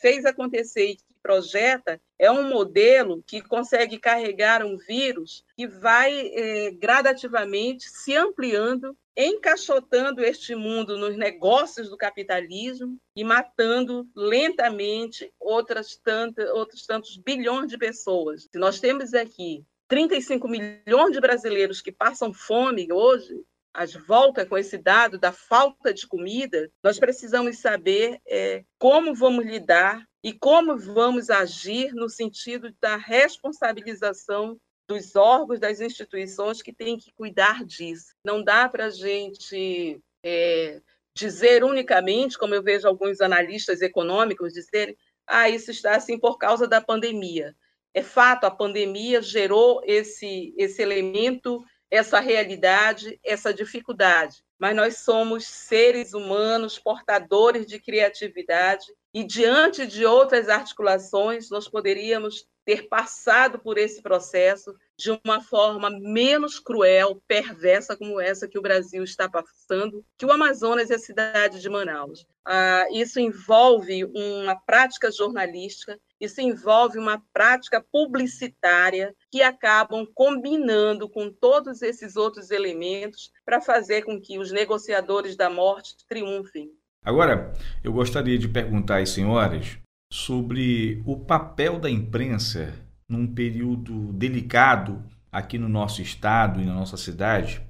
fez 0.00 0.24
acontecer 0.24 0.90
e 0.90 0.94
que 0.94 1.02
projeta 1.20 2.00
é 2.16 2.30
um 2.30 2.48
modelo 2.48 3.24
que 3.26 3.42
consegue 3.42 3.98
carregar 3.98 4.64
um 4.64 4.76
vírus 4.76 5.44
que 5.56 5.66
vai 5.66 6.30
eh, 6.32 6.70
gradativamente 6.78 7.90
se 7.90 8.14
ampliando, 8.14 8.96
encaixotando 9.16 10.24
este 10.24 10.54
mundo 10.54 10.96
nos 10.96 11.16
negócios 11.16 11.90
do 11.90 11.96
capitalismo 11.96 12.96
e 13.16 13.24
matando 13.24 14.08
lentamente 14.14 15.28
outras 15.40 15.96
tantas, 15.96 16.48
outros 16.50 16.86
tantos 16.86 17.16
bilhões 17.16 17.68
de 17.68 17.78
pessoas. 17.78 18.44
Se 18.44 18.60
nós 18.60 18.78
temos 18.78 19.12
aqui 19.12 19.64
35 19.88 20.46
milhões 20.46 21.10
de 21.10 21.20
brasileiros 21.20 21.82
que 21.82 21.90
passam 21.90 22.32
fome 22.32 22.86
hoje, 22.92 23.44
as 23.72 23.94
voltas 23.94 24.48
com 24.48 24.58
esse 24.58 24.76
dado 24.76 25.18
da 25.18 25.32
falta 25.32 25.94
de 25.94 26.06
comida, 26.06 26.70
nós 26.82 26.98
precisamos 26.98 27.58
saber 27.58 28.20
é, 28.26 28.64
como 28.78 29.14
vamos 29.14 29.44
lidar 29.44 30.04
e 30.22 30.32
como 30.32 30.76
vamos 30.76 31.30
agir 31.30 31.92
no 31.94 32.08
sentido 32.08 32.74
da 32.80 32.96
responsabilização 32.96 34.58
dos 34.88 35.14
órgãos, 35.14 35.60
das 35.60 35.80
instituições 35.80 36.60
que 36.60 36.72
têm 36.72 36.98
que 36.98 37.12
cuidar 37.12 37.64
disso. 37.64 38.12
Não 38.24 38.42
dá 38.42 38.68
para 38.68 38.86
a 38.86 38.90
gente 38.90 40.00
é, 40.24 40.80
dizer 41.14 41.62
unicamente, 41.62 42.36
como 42.36 42.54
eu 42.54 42.62
vejo 42.62 42.88
alguns 42.88 43.20
analistas 43.20 43.80
econômicos 43.82 44.52
dizerem, 44.52 44.96
ah, 45.26 45.48
isso 45.48 45.70
está 45.70 45.94
assim 45.94 46.18
por 46.18 46.38
causa 46.38 46.66
da 46.66 46.80
pandemia. 46.80 47.54
É 47.94 48.02
fato, 48.02 48.44
a 48.44 48.50
pandemia 48.50 49.22
gerou 49.22 49.80
esse, 49.84 50.52
esse 50.56 50.82
elemento 50.82 51.64
essa 51.90 52.20
realidade, 52.20 53.18
essa 53.24 53.52
dificuldade. 53.52 54.42
Mas 54.58 54.76
nós 54.76 54.98
somos 54.98 55.46
seres 55.46 56.12
humanos 56.12 56.78
portadores 56.78 57.66
de 57.66 57.80
criatividade 57.80 58.86
e, 59.12 59.24
diante 59.24 59.86
de 59.86 60.04
outras 60.04 60.48
articulações, 60.48 61.50
nós 61.50 61.66
poderíamos 61.66 62.46
ter 62.70 62.86
passado 62.86 63.58
por 63.58 63.78
esse 63.78 64.00
processo 64.00 64.72
de 64.96 65.10
uma 65.24 65.40
forma 65.40 65.90
menos 65.90 66.60
cruel, 66.60 67.20
perversa 67.26 67.96
como 67.96 68.20
essa 68.20 68.46
que 68.46 68.56
o 68.56 68.62
Brasil 68.62 69.02
está 69.02 69.28
passando, 69.28 70.04
que 70.16 70.24
o 70.24 70.30
Amazonas 70.30 70.88
e 70.88 70.94
a 70.94 70.98
cidade 71.00 71.60
de 71.60 71.68
Manaus. 71.68 72.24
Ah, 72.44 72.86
isso 72.92 73.18
envolve 73.18 74.04
uma 74.04 74.54
prática 74.54 75.10
jornalística, 75.10 75.98
isso 76.20 76.40
envolve 76.40 76.96
uma 76.96 77.20
prática 77.32 77.84
publicitária 77.90 79.16
que 79.32 79.42
acabam 79.42 80.06
combinando 80.14 81.08
com 81.08 81.28
todos 81.28 81.82
esses 81.82 82.14
outros 82.14 82.52
elementos 82.52 83.32
para 83.44 83.60
fazer 83.60 84.02
com 84.02 84.20
que 84.20 84.38
os 84.38 84.52
negociadores 84.52 85.34
da 85.34 85.50
morte 85.50 85.96
triunfem. 86.08 86.70
Agora, 87.02 87.52
eu 87.82 87.92
gostaria 87.92 88.38
de 88.38 88.46
perguntar 88.46 89.00
às 89.00 89.10
senhoras 89.10 89.79
sobre 90.12 91.02
o 91.06 91.16
papel 91.16 91.78
da 91.78 91.88
imprensa 91.88 92.74
num 93.08 93.26
período 93.26 94.12
delicado 94.12 95.04
aqui 95.30 95.58
no 95.58 95.68
nosso 95.68 96.02
estado 96.02 96.60
e 96.60 96.64
na 96.64 96.74
nossa 96.74 96.96
cidade, 96.96 97.62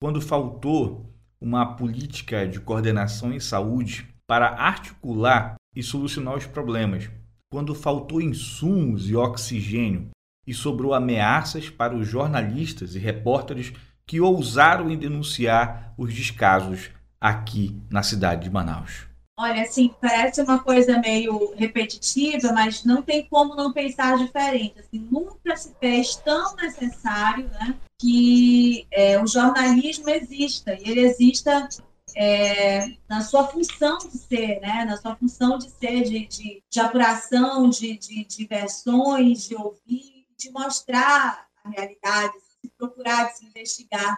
quando 0.00 0.20
faltou 0.20 1.12
uma 1.40 1.76
política 1.76 2.46
de 2.46 2.60
coordenação 2.60 3.32
em 3.32 3.40
saúde 3.40 4.08
para 4.26 4.48
articular 4.48 5.54
e 5.74 5.82
solucionar 5.82 6.36
os 6.36 6.46
problemas, 6.46 7.10
quando 7.50 7.74
faltou 7.74 8.20
insumos 8.20 9.08
e 9.08 9.14
oxigênio 9.14 10.10
e 10.46 10.52
sobrou 10.52 10.94
ameaças 10.94 11.70
para 11.70 11.94
os 11.94 12.06
jornalistas 12.08 12.94
e 12.94 12.98
repórteres 12.98 13.72
que 14.06 14.20
ousaram 14.20 14.90
em 14.90 14.98
denunciar 14.98 15.94
os 15.96 16.12
descasos 16.12 16.90
aqui 17.20 17.80
na 17.88 18.02
cidade 18.02 18.44
de 18.44 18.50
Manaus. 18.50 19.13
Olha, 19.36 19.62
assim, 19.62 19.92
parece 20.00 20.40
uma 20.42 20.62
coisa 20.62 20.98
meio 21.00 21.52
repetitiva, 21.56 22.52
mas 22.52 22.84
não 22.84 23.02
tem 23.02 23.26
como 23.26 23.56
não 23.56 23.72
pensar 23.72 24.16
diferente. 24.16 24.78
Assim, 24.78 24.98
nunca 25.10 25.56
se 25.56 25.74
fez 25.80 26.14
tão 26.16 26.54
necessário 26.54 27.48
né, 27.48 27.76
que 28.00 28.86
é, 28.92 29.20
o 29.20 29.26
jornalismo 29.26 30.08
exista, 30.08 30.74
e 30.74 30.88
ele 30.88 31.00
exista 31.00 31.68
é, 32.16 32.96
na 33.08 33.22
sua 33.22 33.48
função 33.48 33.98
de 33.98 34.16
ser, 34.16 34.60
né, 34.60 34.84
na 34.84 34.96
sua 34.96 35.16
função 35.16 35.58
de 35.58 35.68
ser, 35.68 36.04
de, 36.04 36.26
de, 36.26 36.62
de 36.70 36.80
apuração, 36.80 37.68
de, 37.68 37.98
de, 37.98 38.24
de 38.24 38.46
versões, 38.46 39.48
de 39.48 39.56
ouvir, 39.56 40.28
de 40.38 40.48
mostrar 40.52 41.48
a 41.64 41.70
realidade, 41.70 42.34
de 42.62 42.70
procurar, 42.78 43.32
de 43.32 43.38
se 43.38 43.46
investigar. 43.46 44.16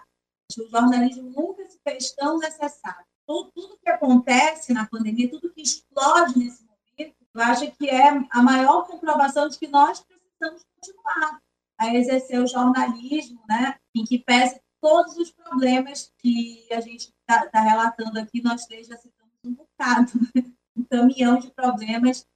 O 0.59 0.69
jornalismo 0.69 1.31
nunca 1.35 1.67
se 1.71 1.79
fez 1.83 2.12
tão 2.12 2.39
necessário 2.39 3.05
tudo, 3.27 3.51
tudo 3.53 3.79
que 3.83 3.89
acontece 3.89 4.72
na 4.72 4.87
pandemia, 4.87 5.31
tudo 5.31 5.53
que 5.53 5.62
explode 5.62 6.39
nesse 6.39 6.64
momento, 6.64 7.16
eu 7.35 7.43
acho 7.43 7.70
que 7.72 7.89
é 7.89 8.09
a 8.31 8.43
maior 8.43 8.87
comprovação 8.87 9.49
de 9.49 9.59
que 9.59 9.68
nós 9.68 10.01
precisamos 10.01 10.64
continuar 10.74 11.41
a 11.79 11.95
exercer 11.95 12.41
o 12.41 12.47
jornalismo, 12.47 13.43
né, 13.49 13.79
em 13.95 14.05
que 14.05 14.18
pese 14.18 14.61
todos 14.81 15.16
os 15.16 15.31
problemas 15.33 16.12
que 16.18 16.66
a 16.72 16.81
gente 16.81 17.12
está 17.20 17.47
tá 17.49 17.61
relatando 17.61 18.18
aqui, 18.18 18.41
nós 18.43 18.66
três 18.66 18.87
já 18.87 18.97
citamos 18.97 19.35
um 19.45 19.55
bocado, 19.55 20.12
né? 20.35 20.45
um 20.77 20.85
caminhão 20.85 21.39
de 21.39 21.51
problemas 21.51 22.27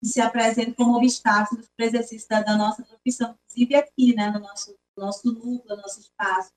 que 0.00 0.08
se 0.08 0.20
apresentam 0.20 0.74
como 0.74 0.96
obstáculos 0.96 1.68
para 1.76 1.84
o 1.84 1.88
exercício 1.88 2.28
da, 2.28 2.42
da, 2.42 2.56
nossa 2.56 2.82
profissão, 2.82 3.36
inclusive 3.44 3.74
aqui, 3.74 4.14
né, 4.14 4.30
no 4.30 4.38
nosso, 4.38 4.74
nosso 4.96 5.32
núcleo, 5.32 5.76
no 5.76 5.82
nosso 5.82 6.00
espaço. 6.00 6.52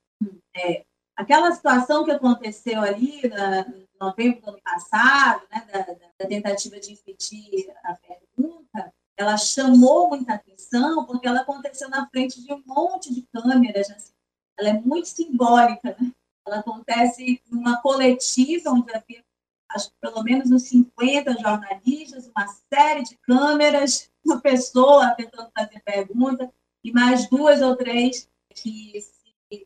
É, 0.55 0.85
aquela 1.21 1.51
situação 1.51 2.03
que 2.03 2.11
aconteceu 2.11 2.81
ali 2.81 3.27
na, 3.29 3.65
novembro 3.99 4.41
do 4.41 4.49
ano 4.49 4.61
passado, 4.63 5.43
né, 5.51 5.67
da, 5.71 5.95
da, 6.19 6.27
tentativa 6.27 6.79
de 6.79 6.93
impedir 6.93 7.71
a 7.83 7.93
pergunta, 7.93 8.91
ela 9.15 9.37
chamou 9.37 10.09
muita 10.09 10.33
atenção 10.33 11.05
porque 11.05 11.27
ela 11.27 11.41
aconteceu 11.41 11.87
na 11.89 12.07
frente 12.09 12.43
de 12.43 12.51
um 12.51 12.63
monte 12.65 13.13
de 13.13 13.21
câmeras. 13.31 13.91
Assim. 13.91 14.13
Ela 14.57 14.69
é 14.69 14.73
muito 14.73 15.07
simbólica. 15.07 15.95
Né? 15.99 16.11
Ela 16.47 16.59
acontece 16.59 17.39
numa 17.51 17.79
coletiva 17.81 18.71
onde 18.71 18.91
havia, 18.91 19.23
acho 19.69 19.91
pelo 20.01 20.23
menos 20.23 20.49
uns 20.49 20.63
50 20.63 21.33
jornalistas, 21.33 22.27
uma 22.35 22.47
série 22.73 23.03
de 23.03 23.15
câmeras, 23.17 24.09
uma 24.25 24.41
pessoa 24.41 25.11
tentando 25.11 25.51
fazer 25.55 25.79
pergunta 25.81 26.51
e 26.83 26.91
mais 26.91 27.29
duas 27.29 27.61
ou 27.61 27.75
três 27.75 28.27
que 28.55 28.97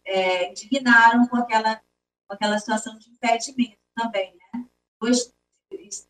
é, 0.05 0.51
indignaram 0.51 1.27
com 1.27 1.37
aquela, 1.37 1.75
com 2.27 2.33
aquela 2.33 2.59
situação 2.59 2.97
de 2.97 3.09
impedimento 3.09 3.77
também, 3.95 4.35
né? 4.53 4.65
Pois 4.99 5.33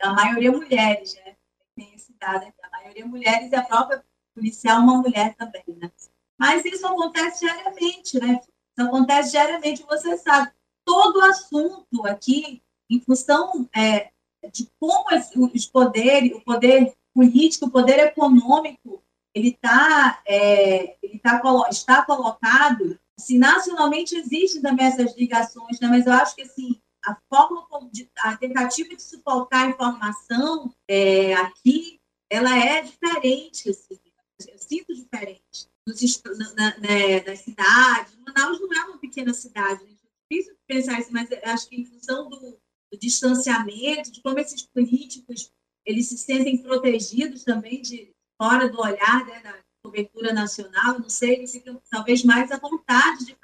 a 0.01 0.13
maioria 0.13 0.51
mulheres, 0.51 1.15
né? 1.15 1.35
Tem 1.75 1.93
esse 1.93 2.13
dado 2.19 2.43
aqui, 2.43 2.53
a 2.63 2.69
maioria 2.69 3.05
mulheres 3.05 3.51
e 3.51 3.55
a 3.55 3.63
própria 3.63 4.03
policial 4.33 4.81
uma 4.81 4.97
mulher 4.97 5.35
também, 5.35 5.63
né? 5.67 5.91
Mas 6.37 6.65
isso 6.65 6.85
acontece 6.85 7.41
diariamente, 7.41 8.19
né? 8.19 8.39
Isso 8.41 8.87
acontece 8.87 9.31
diariamente, 9.31 9.83
você 9.83 10.17
sabe. 10.17 10.51
Todo 10.85 11.21
assunto 11.21 12.05
aqui, 12.05 12.61
em 12.89 13.01
função 13.01 13.67
é, 13.75 14.11
de 14.51 14.69
como 14.79 15.05
os 15.53 15.65
poderes, 15.65 16.33
o 16.33 16.41
poder 16.41 16.95
político, 17.13 17.65
o 17.65 17.71
poder 17.71 17.99
econômico, 17.99 19.01
ele, 19.33 19.53
tá, 19.53 20.21
é, 20.25 20.95
ele 21.01 21.19
tá, 21.19 21.41
está 21.69 22.05
colocado, 22.05 22.99
assim, 23.17 23.37
nacionalmente 23.37 24.15
existem 24.15 24.61
também 24.61 24.85
essas 24.85 25.15
ligações, 25.15 25.79
né? 25.79 25.87
mas 25.87 26.05
eu 26.05 26.13
acho 26.13 26.35
que 26.35 26.41
assim, 26.41 26.79
a 27.03 27.15
forma 27.29 27.65
como 27.67 27.89
de, 27.91 28.09
a 28.19 28.35
tentativa 28.35 28.95
de 28.95 29.01
suportar 29.01 29.65
a 29.65 29.69
informação 29.69 30.73
é, 30.87 31.33
aqui, 31.35 31.99
ela 32.29 32.57
é 32.57 32.81
diferente, 32.81 33.69
assim, 33.69 33.99
eu 34.47 34.57
sinto 34.57 34.93
diferente 34.93 35.69
nos, 35.87 36.23
na, 36.55 36.77
né, 36.79 37.21
nas 37.25 37.39
cidades. 37.39 38.17
Manaus 38.25 38.59
não 38.59 38.73
é 38.73 38.85
uma 38.85 38.97
pequena 38.97 39.33
cidade, 39.33 39.83
é 39.83 40.33
difícil 40.33 40.55
pensar 40.67 40.99
isso, 40.99 41.13
mas 41.13 41.29
acho 41.43 41.69
que 41.69 41.79
em 41.79 41.85
função 41.85 42.29
do, 42.29 42.39
do 42.39 42.99
distanciamento, 42.99 44.11
de 44.11 44.21
como 44.21 44.39
esses 44.39 44.63
políticos 44.63 45.51
eles 45.85 46.09
se 46.09 46.17
sentem 46.17 46.57
protegidos 46.57 47.43
também 47.43 47.81
de 47.81 48.11
fora 48.41 48.67
do 48.67 48.79
olhar 48.79 49.25
né, 49.25 49.39
da 49.41 49.64
cobertura 49.85 50.33
nacional, 50.33 50.99
não 50.99 51.09
sei, 51.09 51.35
eles 51.35 51.51
ficam 51.51 51.81
talvez 51.89 52.23
mais 52.23 52.51
à 52.51 52.57
vontade 52.57 53.25
de, 53.25 53.37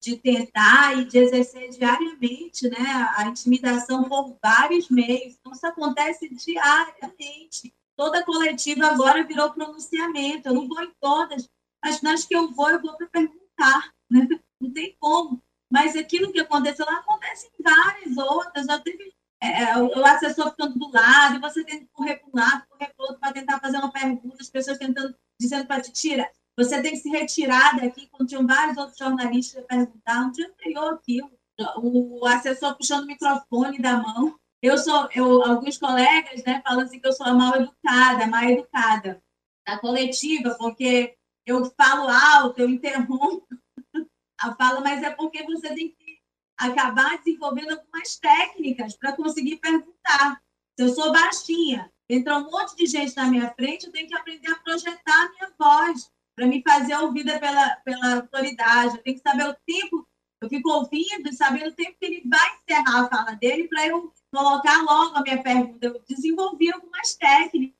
de 0.00 0.16
tentar 0.16 0.98
e 0.98 1.04
de 1.04 1.18
exercer 1.18 1.70
diariamente 1.70 2.68
né, 2.68 3.10
a 3.16 3.26
intimidação 3.26 4.04
por 4.04 4.36
vários 4.42 4.88
meios. 4.88 5.36
Então, 5.38 5.52
isso 5.52 5.66
acontece 5.66 6.28
diariamente. 6.34 7.72
Toda 7.94 8.24
coletiva 8.24 8.86
agora 8.86 9.22
virou 9.22 9.52
pronunciamento. 9.52 10.48
Eu 10.48 10.54
não 10.54 10.66
vou 10.66 10.82
em 10.82 10.92
todas, 11.00 11.48
mas 11.84 12.00
nas 12.00 12.24
que 12.24 12.34
eu 12.34 12.50
vou, 12.50 12.70
eu 12.70 12.80
vou 12.80 12.96
para 12.96 13.06
perguntar. 13.06 13.92
Né? 14.10 14.26
Não 14.60 14.72
tem 14.72 14.96
como. 14.98 15.42
Mas 15.70 15.94
aquilo 15.94 16.32
que 16.32 16.40
aconteceu 16.40 16.86
lá 16.86 16.96
acontece 16.98 17.48
em 17.58 17.62
várias 17.62 18.16
outras. 18.16 18.66
Já 18.66 18.78
teve 18.80 19.12
é, 19.42 19.64
é 19.64 19.76
o 19.76 20.06
assessor 20.06 20.50
ficando 20.50 20.78
do 20.78 20.88
lado, 20.92 21.40
você 21.40 21.64
tendo 21.64 21.80
que 21.80 21.92
correr 21.92 22.16
para 22.16 22.28
um 22.28 22.40
lado, 22.40 22.64
correr 22.68 22.94
para 22.94 23.04
outro 23.04 23.18
para 23.18 23.32
tentar 23.32 23.58
fazer 23.58 23.78
uma 23.78 23.90
pergunta, 23.90 24.36
as 24.40 24.48
pessoas 24.48 24.78
tentando, 24.78 25.16
dizendo 25.42 25.66
para 25.66 25.82
te 25.82 25.92
tirar 25.92 26.30
você 26.56 26.82
tem 26.82 26.92
que 26.92 26.98
se 26.98 27.08
retirar 27.08 27.80
daqui, 27.80 28.08
quando 28.08 28.28
tinham 28.28 28.46
vários 28.46 28.76
outros 28.76 28.98
jornalistas 28.98 29.64
a 29.64 29.66
perguntar, 29.66 30.20
um 30.20 30.30
dia 30.30 30.46
anterior 30.46 30.94
aquilo, 30.94 31.30
o 31.78 32.26
assessor 32.26 32.76
puxando 32.76 33.04
o 33.04 33.06
microfone 33.06 33.80
da 33.80 33.96
mão. 33.98 34.38
Eu 34.60 34.78
sou, 34.78 35.08
eu, 35.14 35.42
alguns 35.44 35.76
colegas 35.78 36.44
né, 36.44 36.62
falam 36.64 36.84
assim 36.84 37.00
que 37.00 37.06
eu 37.06 37.12
sou 37.12 37.26
a 37.26 37.34
mal 37.34 37.56
educada, 37.56 38.24
a 38.24 38.26
mal 38.28 38.44
educada 38.44 39.22
da 39.66 39.78
coletiva, 39.78 40.54
porque 40.58 41.16
eu 41.44 41.64
falo 41.74 42.08
alto, 42.08 42.60
eu 42.60 42.68
interrompo 42.68 43.46
a 44.38 44.54
fala, 44.54 44.80
mas 44.80 45.02
é 45.02 45.10
porque 45.10 45.42
você 45.44 45.74
tem 45.74 45.88
que 45.88 46.18
acabar 46.56 47.18
desenvolvendo 47.18 47.72
algumas 47.72 48.16
técnicas 48.16 48.96
para 48.96 49.16
conseguir 49.16 49.56
perguntar. 49.56 50.40
Se 50.78 50.84
eu 50.84 50.88
sou 50.94 51.12
baixinha, 51.12 51.91
entra 52.14 52.36
um 52.36 52.50
monte 52.50 52.76
de 52.76 52.86
gente 52.86 53.16
na 53.16 53.26
minha 53.26 53.50
frente, 53.54 53.86
eu 53.86 53.92
tenho 53.92 54.06
que 54.06 54.14
aprender 54.14 54.50
a 54.50 54.58
projetar 54.58 55.24
a 55.24 55.30
minha 55.30 55.52
voz 55.58 56.10
para 56.36 56.46
me 56.46 56.62
fazer 56.62 56.94
ouvida 56.96 57.38
pela, 57.38 57.76
pela 57.76 58.14
autoridade. 58.16 58.96
Eu 58.96 59.02
tenho 59.02 59.16
que 59.16 59.22
saber 59.22 59.48
o 59.48 59.56
tempo, 59.66 60.06
eu 60.40 60.48
fico 60.48 60.70
ouvindo 60.70 61.28
e 61.28 61.32
sabendo 61.32 61.70
o 61.70 61.74
tempo 61.74 61.96
que 61.98 62.04
ele 62.04 62.22
vai 62.28 62.58
encerrar 62.58 63.04
a 63.04 63.08
fala 63.08 63.32
dele 63.36 63.66
para 63.66 63.86
eu 63.86 64.12
colocar 64.30 64.82
logo 64.82 65.16
a 65.16 65.22
minha 65.22 65.42
pergunta. 65.42 65.86
Eu 65.86 66.02
desenvolvi 66.06 66.70
algumas 66.70 67.14
técnicas 67.14 67.72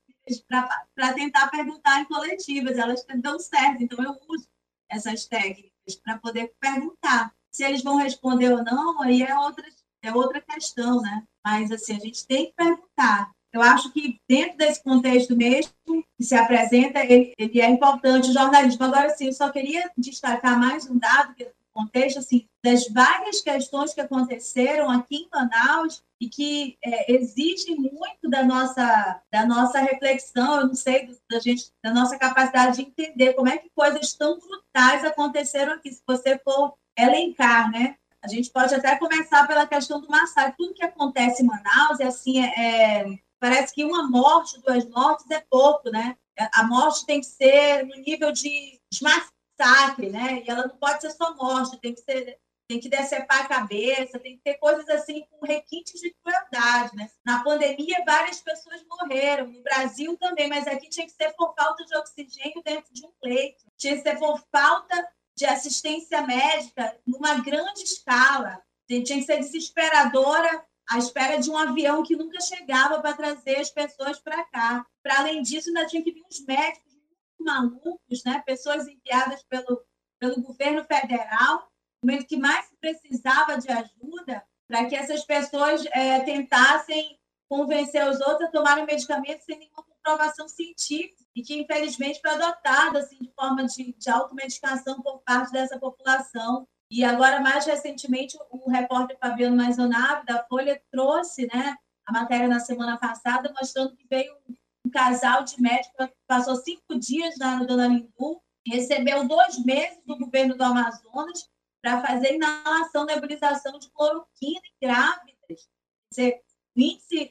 para 0.49 1.13
tentar 1.15 1.49
perguntar 1.49 2.01
em 2.01 2.05
coletivas, 2.07 2.79
elas 2.79 3.05
dão 3.17 3.39
certo, 3.39 3.83
então 3.83 4.03
eu 4.03 4.17
uso 4.29 4.49
essas 4.89 5.27
técnicas 5.27 5.97
para 6.03 6.19
poder 6.19 6.55
perguntar. 6.59 7.35
Se 7.51 7.65
eles 7.65 7.83
vão 7.83 7.97
responder 7.97 8.51
ou 8.51 8.65
não, 8.65 9.03
aí 9.03 9.23
é 9.23 9.39
outra, 9.39 9.67
é 10.03 10.13
outra 10.13 10.41
questão, 10.41 11.03
né? 11.03 11.27
Mas 11.45 11.71
assim, 11.71 11.97
a 11.97 11.99
gente 11.99 12.27
tem 12.27 12.47
que 12.47 12.55
perguntar. 12.55 13.31
Eu 13.53 13.61
acho 13.63 13.93
que 13.93 14.19
dentro 14.29 14.57
desse 14.57 14.83
contexto 14.83 15.37
mesmo 15.37 15.73
que 15.87 16.25
se 16.25 16.35
apresenta, 16.35 17.05
ele, 17.05 17.33
ele 17.37 17.61
é 17.61 17.69
importante 17.69 18.31
o 18.31 18.33
jornalismo. 18.33 18.85
Agora, 18.85 19.11
sim, 19.11 19.27
eu 19.27 19.33
só 19.33 19.51
queria 19.51 19.91
destacar 19.97 20.59
mais 20.59 20.89
um 20.89 20.99
dado 20.99 21.35
que 21.35 21.47
contexto 21.73 22.19
assim 22.19 22.47
das 22.63 22.87
várias 22.89 23.41
questões 23.41 23.95
que 23.95 24.01
aconteceram 24.01 24.91
aqui 24.91 25.17
em 25.17 25.29
Manaus 25.33 26.03
e 26.21 26.29
que 26.29 26.77
é, 26.85 27.13
exigem 27.13 27.77
muito 27.77 28.29
da 28.29 28.45
nossa 28.45 29.21
da 29.33 29.47
nossa 29.47 29.81
reflexão, 29.81 30.61
eu 30.61 30.67
não 30.69 30.75
sei 30.75 31.09
da 31.31 31.41
gente 31.41 31.73
da 31.83 31.93
nossa 31.93 32.17
capacidade 32.19 32.77
de 32.77 32.83
entender 32.83 33.33
como 33.33 33.49
é 33.49 33.59
que 33.59 33.71
coisas 33.75 34.13
tão 34.15 34.39
brutais 34.39 35.05
aconteceram 35.05 35.73
aqui. 35.73 35.91
Se 35.91 36.03
você 36.07 36.39
for 36.39 36.75
elencar, 36.97 37.71
né? 37.71 37.97
A 38.23 38.29
gente 38.29 38.51
pode 38.51 38.73
até 38.73 38.95
começar 38.97 39.49
pela 39.49 39.67
questão 39.67 40.01
do 40.01 40.09
massacre. 40.09 40.55
Tudo 40.57 40.75
que 40.75 40.85
acontece 40.85 41.43
em 41.43 41.47
Manaus 41.47 41.99
é 41.99 42.05
assim 42.05 42.41
é, 42.41 42.53
é 42.57 43.19
parece 43.43 43.75
que 43.75 43.85
uma 43.85 44.09
morte, 44.09 44.61
duas 44.61 44.89
mortes 44.89 45.29
é 45.29 45.41
pouco, 45.51 45.91
né? 45.91 46.17
A 46.55 46.63
morte 46.63 47.05
tem 47.05 47.19
que 47.19 47.27
ser 47.27 47.85
no 47.85 47.97
nível 47.97 48.31
de 48.31 48.81
massacre, 49.03 50.11
né? 50.11 50.45
E 50.47 50.49
ela 50.49 50.69
não 50.69 50.77
pode 50.77 51.01
ser 51.01 51.11
só 51.11 51.35
morte, 51.35 51.77
tem 51.81 51.93
que 51.93 52.01
ser 52.01 52.39
tem 52.69 52.79
que 52.81 52.89
decepar 52.89 53.43
a 53.43 53.49
cabeça, 53.49 54.19
tem 54.21 54.37
que 54.37 54.43
ter 54.43 54.55
coisas 54.55 54.89
assim 54.89 55.27
com 55.29 55.45
requintes 55.45 56.01
de 56.01 56.15
crueldade, 56.23 56.97
né? 56.97 57.11
Na 57.23 57.43
pandemia, 57.43 58.03
várias 58.07 58.41
pessoas 58.41 58.83
morreram, 58.89 59.49
no 59.49 59.63
Brasil 59.63 60.17
também, 60.17 60.49
mas 60.49 60.67
aqui 60.67 60.89
tinha 60.89 61.05
que 61.05 61.13
ser 61.13 61.35
por 61.35 61.53
falta 61.55 61.85
de 61.85 61.95
oxigênio 61.97 62.63
dentro 62.65 62.95
de 62.95 63.05
um 63.05 63.13
leito, 63.25 63.65
tinha 63.77 63.97
que 63.97 64.03
ser 64.03 64.19
por 64.19 64.41
falta 64.51 65.07
de 65.37 65.45
assistência 65.45 66.23
médica 66.23 66.97
numa 67.05 67.41
grande 67.41 67.83
escala, 67.83 68.63
tinha 68.87 69.03
que 69.03 69.25
ser 69.25 69.41
desesperadora 69.41 70.65
à 70.93 70.99
espera 70.99 71.39
de 71.39 71.51
um 71.51 71.57
avião 71.57 72.03
que 72.03 72.17
nunca 72.17 72.41
chegava 72.41 73.01
para 73.01 73.17
trazer 73.17 73.57
as 73.57 73.71
pessoas 73.71 74.19
para 74.19 74.45
cá. 74.45 74.87
Para 75.03 75.21
além 75.21 75.43
disso, 75.43 75.69
ainda 75.69 75.87
tinha 75.87 76.03
que 76.03 76.13
vir 76.13 76.23
uns 76.25 76.45
médicos 76.45 76.93
malucos, 77.41 78.23
né? 78.25 78.43
pessoas 78.47 78.87
enviadas 78.87 79.43
pelo, 79.45 79.83
pelo 80.19 80.41
governo 80.43 80.85
federal, 80.85 81.69
no 82.03 82.11
momento 82.11 82.27
que 82.27 82.37
mais 82.37 82.71
precisava 82.81 83.59
de 83.59 83.71
ajuda, 83.71 84.45
para 84.69 84.87
que 84.87 84.95
essas 84.95 85.25
pessoas 85.25 85.85
é, 85.93 86.21
tentassem 86.21 87.19
convencer 87.49 88.09
os 88.09 88.21
outros 88.21 88.49
a 88.49 88.53
tomarem 88.53 88.87
medicamentos 88.87 89.45
sem 89.45 89.59
nenhuma 89.59 89.83
comprovação 89.83 90.49
científica 90.49 91.23
e 91.35 91.43
que, 91.43 91.61
infelizmente, 91.61 92.21
foi 92.21 92.31
adotado 92.31 92.99
assim, 92.99 93.19
de 93.19 93.31
forma 93.35 93.65
de, 93.67 93.93
de 93.93 94.11
automedicação 94.11 95.03
por 95.03 95.21
parte 95.21 95.53
dessa 95.53 95.79
população. 95.79 96.67
E 96.93 97.03
agora, 97.05 97.41
mais 97.41 97.65
recentemente, 97.65 98.37
o 98.51 98.71
repórter 98.71 99.17
Fabiano 99.19 99.57
Maisonave, 99.57 100.27
da 100.27 100.45
Folha, 100.45 100.79
trouxe 100.91 101.47
né, 101.47 101.75
a 102.05 102.13
matéria 102.13 102.47
na 102.47 102.61
semana 102.61 102.99
passada, 102.99 103.51
mostrando 103.59 103.97
que 103.97 104.07
veio 104.11 104.37
um, 104.47 104.91
casal 104.91 105.43
de 105.43 105.59
médicos, 105.59 106.11
passou 106.27 106.55
cinco 106.57 106.99
dias 106.99 107.35
no 107.39 107.67
Dona 107.67 107.89
Lindu, 107.89 108.43
recebeu 108.67 109.27
dois 109.27 109.65
meses 109.65 110.03
do 110.05 110.19
governo 110.19 110.55
do 110.55 110.63
Amazonas 110.63 111.49
para 111.81 112.03
fazer 112.03 112.35
inalação, 112.35 113.07
nebulização 113.07 113.79
de 113.79 113.91
cloroquina 113.91 114.61
em 114.61 114.87
grávidas. 114.87 115.71
Dizer, 116.11 116.43
o 116.77 116.81
índice 116.81 117.31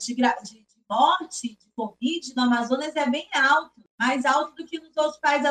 de, 0.00 0.14
de, 0.14 0.66
morte 0.88 1.48
de 1.48 1.70
Covid 1.76 2.34
no 2.34 2.44
Amazonas 2.44 2.96
é 2.96 3.10
bem 3.10 3.28
alto, 3.34 3.74
mais 4.00 4.24
alto 4.24 4.54
do 4.54 4.64
que 4.64 4.80
nos 4.80 4.96
outros 4.96 5.18
países, 5.18 5.50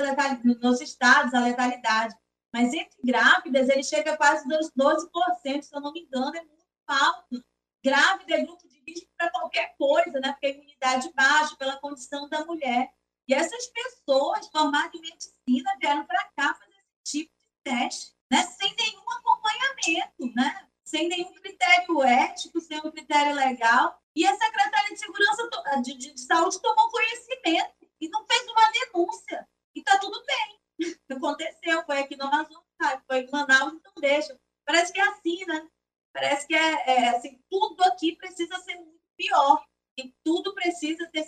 nos 0.59 0.81
estados, 0.81 1.31
a 1.35 1.41
letalidade. 1.41 2.15
Mas 2.55 2.73
entre 2.73 2.97
grávidas, 3.03 3.67
ele 3.67 3.83
chega 3.83 4.13
a 4.13 4.17
quase 4.17 4.47
12%, 4.47 5.61
se 5.61 5.75
eu 5.75 5.81
não 5.81 5.91
me 5.91 6.03
engano, 6.03 6.33
é 6.37 6.41
muito 6.41 6.65
alto. 6.87 7.43
Grávida 7.83 8.33
é 8.33 8.45
grupo 8.45 8.65
de 8.65 8.81
risco 8.87 9.11
para 9.17 9.29
qualquer 9.29 9.75
coisa, 9.77 10.21
né? 10.21 10.31
Porque 10.31 10.45
a 10.45 10.49
imunidade 10.51 11.11
baixa, 11.13 11.53
pela 11.57 11.75
condição 11.81 12.29
da 12.29 12.45
mulher. 12.45 12.93
E 13.27 13.33
essas 13.33 13.67
pessoas 13.67 14.47
formadas 14.47 14.93
em 14.95 15.01
medicina 15.01 15.77
vieram 15.81 16.05
para 16.05 16.29
cá 16.29 16.53
fazer 16.53 16.71
esse 16.71 17.19
tipo 17.19 17.33
de 17.43 17.51
teste, 17.61 18.15
né? 18.31 18.41
Sem 18.43 18.73
nenhum 18.73 19.03
acompanhamento, 19.11 20.33
né? 20.33 20.65
sem 20.85 21.09
nenhum 21.09 21.33
critério 21.33 22.03
ético, 22.03 22.61
sem 22.61 22.79
um 22.79 22.89
critério 22.89 23.35
legal. 23.35 24.01
E 24.15 24.25
a 24.25 24.33
secretária 24.33 24.93
de 24.93 24.99
Segurança 24.99 25.49
de, 25.83 25.97
de, 25.97 26.13
de 26.13 26.21
Saúde 26.21 26.61
tomou 26.61 26.89
conhecimento 26.89 27.89
e 27.99 28.07
não 28.07 28.25
fez 28.25 28.47
uma 28.47 28.71
denúncia. 28.71 29.45
E 29.75 29.79
está 29.79 29.99
tudo 29.99 30.23
bem. 30.25 30.64
Aconteceu, 31.09 31.83
foi 31.85 31.99
aqui 31.99 32.15
no 32.15 32.25
Amazonas, 32.25 32.63
foi 33.07 33.19
em 33.19 33.31
Manaus, 33.31 33.73
então 33.73 33.93
deixa. 33.99 34.37
Parece 34.65 34.91
que 34.91 34.99
é 34.99 35.07
assim, 35.09 35.45
né? 35.45 35.67
Parece 36.13 36.47
que 36.47 36.55
é, 36.55 36.89
é 36.89 37.09
assim, 37.09 37.39
tudo 37.49 37.83
aqui 37.83 38.15
precisa 38.15 38.57
ser 38.59 38.75
muito 38.75 38.99
pior. 39.17 39.65
E 39.97 40.13
tudo 40.23 40.53
precisa 40.53 41.07
ter, 41.11 41.23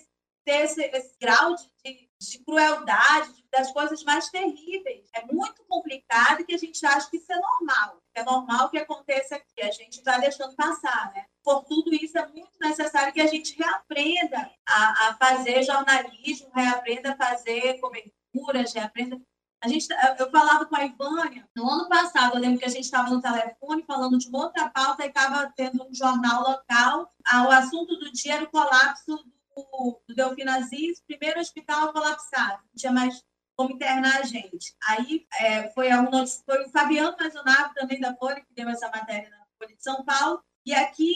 ter 0.45 0.65
esse, 0.65 0.81
esse 0.83 1.15
grau 1.19 1.55
de, 1.55 1.69
de, 1.85 2.09
de 2.19 2.43
crueldade, 2.43 3.45
das 3.51 3.71
coisas 3.71 4.03
mais 4.03 4.29
terríveis. 4.29 5.09
É 5.13 5.25
muito 5.25 5.63
complicado 5.65 6.45
que 6.45 6.53
a 6.53 6.57
gente 6.57 6.85
acha 6.85 7.09
que 7.09 7.17
isso 7.17 7.31
é 7.31 7.39
normal 7.39 8.01
é 8.17 8.23
normal 8.23 8.69
que 8.69 8.77
aconteça 8.77 9.35
aqui, 9.35 9.61
a 9.61 9.71
gente 9.71 9.99
está 9.99 10.17
deixando 10.17 10.55
passar, 10.55 11.13
né? 11.13 11.25
Por 11.43 11.63
tudo 11.65 11.93
isso, 11.93 12.17
é 12.17 12.27
muito 12.27 12.57
necessário 12.59 13.13
que 13.13 13.21
a 13.21 13.27
gente 13.27 13.55
reaprenda 13.55 14.51
a, 14.67 15.09
a 15.09 15.17
fazer 15.17 15.63
jornalismo, 15.63 16.49
reaprenda 16.53 17.11
a 17.11 17.15
fazer 17.15 17.79
coberturas, 17.79 18.73
reaprenda. 18.73 19.21
A 19.59 19.67
gente, 19.67 19.87
eu 20.19 20.29
falava 20.29 20.65
com 20.65 20.75
a 20.75 20.85
Ivânia, 20.85 21.49
no 21.55 21.67
ano 21.67 21.89
passado, 21.89 22.35
eu 22.35 22.41
lembro 22.41 22.59
que 22.59 22.65
a 22.65 22.69
gente 22.69 22.83
estava 22.83 23.09
no 23.09 23.21
telefone 23.21 23.83
falando 23.87 24.17
de 24.17 24.27
uma 24.27 24.45
outra 24.45 24.69
pauta 24.69 25.03
e 25.03 25.07
estava 25.07 25.51
tendo 25.55 25.83
um 25.83 25.93
jornal 25.93 26.43
local. 26.43 27.11
O 27.47 27.51
assunto 27.51 27.97
do 27.97 28.11
dia 28.11 28.35
era 28.35 28.43
o 28.43 28.51
colapso 28.51 29.17
do, 29.55 30.01
do 30.07 30.15
Delfim 30.15 30.47
Aziz, 30.47 31.01
primeiro 31.07 31.39
hospital 31.39 31.91
colapsado. 31.91 32.61
Não 32.65 32.75
tinha 32.75 32.91
mais 32.91 33.23
como 33.55 33.71
internar 33.71 34.17
a 34.17 34.23
gente. 34.23 34.75
Aí 34.87 35.25
é, 35.39 35.71
foi, 35.71 35.89
a, 35.89 36.05
foi 36.45 36.63
o 36.63 36.69
Fabiano 36.69 37.17
Maisonavo, 37.19 37.73
também 37.73 37.99
da 37.99 38.15
Folha, 38.15 38.41
que 38.41 38.53
deu 38.53 38.69
essa 38.69 38.87
matéria 38.89 39.29
na 39.31 39.43
Folha 39.57 39.75
de 39.75 39.83
São 39.83 40.05
Paulo. 40.05 40.43
E 40.63 40.73
aqui 40.75 41.15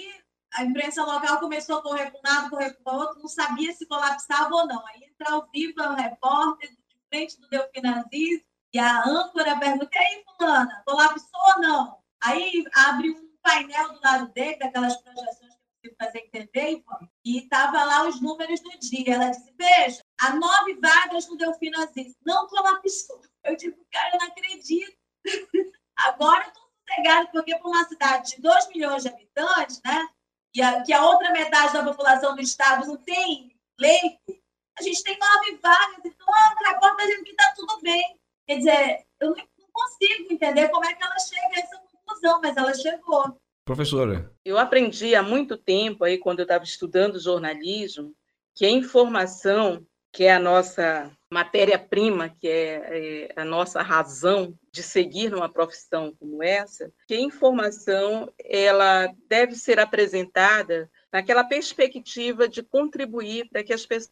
a 0.55 0.63
imprensa 0.63 1.03
local 1.05 1.39
começou 1.39 1.77
a 1.77 1.83
correr 1.83 2.09
para 2.09 2.19
um 2.19 2.35
lado, 2.35 2.49
correr 2.49 2.73
para 2.73 2.93
o 2.93 2.97
outro, 2.97 3.19
não 3.19 3.27
sabia 3.27 3.71
se 3.73 3.85
colapsava 3.85 4.53
ou 4.55 4.65
não. 4.65 4.83
Aí 4.87 5.03
entra 5.03 5.35
ao 5.35 5.47
vivo 5.53 5.79
o 5.79 5.93
repórter 5.93 6.71
frente 7.11 7.39
do 7.39 7.47
Delfim 7.49 7.85
Aziz, 7.87 8.41
e 8.73 8.79
a 8.79 9.03
âncora 9.05 9.59
pergunta, 9.59 9.89
e 9.93 9.97
aí, 9.97 10.23
fulana, 10.37 10.81
colapsou 10.85 11.41
ou 11.55 11.61
não? 11.61 11.97
Aí 12.23 12.63
abre 12.73 13.09
um 13.11 13.29
painel 13.43 13.93
do 13.93 13.99
lado 14.01 14.31
dele, 14.33 14.57
daquelas 14.57 14.95
projeções 15.01 15.53
que 15.81 15.87
eu 15.89 15.91
consigo 15.91 15.95
fazer 15.99 16.19
em 16.19 16.29
TV, 16.29 16.83
e 17.25 17.39
estava 17.39 17.83
lá 17.83 18.07
os 18.07 18.21
números 18.21 18.59
do 18.61 18.71
dia. 18.79 19.15
Ela 19.15 19.29
disse, 19.29 19.53
veja, 19.57 20.01
Há 20.21 20.35
nove 20.35 20.75
vagas 20.75 21.27
no 21.27 21.35
Delfino 21.35 21.81
Aziz. 21.81 22.15
Não 22.23 22.47
colapsou. 22.47 23.21
Eu 23.43 23.55
digo, 23.55 23.83
cara, 23.91 24.11
eu 24.13 24.19
não 24.19 24.27
acredito. 24.27 24.95
Agora 25.97 26.43
eu 26.43 26.47
estou 26.49 26.63
sossegado, 26.87 27.29
porque 27.31 27.57
para 27.57 27.67
uma 27.67 27.83
cidade 27.85 28.35
de 28.35 28.41
2 28.41 28.67
milhões 28.67 29.01
de 29.01 29.09
habitantes, 29.09 29.81
né? 29.83 30.07
E 30.55 30.61
a, 30.61 30.83
que 30.83 30.93
a 30.93 31.03
outra 31.03 31.31
metade 31.31 31.73
da 31.73 31.83
população 31.83 32.35
do 32.35 32.41
estado 32.41 32.85
não 32.85 32.97
tem 32.97 33.59
leito, 33.79 34.40
a 34.79 34.83
gente 34.83 35.03
tem 35.03 35.17
nove 35.17 35.59
vagas. 35.61 36.05
Então, 36.05 36.27
ah, 36.27 36.55
o 36.59 36.67
repórter 36.67 36.91
está 36.91 37.05
dizendo 37.05 37.23
que 37.23 37.31
está 37.31 37.53
tudo 37.55 37.81
bem. 37.81 38.19
Quer 38.47 38.57
dizer, 38.57 39.05
eu 39.19 39.29
não, 39.29 39.35
não 39.35 39.67
consigo 39.71 40.33
entender 40.33 40.69
como 40.69 40.85
é 40.85 40.93
que 40.93 41.03
ela 41.03 41.19
chega 41.19 41.55
a 41.55 41.59
essa 41.59 41.77
conclusão, 41.91 42.39
mas 42.41 42.57
ela 42.57 42.73
chegou. 42.73 43.37
Professora. 43.65 44.31
Eu 44.43 44.57
aprendi 44.57 45.15
há 45.15 45.21
muito 45.21 45.55
tempo, 45.57 46.03
aí, 46.03 46.17
quando 46.17 46.39
eu 46.39 46.43
estava 46.43 46.63
estudando 46.63 47.19
jornalismo, 47.19 48.13
que 48.55 48.65
a 48.65 48.69
informação 48.69 49.85
que 50.11 50.25
é 50.25 50.33
a 50.33 50.39
nossa 50.39 51.09
matéria-prima, 51.31 52.29
que 52.29 52.47
é, 52.47 53.29
é, 53.29 53.33
a 53.37 53.45
nossa 53.45 53.81
razão 53.81 54.53
de 54.71 54.83
seguir 54.83 55.31
numa 55.31 55.47
profissão 55.47 56.13
como 56.19 56.43
essa, 56.43 56.91
que 57.07 57.13
a 57.13 57.19
informação 57.19 58.31
ela 58.43 59.09
deve 59.29 59.55
ser 59.55 59.79
apresentada 59.79 60.91
naquela 61.13 61.45
perspectiva 61.45 62.49
de 62.49 62.61
contribuir 62.61 63.47
para 63.49 63.63
que 63.63 63.71
as 63.71 63.85
pessoas 63.85 64.11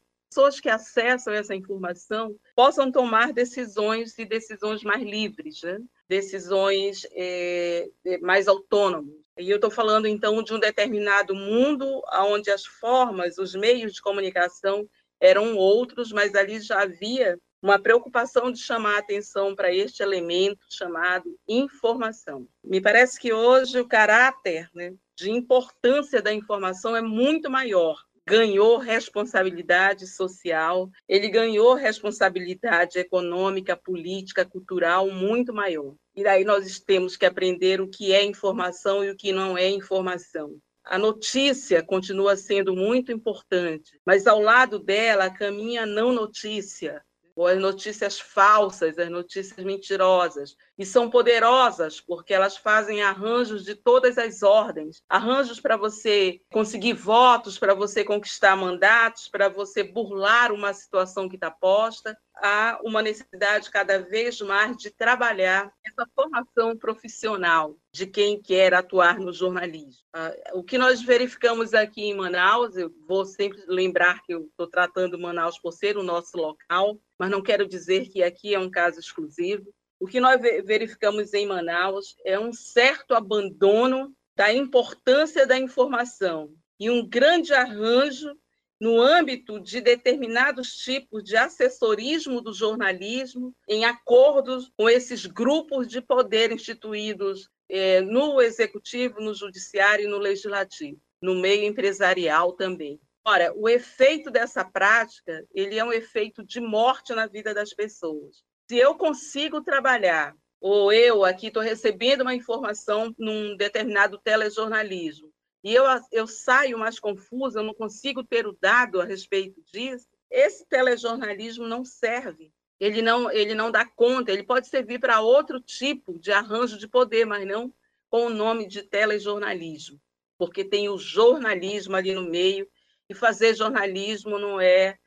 que 0.62 0.70
acessam 0.70 1.34
essa 1.34 1.56
informação 1.56 2.36
possam 2.56 2.92
tomar 2.92 3.34
decisões 3.34 4.18
e 4.18 4.26
decisões 4.26 4.84
mais 4.84 5.04
livres, 5.04 5.62
né? 5.64 5.80
decisões 6.08 7.06
é, 7.12 7.88
é 8.06 8.18
mais 8.20 8.48
autônomas. 8.48 9.14
E 9.38 9.50
eu 9.50 9.56
estou 9.56 9.72
falando 9.72 10.08
então 10.08 10.44
de 10.44 10.54
um 10.54 10.60
determinado 10.60 11.34
mundo 11.34 12.02
onde 12.14 12.52
as 12.52 12.66
formas, 12.66 13.38
os 13.38 13.56
meios 13.56 13.94
de 13.94 14.02
comunicação 14.02 14.88
eram 15.20 15.56
outros, 15.56 16.12
mas 16.12 16.36
ali 16.36 16.60
já 16.60 16.82
havia 16.82 17.38
uma 17.62 17.78
preocupação 17.78 18.52
de 18.52 18.60
chamar 18.60 18.96
a 18.96 19.00
atenção 19.00 19.54
para 19.54 19.74
este 19.74 20.02
elemento 20.02 20.60
chamado 20.70 21.38
informação. 21.48 22.48
Me 22.64 22.82
parece 22.82 23.20
que 23.20 23.34
hoje 23.34 23.80
o 23.80 23.88
caráter 23.88 24.70
né, 24.74 24.94
de 25.16 25.30
importância 25.30 26.22
da 26.22 26.34
informação 26.34 26.96
é 26.96 27.02
muito 27.02 27.50
maior. 27.50 27.98
Ganhou 28.26 28.78
responsabilidade 28.78 30.08
social, 30.08 30.90
ele 31.08 31.30
ganhou 31.30 31.74
responsabilidade 31.74 33.00
econômica, 33.00 33.76
política, 33.76 34.46
cultural 34.46 35.10
muito 35.10 35.54
maior. 35.54 35.96
E 36.16 36.24
daí 36.24 36.44
nós 36.44 36.80
temos 36.80 37.18
que 37.18 37.26
aprender 37.26 37.82
o 37.82 37.88
que 37.88 38.14
é 38.14 38.24
informação 38.24 39.04
e 39.04 39.10
o 39.10 39.16
que 39.16 39.32
não 39.32 39.58
é 39.58 39.70
informação. 39.70 40.60
A 40.84 40.98
notícia 40.98 41.84
continua 41.84 42.36
sendo 42.36 42.76
muito 42.76 43.12
importante, 43.12 44.00
mas 44.06 44.26
ao 44.26 44.42
lado 44.42 44.80
dela 44.80 45.30
caminha 45.30 45.84
a 45.84 45.86
não 45.86 46.12
notícia, 46.12 47.04
ou 47.36 47.48
as 47.48 47.58
notícias 47.58 48.20
falsas, 48.20 48.98
as 48.98 49.10
notícias 49.10 49.64
mentirosas, 49.64 50.58
e 50.80 50.86
são 50.86 51.10
poderosas 51.10 52.00
porque 52.00 52.34
elas 52.34 52.56
fazem 52.56 53.04
arranjos 53.04 53.66
de 53.66 53.76
todas 53.76 54.18
as 54.18 54.42
ordens, 54.42 55.04
arranjos 55.10 55.60
para 55.60 55.76
você 55.76 56.40
conseguir 56.54 56.94
votos, 56.94 57.60
para 57.60 57.74
você 57.74 58.06
conquistar 58.06 58.56
mandatos, 58.56 59.28
para 59.28 59.50
você 59.50 59.84
burlar 59.84 60.54
uma 60.54 60.74
situação 60.74 61.28
que 61.28 61.36
está 61.36 61.52
posta. 61.52 62.18
Há 62.42 62.80
uma 62.82 63.02
necessidade 63.02 63.70
cada 63.70 64.00
vez 64.00 64.40
mais 64.40 64.78
de 64.78 64.90
trabalhar 64.90 65.70
essa 65.86 66.10
formação 66.16 66.78
profissional 66.78 67.76
de 67.92 68.08
quem 68.08 68.42
quer 68.42 68.74
atuar 68.74 69.20
no 69.20 69.34
jornalismo. 69.34 70.02
Ah, 70.14 70.34
o 70.54 70.64
que 70.64 70.78
nós 70.78 71.02
verificamos 71.02 71.74
aqui 71.74 72.04
em 72.04 72.16
Manaus, 72.16 72.78
eu 72.78 72.90
vou 73.06 73.26
sempre 73.26 73.62
lembrar 73.68 74.24
que 74.24 74.34
eu 74.34 74.46
estou 74.46 74.68
tratando 74.68 75.20
Manaus 75.20 75.60
por 75.60 75.74
ser 75.74 75.98
o 75.98 76.04
nosso 76.04 76.38
local, 76.38 76.98
mas 77.18 77.30
não 77.30 77.42
quero 77.42 77.68
dizer 77.68 78.08
que 78.08 78.24
aqui 78.24 78.54
é 78.56 78.60
um 78.60 78.72
caso 78.72 79.00
exclusivo. 79.00 79.74
O 80.00 80.08
que 80.08 80.20
nós 80.20 80.42
verificamos 80.64 81.34
em 81.34 81.46
Manaus 81.46 82.16
é 82.24 82.40
um 82.40 82.54
certo 82.54 83.14
abandono 83.14 84.16
da 84.36 84.54
importância 84.54 85.46
da 85.46 85.58
informação 85.58 86.54
e 86.80 86.90
um 86.90 87.06
grande 87.06 87.54
arranjo 87.54 88.34
no 88.80 89.02
âmbito 89.02 89.60
de 89.60 89.82
determinados 89.82 90.78
tipos 90.78 91.22
de 91.22 91.36
assessorismo 91.36 92.40
do 92.40 92.54
jornalismo, 92.54 93.54
em 93.68 93.84
acordos 93.84 94.72
com 94.78 94.90
esses 94.90 95.26
grupos 95.26 95.86
de 95.86 96.00
poder 96.00 96.54
instituídos 96.54 97.50
eh, 97.68 98.00
no 98.00 98.42
executivo, 98.42 99.20
no 99.20 99.34
judiciário 99.34 100.06
e 100.06 100.10
no 100.10 100.18
legislativo, 100.18 101.02
no 101.22 101.36
meio 101.36 101.66
empresarial 101.66 102.54
também. 102.54 103.02
Ora, 103.26 103.54
o 103.54 103.68
efeito 103.68 104.32
dessa 104.32 104.64
prática, 104.64 105.46
ele 105.54 105.78
é 105.78 105.84
um 105.84 105.92
efeito 105.92 106.42
de 106.42 106.62
morte 106.62 107.14
na 107.14 107.28
vida 107.28 107.54
das 107.54 107.74
pessoas. 107.74 108.42
Se 108.70 108.78
eu 108.78 108.94
consigo 108.94 109.64
trabalhar, 109.64 110.36
ou 110.62 110.94
eu 110.94 111.26
aqui 111.26 111.48
estou 111.48 111.64
recebendo 111.64 112.22
uma 112.22 112.36
informação 112.36 113.12
num 113.18 113.58
determinado 113.58 114.20
telejornalismo, 114.20 115.34
e 115.64 115.74
eu, 115.74 115.86
eu 116.12 116.28
saio 116.28 116.78
mais 116.78 117.00
confusa, 117.00 117.62
eu 117.62 117.64
não 117.64 117.74
consigo 117.74 118.24
ter 118.24 118.46
o 118.46 118.56
dado 118.62 119.02
a 119.02 119.06
respeito 119.06 119.60
disso, 119.74 120.08
esse 120.30 120.68
telejornalismo 120.68 121.66
não 121.66 121.84
serve. 121.84 122.54
Ele 122.80 123.02
não, 123.02 123.32
ele 123.32 123.56
não 123.56 123.72
dá 123.72 123.88
conta, 123.88 124.32
ele 124.32 124.44
pode 124.44 124.68
servir 124.68 125.00
para 125.00 125.20
outro 125.20 125.60
tipo 125.60 126.20
de 126.20 126.32
arranjo 126.32 126.78
de 126.78 126.88
poder, 126.88 127.26
mas 127.26 127.48
não 127.48 127.74
com 128.08 128.28
o 128.28 128.30
nome 128.30 128.68
de 128.68 128.84
telejornalismo, 128.84 130.00
porque 130.38 130.64
tem 130.64 130.90
o 130.90 130.98
jornalismo 131.00 131.96
ali 131.96 132.14
no 132.14 132.30
meio, 132.30 132.70
e 133.10 133.16
fazer 133.16 133.56
jornalismo 133.56 134.38
não 134.38 134.62
é 134.62 135.00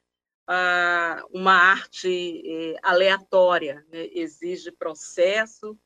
ah, 0.47 1.23
uma 1.31 1.53
arte 1.53 2.43
eh, 2.45 2.77
aleatória, 2.83 3.85
né? 3.93 4.09
exige 4.13 4.73
processo, 4.73 5.79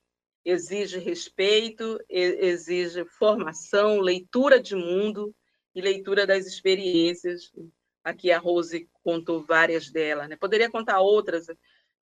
exige 0.44 0.98
respeito, 0.98 1.98
exige 2.08 3.04
formação, 3.04 4.00
leitura 4.00 4.60
de 4.60 4.76
mundo 4.76 5.34
e 5.74 5.80
leitura 5.80 6.26
das 6.26 6.46
experiências. 6.46 7.52
Aqui 8.02 8.30
a 8.30 8.38
Rose 8.38 8.88
contou 9.02 9.44
várias 9.44 9.90
delas. 9.90 10.28
Né? 10.28 10.36
Poderia 10.36 10.70
contar 10.70 11.00
outras. 11.00 11.48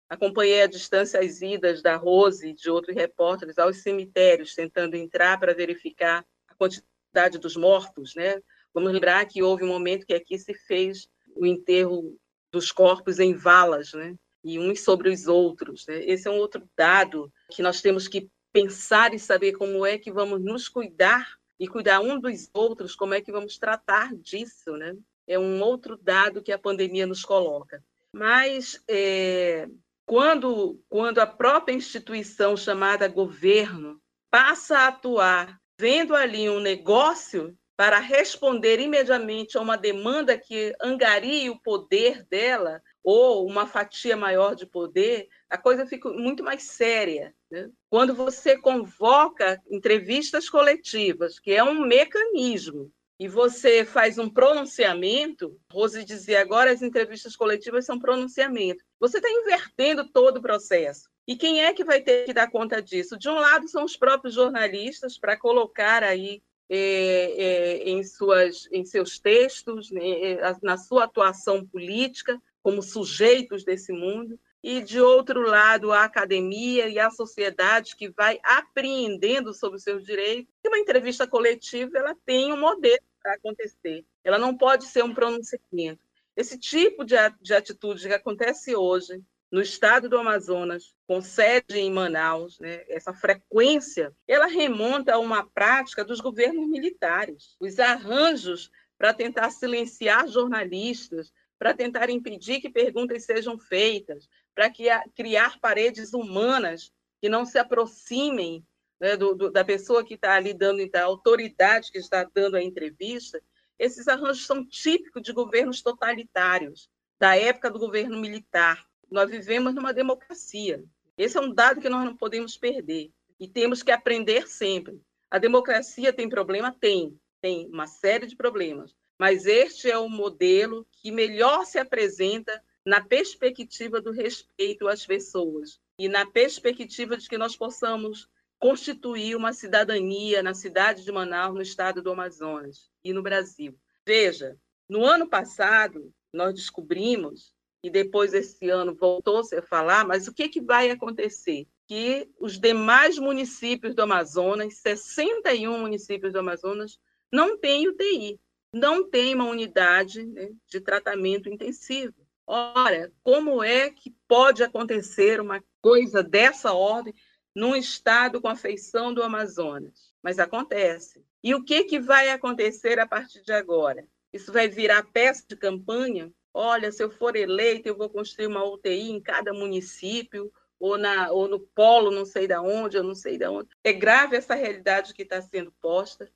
Acompanhei 0.09 0.61
à 0.61 0.67
distância 0.67 1.19
as 1.19 1.41
idas 1.41 1.81
da 1.81 1.95
Rose 1.95 2.49
e 2.49 2.53
de 2.53 2.69
outros 2.69 2.95
repórteres 2.95 3.57
aos 3.57 3.81
cemitérios, 3.81 4.53
tentando 4.53 4.95
entrar 4.95 5.39
para 5.39 5.53
verificar 5.53 6.25
a 6.47 6.55
quantidade 6.55 7.39
dos 7.39 7.55
mortos. 7.55 8.13
Né? 8.15 8.39
Vamos 8.73 8.91
lembrar 8.91 9.25
que 9.25 9.41
houve 9.41 9.63
um 9.63 9.69
momento 9.69 10.05
que 10.05 10.13
aqui 10.13 10.37
se 10.37 10.53
fez 10.53 11.07
o 11.35 11.45
enterro 11.45 12.17
dos 12.55 12.71
corpos 12.71 13.19
em 13.19 13.33
valas, 13.33 13.91
né? 13.93 14.15
e 14.45 14.59
uns 14.59 14.81
sobre 14.81 15.09
os 15.09 15.27
outros. 15.27 15.85
Né? 15.87 16.05
Esse 16.05 16.27
é 16.27 16.31
um 16.31 16.37
outro 16.37 16.69
dado 16.77 17.33
que 17.49 17.63
nós 17.63 17.81
temos 17.81 18.07
que 18.07 18.29
pensar 18.53 19.13
e 19.13 19.19
saber 19.19 19.53
como 19.53 19.85
é 19.85 19.97
que 19.97 20.11
vamos 20.11 20.39
nos 20.39 20.69
cuidar 20.69 21.27
e 21.59 21.67
cuidar 21.67 21.99
um 21.99 22.19
dos 22.19 22.49
outros, 22.53 22.95
como 22.95 23.15
é 23.15 23.21
que 23.21 23.31
vamos 23.31 23.57
tratar 23.57 24.15
disso, 24.15 24.77
né? 24.77 24.95
É 25.27 25.39
um 25.39 25.61
outro 25.61 25.97
dado 25.97 26.43
que 26.43 26.51
a 26.51 26.59
pandemia 26.59 27.07
nos 27.07 27.23
coloca. 27.23 27.83
Mas 28.13 28.81
é, 28.87 29.67
quando, 30.05 30.79
quando 30.87 31.19
a 31.19 31.25
própria 31.25 31.73
instituição 31.73 32.55
chamada 32.55 33.07
governo 33.07 33.99
passa 34.29 34.79
a 34.79 34.87
atuar 34.87 35.59
vendo 35.79 36.15
ali 36.15 36.49
um 36.49 36.59
negócio 36.59 37.57
para 37.77 37.99
responder 37.99 38.79
imediatamente 38.79 39.57
a 39.57 39.61
uma 39.61 39.77
demanda 39.77 40.37
que 40.37 40.73
angarie 40.81 41.49
o 41.49 41.59
poder 41.59 42.23
dela 42.23 42.81
ou 43.03 43.45
uma 43.45 43.67
fatia 43.67 44.15
maior 44.15 44.55
de 44.55 44.65
poder, 44.65 45.27
a 45.49 45.57
coisa 45.57 45.85
fica 45.85 46.09
muito 46.09 46.43
mais 46.43 46.63
séria. 46.63 47.35
Né? 47.51 47.69
Quando 47.89 48.15
você 48.15 48.57
convoca 48.57 49.61
entrevistas 49.69 50.49
coletivas, 50.49 51.37
que 51.37 51.51
é 51.51 51.63
um 51.63 51.85
mecanismo, 51.85 52.91
e 53.19 53.27
você 53.27 53.85
faz 53.85 54.17
um 54.17 54.29
pronunciamento, 54.29 55.57
Rose 55.71 56.03
dizia 56.03 56.41
agora 56.41 56.71
as 56.71 56.81
entrevistas 56.81 57.35
coletivas 57.35 57.85
são 57.85 57.97
pronunciamento. 57.97 58.83
Você 58.99 59.17
está 59.17 59.29
invertendo 59.29 60.09
todo 60.11 60.37
o 60.37 60.41
processo. 60.41 61.09
E 61.27 61.35
quem 61.35 61.63
é 61.63 61.73
que 61.73 61.83
vai 61.83 62.01
ter 62.01 62.25
que 62.25 62.33
dar 62.33 62.51
conta 62.51 62.81
disso? 62.81 63.17
De 63.17 63.29
um 63.29 63.35
lado 63.35 63.67
são 63.67 63.83
os 63.85 63.95
próprios 63.95 64.35
jornalistas 64.35 65.17
para 65.17 65.37
colocar 65.37 66.03
aí 66.03 66.43
é, 66.69 66.77
é, 66.77 67.89
em, 67.89 68.03
suas, 68.03 68.67
em 68.71 68.83
seus 68.83 69.19
textos, 69.19 69.91
né, 69.91 70.33
é, 70.33 70.55
na 70.61 70.77
sua 70.77 71.03
atuação 71.03 71.65
política, 71.65 72.41
como 72.63 72.81
sujeitos 72.81 73.63
desse 73.63 73.91
mundo, 73.91 74.39
e 74.63 74.81
de 74.81 74.99
outro 74.99 75.41
lado 75.41 75.91
a 75.91 76.03
academia 76.03 76.87
e 76.87 76.97
a 76.97 77.11
sociedade 77.11 77.95
que 77.95 78.09
vai 78.09 78.39
apreendendo 78.43 79.53
sobre 79.53 79.77
os 79.77 79.83
seus 79.83 80.03
direitos. 80.03 80.51
E 80.63 80.67
uma 80.67 80.79
entrevista 80.79 81.27
coletiva 81.27 81.99
ela 81.99 82.15
tem 82.25 82.51
um 82.51 82.57
modelo 82.57 83.03
para 83.21 83.35
acontecer. 83.35 84.03
Ela 84.23 84.39
não 84.39 84.57
pode 84.57 84.85
ser 84.85 85.03
um 85.03 85.13
pronunciamento. 85.13 85.99
Esse 86.35 86.57
tipo 86.57 87.05
de, 87.05 87.15
de 87.41 87.53
atitude 87.53 88.07
que 88.07 88.13
acontece 88.13 88.75
hoje 88.75 89.21
no 89.55 89.61
estado 89.61 90.09
do 90.09 90.17
Amazonas, 90.17 90.93
com 91.07 91.21
sede 91.21 91.79
em 91.79 91.89
Manaus, 91.89 92.59
né, 92.59 92.83
essa 92.89 93.13
frequência, 93.13 94.13
ela 94.27 94.47
remonta 94.47 95.13
a 95.13 95.17
uma 95.17 95.49
prática 95.49 96.03
dos 96.03 96.19
governos 96.19 96.67
militares. 96.67 97.55
Os 97.57 97.79
arranjos 97.79 98.69
para 98.97 99.13
tentar 99.13 99.49
silenciar 99.51 100.27
jornalistas, 100.27 101.31
para 101.57 101.73
tentar 101.73 102.09
impedir 102.09 102.59
que 102.59 102.69
perguntas 102.69 103.23
sejam 103.23 103.57
feitas, 103.57 104.27
para 104.53 104.69
criar 105.15 105.57
paredes 105.61 106.11
humanas 106.11 106.91
que 107.21 107.29
não 107.29 107.45
se 107.45 107.57
aproximem 107.57 108.61
né, 108.99 109.15
do, 109.15 109.33
do, 109.33 109.49
da 109.49 109.63
pessoa 109.63 110.03
que 110.03 110.15
está 110.15 110.35
ali 110.35 110.53
dando, 110.53 110.85
da 110.91 111.05
autoridade 111.05 111.93
que 111.93 111.97
está 111.97 112.29
dando 112.35 112.57
a 112.57 112.61
entrevista, 112.61 113.41
esses 113.79 114.09
arranjos 114.09 114.45
são 114.45 114.67
típicos 114.67 115.21
de 115.21 115.31
governos 115.31 115.81
totalitários, 115.81 116.89
da 117.17 117.37
época 117.37 117.71
do 117.71 117.79
governo 117.79 118.19
militar. 118.19 118.85
Nós 119.15 119.31
vivemos 119.31 119.73
numa 119.73 119.93
democracia. 119.93 120.83
Esse 121.17 121.37
é 121.37 121.41
um 121.41 121.51
dado 121.51 121.81
que 121.81 121.89
nós 121.89 122.05
não 122.05 122.15
podemos 122.15 122.57
perder 122.57 123.11
e 123.39 123.47
temos 123.47 123.81
que 123.81 123.91
aprender 123.91 124.47
sempre. 124.47 125.01
A 125.31 125.39
democracia 125.39 126.13
tem 126.13 126.29
problema? 126.29 126.75
Tem, 126.79 127.17
tem 127.41 127.67
uma 127.67 127.87
série 127.87 128.27
de 128.27 128.35
problemas 128.35 128.93
mas 129.17 129.45
este 129.45 129.89
é 129.89 129.97
o 129.97 130.09
modelo 130.09 130.85
que 130.91 131.11
melhor 131.11 131.65
se 131.65 131.79
apresenta 131.79 132.61
na 132.85 133.01
perspectiva 133.01 134.01
do 134.01 134.11
respeito 134.11 134.87
às 134.87 135.05
pessoas 135.05 135.79
e 135.97 136.07
na 136.07 136.25
perspectiva 136.25 137.17
de 137.17 137.27
que 137.27 137.37
nós 137.37 137.55
possamos 137.55 138.27
constituir 138.59 139.35
uma 139.35 139.53
cidadania 139.53 140.43
na 140.43 140.53
cidade 140.53 141.03
de 141.03 141.11
Manaus, 141.11 141.55
no 141.55 141.61
estado 141.61 142.01
do 142.01 142.11
Amazonas 142.11 142.89
e 143.03 143.13
no 143.13 143.23
Brasil. 143.23 143.77
Veja, 144.05 144.57
no 144.87 145.03
ano 145.03 145.27
passado, 145.27 146.13
nós 146.33 146.53
descobrimos, 146.53 147.53
e 147.87 147.89
depois 147.89 148.33
esse 148.33 148.69
ano 148.69 148.95
voltou-se 148.95 149.55
a 149.55 149.61
falar, 149.61 150.05
mas 150.05 150.27
o 150.27 150.33
que, 150.33 150.49
que 150.49 150.61
vai 150.61 150.89
acontecer? 150.89 151.67
Que 151.87 152.29
os 152.39 152.59
demais 152.59 153.17
municípios 153.17 153.93
do 153.93 154.01
Amazonas, 154.01 154.77
61 154.77 155.79
municípios 155.79 156.33
do 156.33 156.39
Amazonas, 156.39 156.99
não 157.31 157.57
têm 157.57 157.87
UTI 157.87 158.39
não 158.75 159.09
tem 159.09 159.33
uma 159.33 159.45
unidade 159.45 160.25
né, 160.25 160.49
de 160.67 160.81
tratamento 160.81 161.47
intensivo. 161.47 162.13
Ora, 162.45 163.09
como 163.23 163.63
é 163.63 163.89
que 163.89 164.13
pode 164.27 164.63
acontecer 164.63 165.39
uma 165.39 165.63
coisa 165.81 166.21
dessa 166.21 166.73
ordem 166.73 167.13
num 167.55 167.73
estado 167.73 168.41
com 168.41 168.49
a 168.49 168.55
feição 168.55 169.13
do 169.13 169.23
Amazonas? 169.23 170.13
Mas 170.21 170.39
acontece. 170.39 171.25
E 171.41 171.55
o 171.55 171.63
que, 171.63 171.85
que 171.85 172.01
vai 172.01 172.29
acontecer 172.29 172.99
a 172.99 173.07
partir 173.07 173.41
de 173.43 173.53
agora? 173.53 174.05
Isso 174.33 174.51
vai 174.51 174.67
virar 174.67 175.03
peça 175.03 175.45
de 175.47 175.55
campanha? 175.55 176.29
Olha, 176.57 176.89
se 176.89 177.03
eu 177.03 177.09
for 177.09 177.35
eleito, 177.35 177.89
eu 177.89 177.97
vou 177.97 178.09
construir 178.09 178.47
uma 178.47 178.63
UTI 178.63 179.11
em 179.11 179.19
cada 179.19 179.53
município, 179.53 180.49
ou, 180.79 180.97
na, 180.97 181.29
ou 181.29 181.49
no 181.49 181.59
polo, 181.59 182.09
não 182.09 182.25
sei 182.25 182.47
de 182.47 182.57
onde, 182.57 182.95
eu 182.95 183.03
não 183.03 183.13
sei 183.13 183.37
de 183.37 183.45
onde. 183.45 183.67
É 183.83 183.91
grave 183.91 184.37
essa 184.37 184.55
realidade 184.55 185.13
que 185.13 185.23
está 185.23 185.41
sendo 185.41 185.73
posta. 185.81 186.31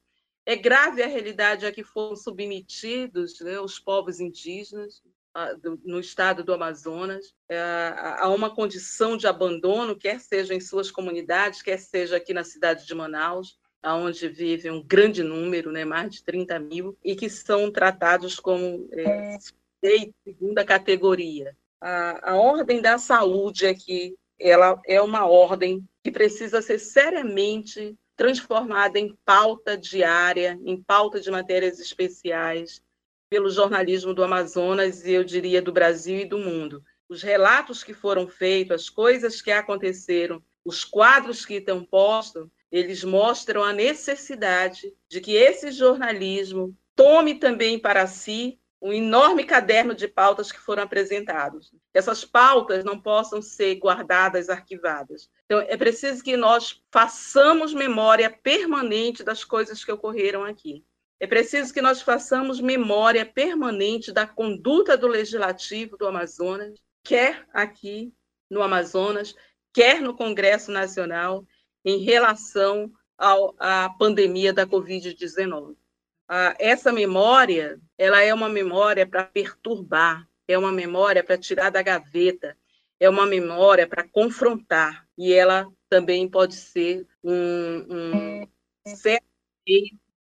É 0.46 0.58
grave 0.58 1.02
a 1.02 1.08
realidade 1.08 1.66
a 1.66 1.72
que 1.72 1.86
foram 1.86 2.18
submetidos 2.18 3.40
né, 3.40 3.62
os 3.62 3.80
povos 3.80 4.20
indígenas 4.20 5.02
no 5.86 6.02
estado 6.02 6.44
do 6.44 6.54
Amazonas 6.54 7.34
é, 7.48 7.94
a 8.18 8.28
uma 8.28 8.54
condição 8.54 9.16
de 9.16 9.26
abandono, 9.26 9.96
quer 9.96 10.20
seja 10.20 10.54
em 10.54 10.60
suas 10.60 10.92
comunidades, 10.92 11.62
quer 11.62 11.80
seja 11.80 12.18
aqui 12.18 12.34
na 12.34 12.44
cidade 12.44 12.86
de 12.86 12.94
Manaus, 12.94 13.58
onde 13.86 14.28
vive 14.28 14.70
um 14.70 14.84
grande 14.84 15.24
número, 15.24 15.72
né, 15.72 15.86
mais 15.86 16.16
de 16.16 16.24
30 16.24 16.60
mil, 16.60 16.98
e 17.06 17.16
que 17.16 17.30
são 17.30 17.72
tratados 17.72 18.38
como 18.38 18.90
é, 18.92 19.38
segunda 20.24 20.66
categoria. 20.66 21.56
A, 21.82 22.32
a 22.32 22.36
ordem 22.36 22.82
da 22.82 22.98
saúde 22.98 23.66
aqui 23.66 24.16
ela 24.40 24.80
é 24.86 25.02
uma 25.02 25.26
ordem 25.26 25.86
que 26.04 26.12
precisa 26.12 26.62
ser 26.62 26.80
seriamente 26.80 27.96
transformada 28.16 28.98
em 28.98 29.16
pauta 29.26 29.78
diária, 29.78 30.60
em 30.66 30.82
pauta 30.82 31.20
de 31.20 31.30
matérias 31.30 31.80
especiais, 31.80 32.82
pelo 33.30 33.50
jornalismo 33.50 34.14
do 34.14 34.24
Amazonas 34.24 35.06
e 35.06 35.12
eu 35.12 35.24
diria 35.24 35.62
do 35.62 35.72
Brasil 35.72 36.20
e 36.20 36.26
do 36.26 36.38
mundo. 36.38 36.84
Os 37.08 37.22
relatos 37.22 37.84
que 37.84 37.94
foram 37.94 38.28
feitos, 38.28 38.82
as 38.82 38.90
coisas 38.90 39.42
que 39.42 39.52
aconteceram, 39.52 40.42
os 40.66 40.84
quadros 40.84 41.46
que 41.46 41.56
estão 41.56 41.84
postos, 41.84 42.48
eles 42.72 43.04
mostram 43.04 43.64
a 43.64 43.74
necessidade 43.74 44.94
de 45.08 45.22
que 45.22 45.34
esse 45.36 45.72
jornalismo 45.72 46.76
tome 46.96 47.36
também 47.36 47.80
para 47.80 48.06
si 48.08 48.60
um 48.82 48.94
enorme 48.94 49.44
caderno 49.44 49.94
de 49.94 50.08
pautas 50.08 50.52
que 50.52 50.60
foram 50.60 50.84
apresentados. 50.84 51.72
Essas 51.94 52.24
pautas 52.24 52.84
não 52.84 53.00
possam 53.00 53.42
ser 53.42 53.76
guardadas, 53.76 54.50
arquivadas. 54.50 55.30
Então, 55.46 55.60
é 55.60 55.76
preciso 55.76 56.24
que 56.24 56.38
nós 56.38 56.82
façamos 56.92 57.74
memória 57.74 58.30
permanente 58.30 59.24
das 59.24 59.44
coisas 59.44 59.84
que 59.84 59.92
ocorreram 59.92 60.44
aqui. 60.44 60.86
É 61.20 61.28
preciso 61.28 61.74
que 61.74 61.82
nós 61.82 62.02
façamos 62.02 62.62
memória 62.62 63.26
permanente 63.26 64.12
da 64.14 64.26
conduta 64.26 64.96
do 64.96 65.08
legislativo 65.08 65.98
do 65.98 66.08
Amazonas, 66.08 66.80
quer 67.04 67.46
aqui 67.54 68.14
no 68.50 68.62
Amazonas, 68.62 69.36
quer 69.74 70.02
no 70.02 70.16
Congresso 70.16 70.72
Nacional, 70.72 71.46
em 71.84 71.98
relação 71.98 72.90
ao, 73.18 73.54
à 73.60 73.90
pandemia 73.90 74.54
da 74.54 74.66
Covid-19. 74.66 75.76
Essa 76.60 76.92
memória, 76.92 77.80
ela 77.98 78.22
é 78.22 78.34
uma 78.34 78.50
memória 78.50 79.08
para 79.08 79.24
perturbar, 79.24 80.28
é 80.48 80.58
uma 80.58 80.72
memória 80.72 81.24
para 81.24 81.38
tirar 81.38 81.70
da 81.70 81.82
gaveta, 81.82 82.56
é 83.00 83.10
uma 83.10 83.26
memória 83.26 83.88
para 83.88 84.08
confrontar, 84.08 85.08
e 85.18 85.34
ela 85.34 85.68
também 85.90 86.30
pode 86.30 86.56
ser 86.56 87.08
um, 87.24 88.44
um 88.86 88.96
certo 88.96 89.26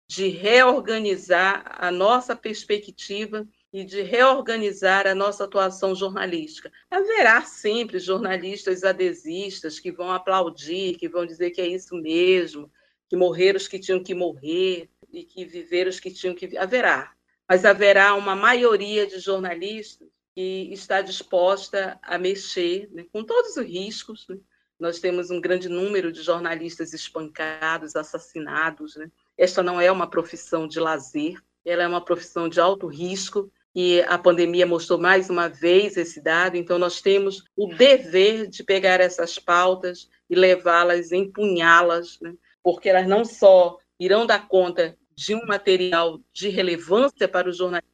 de 0.08 0.28
reorganizar 0.28 1.76
a 1.78 1.90
nossa 1.90 2.34
perspectiva 2.34 3.46
e 3.70 3.84
de 3.84 4.00
reorganizar 4.00 5.06
a 5.06 5.14
nossa 5.14 5.44
atuação 5.44 5.94
jornalística. 5.94 6.72
Haverá 6.90 7.42
sempre 7.42 7.98
jornalistas 7.98 8.84
adesistas 8.84 9.78
que 9.78 9.92
vão 9.92 10.10
aplaudir, 10.10 10.96
que 10.96 11.08
vão 11.08 11.26
dizer 11.26 11.50
que 11.50 11.60
é 11.60 11.66
isso 11.66 11.94
mesmo, 11.94 12.72
que 13.08 13.16
morreram 13.16 13.58
os 13.58 13.68
que 13.68 13.78
tinham 13.78 14.02
que 14.02 14.14
morrer 14.14 14.88
e 15.12 15.24
que 15.24 15.44
viveram 15.44 15.90
os 15.90 16.00
que 16.00 16.10
tinham 16.10 16.34
que. 16.34 16.56
Haverá. 16.56 17.12
Mas 17.48 17.64
haverá 17.64 18.14
uma 18.14 18.36
maioria 18.36 19.06
de 19.06 19.18
jornalistas 19.18 20.08
que 20.34 20.68
está 20.72 21.00
disposta 21.00 21.98
a 22.02 22.18
mexer 22.18 22.88
né, 22.92 23.06
com 23.12 23.24
todos 23.24 23.56
os 23.56 23.66
riscos. 23.66 24.26
Né? 24.28 24.36
Nós 24.78 25.00
temos 25.00 25.30
um 25.30 25.40
grande 25.40 25.68
número 25.68 26.12
de 26.12 26.22
jornalistas 26.22 26.92
espancados, 26.92 27.96
assassinados. 27.96 28.96
Né? 28.96 29.10
Esta 29.36 29.62
não 29.62 29.80
é 29.80 29.90
uma 29.90 30.08
profissão 30.08 30.68
de 30.68 30.78
lazer, 30.78 31.42
ela 31.64 31.82
é 31.82 31.88
uma 31.88 32.04
profissão 32.04 32.48
de 32.48 32.60
alto 32.60 32.86
risco 32.86 33.50
e 33.74 34.02
a 34.02 34.18
pandemia 34.18 34.66
mostrou 34.66 34.98
mais 34.98 35.30
uma 35.30 35.48
vez 35.48 35.96
esse 35.96 36.20
dado, 36.20 36.56
então 36.56 36.80
nós 36.80 37.00
temos 37.00 37.44
o 37.56 37.68
dever 37.68 38.48
de 38.48 38.64
pegar 38.64 39.00
essas 39.00 39.38
pautas 39.38 40.08
e 40.28 40.34
levá-las, 40.34 41.12
empunhá-las, 41.12 42.18
né? 42.20 42.34
porque 42.60 42.88
elas 42.88 43.06
não 43.06 43.24
só 43.24 43.78
irão 44.00 44.26
dar 44.26 44.48
conta 44.48 44.97
de 45.18 45.34
um 45.34 45.44
material 45.44 46.20
de 46.32 46.48
relevância 46.48 47.26
para 47.26 47.48
o 47.48 47.52
jornalismo, 47.52 47.90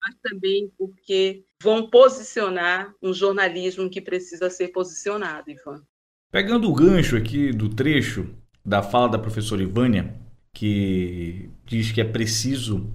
mas 0.00 0.14
também 0.22 0.70
porque 0.78 1.44
vão 1.60 1.90
posicionar 1.90 2.94
um 3.02 3.12
jornalismo 3.12 3.90
que 3.90 4.00
precisa 4.00 4.48
ser 4.48 4.68
posicionado, 4.68 5.50
Ivan. 5.50 5.82
Pegando 6.30 6.70
o 6.70 6.72
gancho 6.72 7.16
aqui 7.16 7.50
do 7.50 7.68
trecho 7.68 8.32
da 8.64 8.80
fala 8.80 9.08
da 9.08 9.18
professora 9.18 9.60
Ivânia, 9.60 10.14
que 10.54 11.50
diz 11.66 11.90
que 11.90 12.00
é 12.00 12.04
preciso 12.04 12.88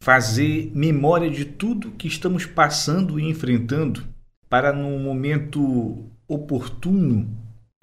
fazer 0.00 0.72
memória 0.74 1.28
de 1.28 1.44
tudo 1.44 1.90
que 1.90 2.08
estamos 2.08 2.46
passando 2.46 3.20
e 3.20 3.24
enfrentando 3.28 4.02
para, 4.48 4.72
no 4.72 4.98
momento 4.98 6.10
oportuno, 6.26 7.28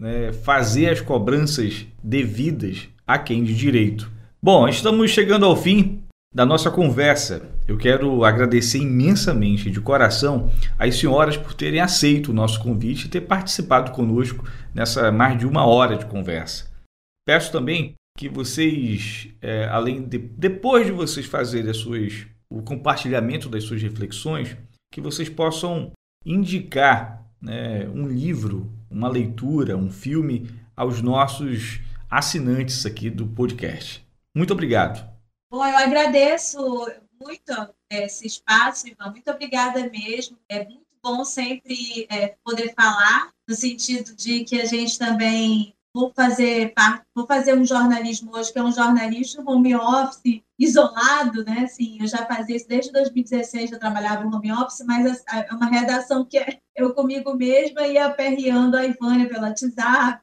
né, 0.02 0.34
fazer 0.34 0.90
as 0.90 1.00
cobranças 1.00 1.86
devidas 2.04 2.90
a 3.06 3.20
quem 3.20 3.44
de 3.44 3.56
direito. 3.56 4.15
Bom, 4.46 4.68
estamos 4.68 5.10
chegando 5.10 5.44
ao 5.44 5.56
fim 5.56 6.04
da 6.32 6.46
nossa 6.46 6.70
conversa. 6.70 7.50
Eu 7.68 7.80
quero 7.80 8.24
agradecer 8.24 8.78
imensamente, 8.78 9.72
de 9.72 9.82
coração, 9.82 10.52
as 10.78 11.00
senhoras 11.00 11.36
por 11.36 11.56
terem 11.56 11.80
aceito 11.80 12.30
o 12.30 12.34
nosso 12.34 12.62
convite 12.62 13.06
e 13.06 13.10
ter 13.10 13.22
participado 13.22 13.90
conosco 13.90 14.48
nessa 14.72 15.12
mais 15.12 15.40
de 15.40 15.48
uma 15.48 15.66
hora 15.66 15.98
de 15.98 16.06
conversa. 16.06 16.72
Peço 17.28 17.52
também 17.52 17.96
que 18.16 18.30
vocês, 18.30 19.30
é, 19.42 19.66
além 19.66 20.08
de 20.08 20.20
depois 20.20 20.86
de 20.86 20.92
vocês 20.92 21.26
fazerem 21.26 21.72
as 21.72 21.78
suas, 21.78 22.28
o 22.48 22.62
compartilhamento 22.62 23.50
das 23.50 23.64
suas 23.64 23.82
reflexões, 23.82 24.56
que 24.94 25.02
vocês 25.02 25.28
possam 25.28 25.92
indicar 26.24 27.26
né, 27.42 27.90
um 27.92 28.08
livro, 28.08 28.72
uma 28.92 29.10
leitura, 29.10 29.76
um 29.76 29.90
filme 29.90 30.48
aos 30.78 31.02
nossos 31.02 31.80
assinantes 32.08 32.86
aqui 32.86 33.10
do 33.10 33.26
podcast. 33.26 34.05
Muito 34.36 34.52
obrigado. 34.52 35.10
Bom, 35.50 35.66
eu 35.66 35.78
agradeço 35.78 36.60
muito 37.22 37.54
esse 37.90 38.28
espaço, 38.28 38.88
Ivan. 38.88 39.12
Muito 39.12 39.32
obrigada 39.32 39.90
mesmo. 39.90 40.38
É 40.50 40.66
muito 40.66 40.86
bom 41.02 41.24
sempre 41.24 42.06
é, 42.10 42.36
poder 42.44 42.74
falar, 42.74 43.32
no 43.48 43.56
sentido 43.56 44.14
de 44.14 44.44
que 44.44 44.60
a 44.60 44.66
gente 44.66 45.00
também 45.00 45.74
vou 45.94 46.12
fazer 46.14 46.74
vou 47.16 47.26
fazer 47.26 47.58
um 47.58 47.64
jornalismo 47.64 48.36
hoje 48.36 48.52
que 48.52 48.60
é 48.60 48.64
um 48.64 48.72
jornalismo 48.72 49.50
home 49.50 49.74
office 49.76 50.42
isolado, 50.60 51.46
né? 51.46 51.62
Assim, 51.64 51.98
eu 52.02 52.08
já 52.08 52.26
fazia 52.26 52.58
isso 52.58 52.68
desde 52.68 52.92
2016, 52.92 53.72
eu 53.72 53.80
trabalhava 53.80 54.26
no 54.26 54.36
home 54.36 54.52
office, 54.52 54.84
mas 54.86 55.24
é 55.32 55.54
uma 55.54 55.68
redação 55.68 56.26
que 56.26 56.38
é 56.38 56.60
eu 56.76 56.94
comigo 56.94 57.34
mesma 57.34 57.88
e 57.88 57.98
aperreando 57.98 58.76
a 58.76 58.86
Ivânia 58.86 59.30
pelo 59.30 59.44
WhatsApp, 59.44 60.22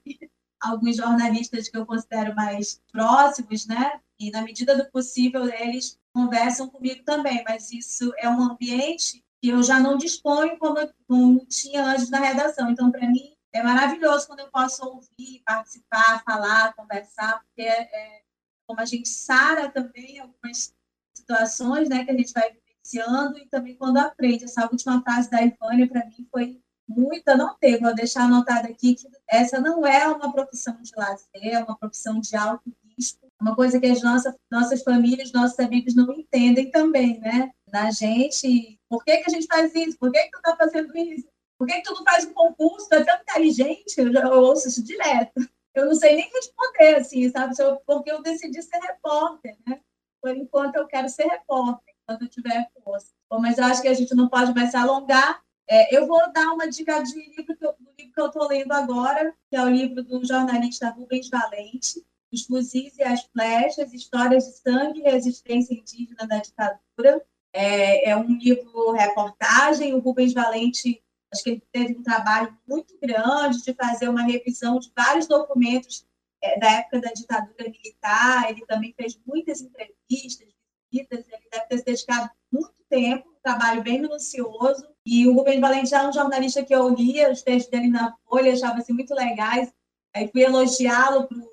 alguns 0.63 0.97
jornalistas 0.97 1.69
que 1.69 1.77
eu 1.77 1.85
considero 1.85 2.35
mais 2.35 2.81
próximos, 2.91 3.67
né? 3.67 4.01
E 4.19 4.31
na 4.31 4.43
medida 4.43 4.77
do 4.77 4.91
possível 4.91 5.45
eles 5.47 5.99
conversam 6.13 6.69
comigo 6.69 7.03
também, 7.05 7.43
mas 7.47 7.73
isso 7.73 8.13
é 8.19 8.29
um 8.29 8.41
ambiente 8.43 9.25
que 9.41 9.49
eu 9.49 9.63
já 9.63 9.81
não 9.81 9.97
disponho 9.97 10.57
como, 10.59 10.77
como 11.09 11.45
tinha 11.47 11.85
antes 11.85 12.09
na 12.09 12.21
redação. 12.21 12.71
Então, 12.71 12.93
para 12.93 13.09
mim, 13.09 13.35
é 13.53 13.63
maravilhoso 13.63 14.27
quando 14.29 14.41
eu 14.41 14.51
posso 14.51 14.87
ouvir, 14.87 15.43
participar, 15.45 16.23
falar, 16.25 16.75
conversar, 16.75 17.41
porque 17.41 17.63
é, 17.63 17.83
é 17.83 18.23
como 18.67 18.81
a 18.81 18.85
gente 18.85 19.09
sara 19.09 19.69
também 19.69 20.21
algumas 20.21 20.73
situações 21.13 21.89
né, 21.89 22.05
que 22.05 22.11
a 22.13 22.17
gente 22.17 22.33
vai 22.33 22.53
vivenciando 22.53 23.39
e 23.39 23.47
também 23.49 23.77
quando 23.77 23.99
aprende. 23.99 24.45
Essa 24.45 24.69
última 24.71 25.03
frase 25.03 25.29
da 25.29 25.43
Ivânia, 25.43 25.89
para 25.89 26.07
mim, 26.07 26.27
foi 26.31 26.62
muita, 26.89 27.37
não 27.37 27.57
teve, 27.57 27.79
vou 27.79 27.95
deixar 27.95 28.25
anotado 28.25 28.69
aqui 28.69 28.95
que 28.95 29.09
essa 29.29 29.61
não 29.61 29.87
é 29.87 30.07
uma 30.09 30.33
profissão 30.33 30.77
de 30.83 30.93
lazer, 30.97 31.55
é 31.55 31.63
uma 31.63 31.77
profissão 31.77 32.21
de 32.21 32.37
alto 32.37 32.73
risco, 32.97 33.27
uma 33.41 33.55
coisa 33.55 33.81
que 33.81 33.87
as 33.87 34.03
nossas, 34.03 34.35
nossas 34.51 34.83
famílias, 34.83 35.33
nossos 35.33 35.59
amigos 35.59 35.95
não 35.95 36.13
entendem 36.13 36.71
também, 36.71 37.19
né? 37.19 37.51
Da 37.69 37.91
gente, 37.91 38.79
por 38.89 39.03
que, 39.05 39.17
que 39.19 39.31
a 39.31 39.33
gente 39.33 39.47
faz 39.47 39.75
isso? 39.75 39.99
Por 39.99 40.13
que, 40.13 40.23
que 40.23 40.31
tu 40.31 40.39
está 40.39 40.57
fazendo 40.57 40.97
isso? 40.97 41.27
Por 41.59 41.67
que, 41.67 41.75
que 41.75 41.83
tu 41.83 41.95
não 41.95 42.05
faz 42.05 42.25
um 42.25 42.35
concurso? 42.35 42.89
Tu 42.89 42.95
é 42.95 43.05
tão 43.05 43.21
inteligente, 43.21 43.95
eu 43.97 44.13
já 44.13 44.29
ouço 44.29 44.69
isso 44.69 44.83
direto. 44.83 45.33
Eu 45.75 45.87
não 45.87 45.95
sei 45.95 46.17
nem 46.17 46.31
responder, 46.31 46.97
assim, 46.97 47.31
sabe? 47.31 47.55
Porque 47.87 48.11
eu 48.11 48.23
decidi 48.23 48.61
ser 48.63 48.79
repórter, 48.79 49.57
né? 49.67 49.81
Por 50.21 50.37
enquanto 50.37 50.77
eu 50.77 50.87
quero 50.87 51.09
ser 51.09 51.25
repórter, 51.25 51.95
quando 52.07 52.23
eu 52.23 52.29
tiver 52.29 52.69
força. 52.85 53.09
Bom, 53.31 53.41
mas 53.41 53.59
eu 53.59 53.65
acho 53.65 53.81
que 53.81 53.89
a 53.89 53.95
gente 53.95 54.15
não 54.15 54.29
pode 54.29 54.55
mais 54.55 54.71
se 54.71 54.77
alongar. 54.77 55.43
É, 55.69 55.97
eu 55.97 56.07
vou 56.07 56.21
dar 56.33 56.53
uma 56.53 56.69
dica 56.69 57.03
de 57.03 57.15
livro 57.15 57.57
que 57.57 57.65
eu, 57.65 57.73
do 57.73 57.93
livro 57.99 58.13
que 58.13 58.21
eu 58.21 58.27
estou 58.27 58.49
lendo 58.49 58.73
agora, 58.73 59.35
que 59.49 59.57
é 59.57 59.63
o 59.63 59.69
livro 59.69 60.03
do 60.03 60.25
jornalista 60.25 60.91
Rubens 60.91 61.29
Valente, 61.29 62.05
Os 62.33 62.45
Fuzis 62.45 62.97
e 62.99 63.03
as 63.03 63.23
Flechas, 63.25 63.93
Histórias 63.93 64.45
de 64.45 64.53
Sangue 64.59 65.01
e 65.01 65.11
Resistência 65.11 65.75
Indígena 65.75 66.27
da 66.27 66.39
Ditadura. 66.39 67.25
É, 67.55 68.11
é 68.11 68.17
um 68.17 68.37
livro 68.37 68.93
reportagem, 68.93 69.95
o 69.95 69.99
Rubens 69.99 70.33
Valente 70.33 71.03
Acho 71.33 71.45
que 71.45 71.51
ele 71.51 71.63
teve 71.73 71.99
um 71.99 72.03
trabalho 72.03 72.57
muito 72.69 72.95
grande 73.01 73.63
de 73.63 73.73
fazer 73.73 74.09
uma 74.09 74.23
revisão 74.23 74.79
de 74.79 74.93
vários 74.95 75.27
documentos 75.27 76.07
é, 76.43 76.59
da 76.59 76.71
época 76.73 77.01
da 77.01 77.11
ditadura 77.11 77.71
militar. 77.71 78.51
Ele 78.51 78.67
também 78.67 78.93
fez 78.95 79.19
muitas 79.27 79.63
entrevistas, 79.63 80.49
visitas. 80.93 81.25
Ele 81.27 81.49
deve 81.51 81.67
ter 81.67 81.79
se 81.79 81.85
dedicado 81.85 82.31
muito 82.53 82.75
tempo, 82.91 83.32
trabalho 83.43 83.83
bem 83.83 84.01
minucioso. 84.01 84.87
E 85.05 85.27
o 85.27 85.35
Rubens 85.35 85.61
Valente 85.61 85.91
já 85.91 86.03
é 86.03 86.09
um 86.09 86.13
jornalista 86.13 86.65
que 86.65 86.75
eu 86.75 86.89
lia 86.89 87.31
os 87.31 87.43
textos 87.43 87.71
dele 87.71 87.89
na 87.89 88.17
Folha, 88.25 88.53
achava 88.53 88.79
assim, 88.79 88.93
muito 88.93 89.15
legais. 89.15 89.73
Aí 90.15 90.29
fui 90.29 90.43
elogiá-lo 90.43 91.27
para 91.27 91.39
o 91.39 91.51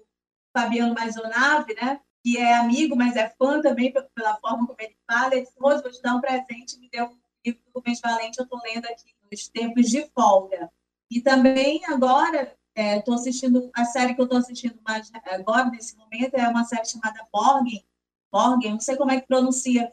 Fabiano 0.55 0.93
Maisonave, 0.93 1.73
né? 1.73 1.99
que 2.23 2.37
é 2.37 2.55
amigo, 2.55 2.95
mas 2.95 3.15
é 3.15 3.29
fã 3.29 3.61
também 3.61 3.91
pela 3.91 4.35
forma 4.37 4.67
como 4.67 4.77
ele 4.79 4.95
fala. 5.09 5.33
Ele 5.33 5.45
disse, 5.45 5.59
vou 5.59 5.81
te 5.81 6.01
dar 6.01 6.15
um 6.15 6.21
presente, 6.21 6.77
me 6.77 6.89
deu 6.89 7.05
um 7.05 7.17
livro 7.45 7.61
do 7.65 7.71
Rubens 7.75 8.01
Valente, 8.01 8.39
eu 8.39 8.43
estou 8.43 8.59
lendo 8.63 8.85
aqui 8.85 9.15
nos 9.31 9.47
tempos 9.47 9.89
de 9.89 10.05
folga. 10.13 10.71
E 11.09 11.21
também 11.21 11.81
agora 11.85 12.55
estou 12.75 13.13
é, 13.13 13.17
assistindo 13.17 13.69
a 13.73 13.85
série 13.85 14.13
que 14.13 14.21
eu 14.21 14.25
estou 14.25 14.39
assistindo 14.39 14.79
mais 14.87 15.11
agora 15.25 15.69
nesse 15.69 15.97
momento 15.97 16.35
é 16.35 16.47
uma 16.47 16.63
série 16.65 16.85
chamada 16.85 17.27
Borgen. 17.31 17.83
Borgen, 18.31 18.73
não 18.73 18.79
sei 18.79 18.95
como 18.95 19.11
é 19.11 19.19
que 19.19 19.27
pronuncia. 19.27 19.91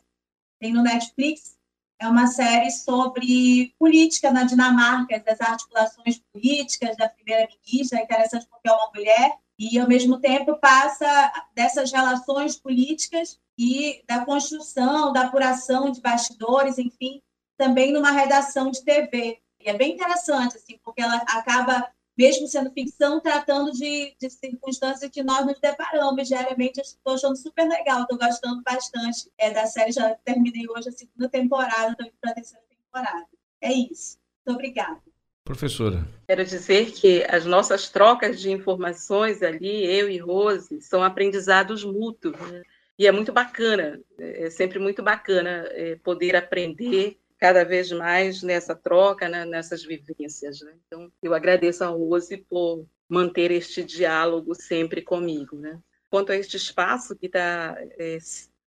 Tem 0.60 0.72
no 0.72 0.82
Netflix. 0.82 1.55
É 1.98 2.06
uma 2.06 2.26
série 2.26 2.70
sobre 2.70 3.74
política 3.78 4.30
na 4.30 4.44
Dinamarca, 4.44 5.18
das 5.20 5.40
articulações 5.40 6.20
políticas 6.32 6.96
da 6.96 7.08
primeira-ministra, 7.08 7.98
é 7.98 8.02
interessante 8.02 8.46
porque 8.50 8.68
é 8.68 8.72
uma 8.72 8.90
mulher, 8.94 9.38
e 9.58 9.78
ao 9.78 9.88
mesmo 9.88 10.20
tempo 10.20 10.58
passa 10.58 11.32
dessas 11.54 11.90
relações 11.90 12.56
políticas 12.56 13.40
e 13.58 14.02
da 14.06 14.24
construção, 14.24 15.12
da 15.12 15.22
apuração 15.22 15.90
de 15.90 16.00
bastidores, 16.00 16.76
enfim, 16.78 17.22
também 17.56 17.92
numa 17.92 18.10
redação 18.10 18.70
de 18.70 18.84
TV. 18.84 19.40
E 19.58 19.70
é 19.70 19.74
bem 19.74 19.94
interessante, 19.94 20.56
assim, 20.56 20.78
porque 20.84 21.00
ela 21.00 21.16
acaba, 21.16 21.88
mesmo 22.16 22.48
sendo 22.48 22.70
ficção, 22.70 23.20
tratando 23.20 23.72
de, 23.72 24.14
de 24.18 24.30
circunstâncias 24.30 25.10
que 25.10 25.22
nós 25.22 25.44
nos 25.44 25.60
deparamos 25.60 26.26
diariamente. 26.26 26.80
Estou 26.80 27.14
achando 27.14 27.36
super 27.36 27.68
legal, 27.68 28.02
estou 28.02 28.18
gostando 28.18 28.62
bastante 28.62 29.30
é, 29.36 29.50
da 29.50 29.66
série. 29.66 29.92
Já 29.92 30.14
terminei 30.24 30.66
hoje 30.68 30.88
a 30.88 30.92
segunda 30.92 31.28
temporada, 31.28 31.92
estou 31.92 32.06
indo 32.06 32.14
para 32.20 32.30
a 32.30 32.34
terceira 32.34 32.64
temporada. 32.68 33.26
É 33.60 33.72
isso. 33.72 34.18
Muito 34.46 34.56
obrigada. 34.56 35.00
Professora. 35.44 36.08
Quero 36.26 36.44
dizer 36.44 36.90
que 36.92 37.24
as 37.28 37.44
nossas 37.44 37.88
trocas 37.88 38.40
de 38.40 38.50
informações 38.50 39.42
ali, 39.42 39.84
eu 39.86 40.10
e 40.10 40.18
Rose, 40.18 40.80
são 40.80 41.04
aprendizados 41.04 41.84
mútuos. 41.84 42.36
Né? 42.50 42.62
E 42.98 43.06
é 43.06 43.12
muito 43.12 43.32
bacana, 43.32 44.00
é 44.18 44.50
sempre 44.50 44.78
muito 44.78 45.02
bacana 45.02 45.66
é, 45.70 45.96
poder 45.96 46.34
aprender 46.34 47.18
cada 47.38 47.64
vez 47.64 47.92
mais 47.92 48.42
nessa 48.42 48.74
troca, 48.74 49.28
né, 49.28 49.44
nessas 49.44 49.84
vivências. 49.84 50.60
Né? 50.60 50.74
Então, 50.86 51.12
eu 51.22 51.34
agradeço 51.34 51.84
a 51.84 51.88
Rose 51.88 52.36
por 52.48 52.86
manter 53.08 53.50
este 53.50 53.84
diálogo 53.84 54.54
sempre 54.54 55.02
comigo. 55.02 55.56
Né? 55.56 55.78
Quanto 56.10 56.32
a 56.32 56.36
este 56.36 56.56
espaço 56.56 57.16
que 57.16 57.26
está 57.26 57.76
é, 57.98 58.18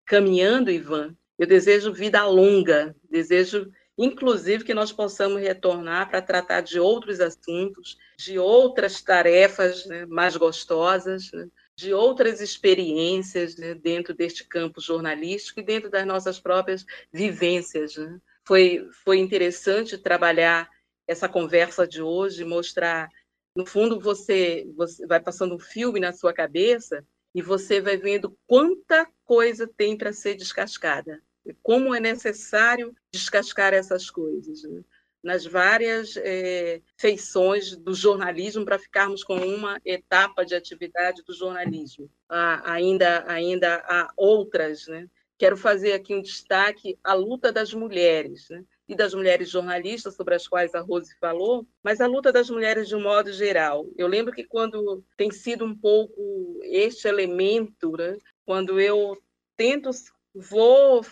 caminhando, 0.05 0.71
Ivan, 0.71 1.15
eu 1.37 1.47
desejo 1.47 1.93
vida 1.93 2.25
longa, 2.25 2.95
desejo 3.09 3.71
inclusive 3.97 4.63
que 4.63 4.73
nós 4.73 4.93
possamos 4.93 5.41
retornar 5.41 6.09
para 6.09 6.21
tratar 6.21 6.61
de 6.61 6.79
outros 6.79 7.19
assuntos, 7.19 7.97
de 8.17 8.39
outras 8.39 9.01
tarefas 9.01 9.85
né, 9.85 10.05
mais 10.05 10.37
gostosas, 10.37 11.29
né, 11.33 11.49
de 11.75 11.93
outras 11.93 12.39
experiências 12.39 13.57
né, 13.57 13.73
dentro 13.75 14.13
deste 14.13 14.45
campo 14.45 14.79
jornalístico 14.79 15.59
e 15.59 15.63
dentro 15.63 15.89
das 15.89 16.05
nossas 16.05 16.39
próprias 16.39 16.85
vivências. 17.11 17.97
Né. 17.97 18.19
Foi, 18.49 18.89
foi 19.05 19.19
interessante 19.19 19.95
trabalhar 19.95 20.67
essa 21.07 21.29
conversa 21.29 21.87
de 21.87 22.01
hoje, 22.01 22.43
mostrar, 22.43 23.07
no 23.55 23.63
fundo, 23.63 23.99
você, 23.99 24.67
você 24.75 25.05
vai 25.05 25.19
passando 25.19 25.53
um 25.53 25.59
filme 25.59 25.99
na 25.99 26.11
sua 26.13 26.33
cabeça 26.33 27.05
e 27.35 27.43
você 27.43 27.79
vai 27.79 27.95
vendo 27.95 28.35
quanta 28.47 29.07
coisa 29.23 29.67
tem 29.77 29.95
para 29.95 30.11
ser 30.11 30.33
descascada 30.33 31.21
como 31.63 31.95
é 31.95 31.99
necessário 31.99 32.95
descascar 33.11 33.73
essas 33.73 34.09
coisas. 34.09 34.63
Né? 34.63 34.83
nas 35.21 35.45
várias 35.45 36.15
é, 36.15 36.81
feições 36.97 37.75
do 37.75 37.93
jornalismo 37.93 38.63
para 38.63 38.79
ficarmos 38.79 39.21
com 39.21 39.35
uma 39.35 39.79
etapa 39.83 40.45
de 40.45 40.55
atividade 40.55 41.21
do 41.23 41.33
jornalismo. 41.33 42.09
Há, 42.29 42.71
ainda, 42.71 43.25
ainda 43.27 43.83
há 43.85 44.09
outras. 44.15 44.87
Né? 44.87 45.09
Quero 45.39 45.57
fazer 45.57 45.93
aqui 45.93 46.13
um 46.13 46.21
destaque 46.21 46.99
à 47.03 47.15
luta 47.15 47.51
das 47.51 47.73
mulheres. 47.73 48.47
Né? 48.49 48.63
e 48.89 48.95
das 48.95 49.13
mulheres 49.13 49.51
jornalistas, 49.51 50.15
sobre 50.15 50.33
as 50.33 50.47
quais 50.47 50.73
a 50.73 50.81
Rose 50.81 51.15
falou, 51.19 51.67
mas 51.83 52.01
a 52.01 52.07
luta 52.07 52.31
das 52.33 52.49
mulheres 52.49 52.87
de 52.87 52.95
um 52.95 53.03
modo 53.03 53.31
geral. 53.31 53.85
Eu 53.95 54.07
lembro 54.07 54.33
que 54.33 54.43
quando 54.43 55.05
tem 55.15 55.29
sido 55.29 55.63
um 55.63 55.77
pouco 55.77 56.59
este 56.63 57.07
elemento, 57.07 57.91
né, 57.91 58.17
quando 58.43 58.79
eu 58.79 59.15
tento, 59.55 59.91
vou 60.33 61.05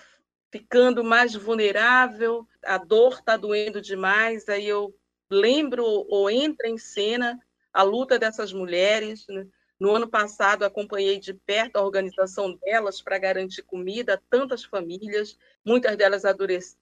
ficando 0.52 1.04
mais 1.04 1.36
vulnerável, 1.36 2.48
a 2.66 2.80
dor 2.80 3.14
está 3.20 3.38
doendo 3.38 3.80
demais, 3.80 4.50
aí 4.50 4.68
eu 4.68 4.92
lembro 5.30 5.86
ou 5.86 6.32
entra 6.32 6.68
em 6.68 6.80
cena 6.80 7.40
a 7.72 7.84
luta 7.84 8.18
dessas 8.18 8.52
mulheres. 8.52 9.24
Né? 9.30 9.46
No 9.80 9.96
ano 9.96 10.08
passado, 10.08 10.64
acompanhei 10.64 11.20
de 11.20 11.34
perto 11.34 11.78
a 11.78 11.84
organização 11.84 12.56
delas 12.58 13.02
para 13.02 13.20
garantir 13.20 13.62
comida 13.62 14.16
a 14.16 14.22
tantas 14.30 14.64
famílias. 14.64 15.38
Muitas 15.64 15.96
delas 15.96 16.24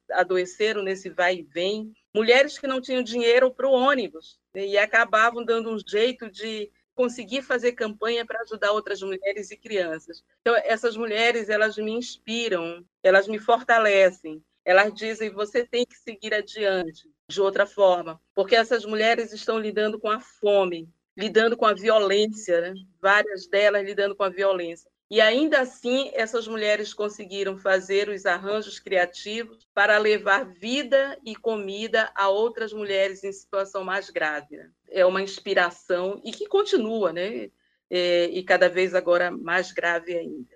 adoeceram 0.10 0.82
nesse 0.82 1.10
vai 1.10 1.38
e 1.38 1.44
vem. 1.44 1.94
Mulheres 2.14 2.58
que 2.58 2.68
não 2.68 2.80
tinham 2.80 3.04
dinheiro 3.04 3.52
para 3.52 3.68
o 3.68 3.74
ônibus 3.74 4.40
né? 4.54 4.66
e 4.66 4.78
acabavam 4.78 5.44
dando 5.44 5.70
um 5.70 5.78
jeito 5.78 6.32
de 6.32 6.72
conseguir 6.96 7.42
fazer 7.42 7.74
campanha 7.74 8.26
para 8.26 8.42
ajudar 8.42 8.72
outras 8.72 9.02
mulheres 9.02 9.52
e 9.52 9.58
crianças. 9.58 10.24
Então, 10.40 10.56
essas 10.64 10.96
mulheres, 10.96 11.50
elas 11.50 11.76
me 11.76 11.92
inspiram, 11.92 12.86
elas 13.04 13.28
me 13.28 13.38
fortalecem. 13.38 14.42
Elas 14.64 14.94
dizem, 14.94 15.30
você 15.30 15.64
tem 15.64 15.86
que 15.86 15.96
seguir 15.96 16.34
adiante 16.34 17.08
de 17.28 17.42
outra 17.42 17.68
forma, 17.68 18.20
porque 18.34 18.56
essas 18.56 18.86
mulheres 18.86 19.32
estão 19.32 19.60
lidando 19.60 20.00
com 20.00 20.10
a 20.10 20.20
fome, 20.20 20.90
lidando 21.18 21.56
com 21.56 21.66
a 21.66 21.74
violência, 21.74 22.62
né? 22.62 22.74
várias 23.02 23.48
delas 23.48 23.84
lidando 23.84 24.16
com 24.16 24.24
a 24.24 24.30
violência. 24.30 24.90
E 25.10 25.22
ainda 25.22 25.62
assim, 25.62 26.10
essas 26.14 26.48
mulheres 26.48 26.94
conseguiram 26.94 27.58
fazer 27.58 28.10
os 28.10 28.26
arranjos 28.26 28.80
criativos 28.80 29.68
para 29.74 29.98
levar 30.00 30.46
vida 30.46 31.18
e 31.24 31.36
comida 31.36 32.12
a 32.16 32.28
outras 32.30 32.74
mulheres 32.74 33.24
em 33.24 33.32
situação 33.32 33.84
mais 33.84 34.10
grave. 34.10 34.58
Né? 34.58 34.70
É 34.90 35.06
uma 35.06 35.22
inspiração 35.22 36.20
e 36.24 36.32
que 36.32 36.48
continua, 36.48 37.14
né? 37.14 37.52
É, 37.88 38.26
e 38.32 38.44
cada 38.44 38.68
vez 38.68 38.96
agora 38.96 39.30
mais 39.30 39.72
grave 39.72 40.18
ainda. 40.18 40.56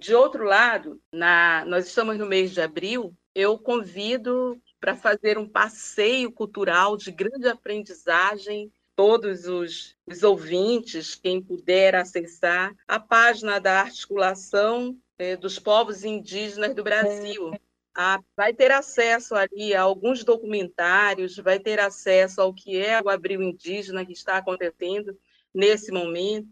De 0.00 0.14
outro 0.14 0.44
lado, 0.44 1.00
na, 1.12 1.64
nós 1.66 1.86
estamos 1.86 2.18
no 2.18 2.26
mês 2.26 2.52
de 2.52 2.60
abril, 2.60 3.14
eu 3.34 3.58
convido 3.58 4.60
para 4.80 4.96
fazer 4.96 5.38
um 5.38 5.48
passeio 5.48 6.32
cultural 6.32 6.96
de 6.96 7.10
grande 7.10 7.48
aprendizagem 7.48 8.72
todos 9.00 9.46
os, 9.46 9.96
os 10.06 10.22
ouvintes, 10.22 11.14
quem 11.14 11.40
puder 11.40 11.94
acessar, 11.94 12.76
a 12.86 13.00
página 13.00 13.58
da 13.58 13.80
articulação 13.80 14.94
é, 15.16 15.36
dos 15.36 15.58
povos 15.58 16.04
indígenas 16.04 16.74
do 16.74 16.84
Brasil. 16.84 17.58
Ah, 17.94 18.20
vai 18.36 18.52
ter 18.52 18.70
acesso 18.70 19.34
ali 19.34 19.74
a 19.74 19.80
alguns 19.80 20.22
documentários, 20.22 21.38
vai 21.38 21.58
ter 21.58 21.80
acesso 21.80 22.42
ao 22.42 22.52
que 22.52 22.76
é 22.76 23.00
o 23.00 23.08
Abril 23.08 23.42
Indígena 23.42 24.04
que 24.04 24.12
está 24.12 24.36
acontecendo 24.36 25.18
nesse 25.54 25.90
momento, 25.90 26.46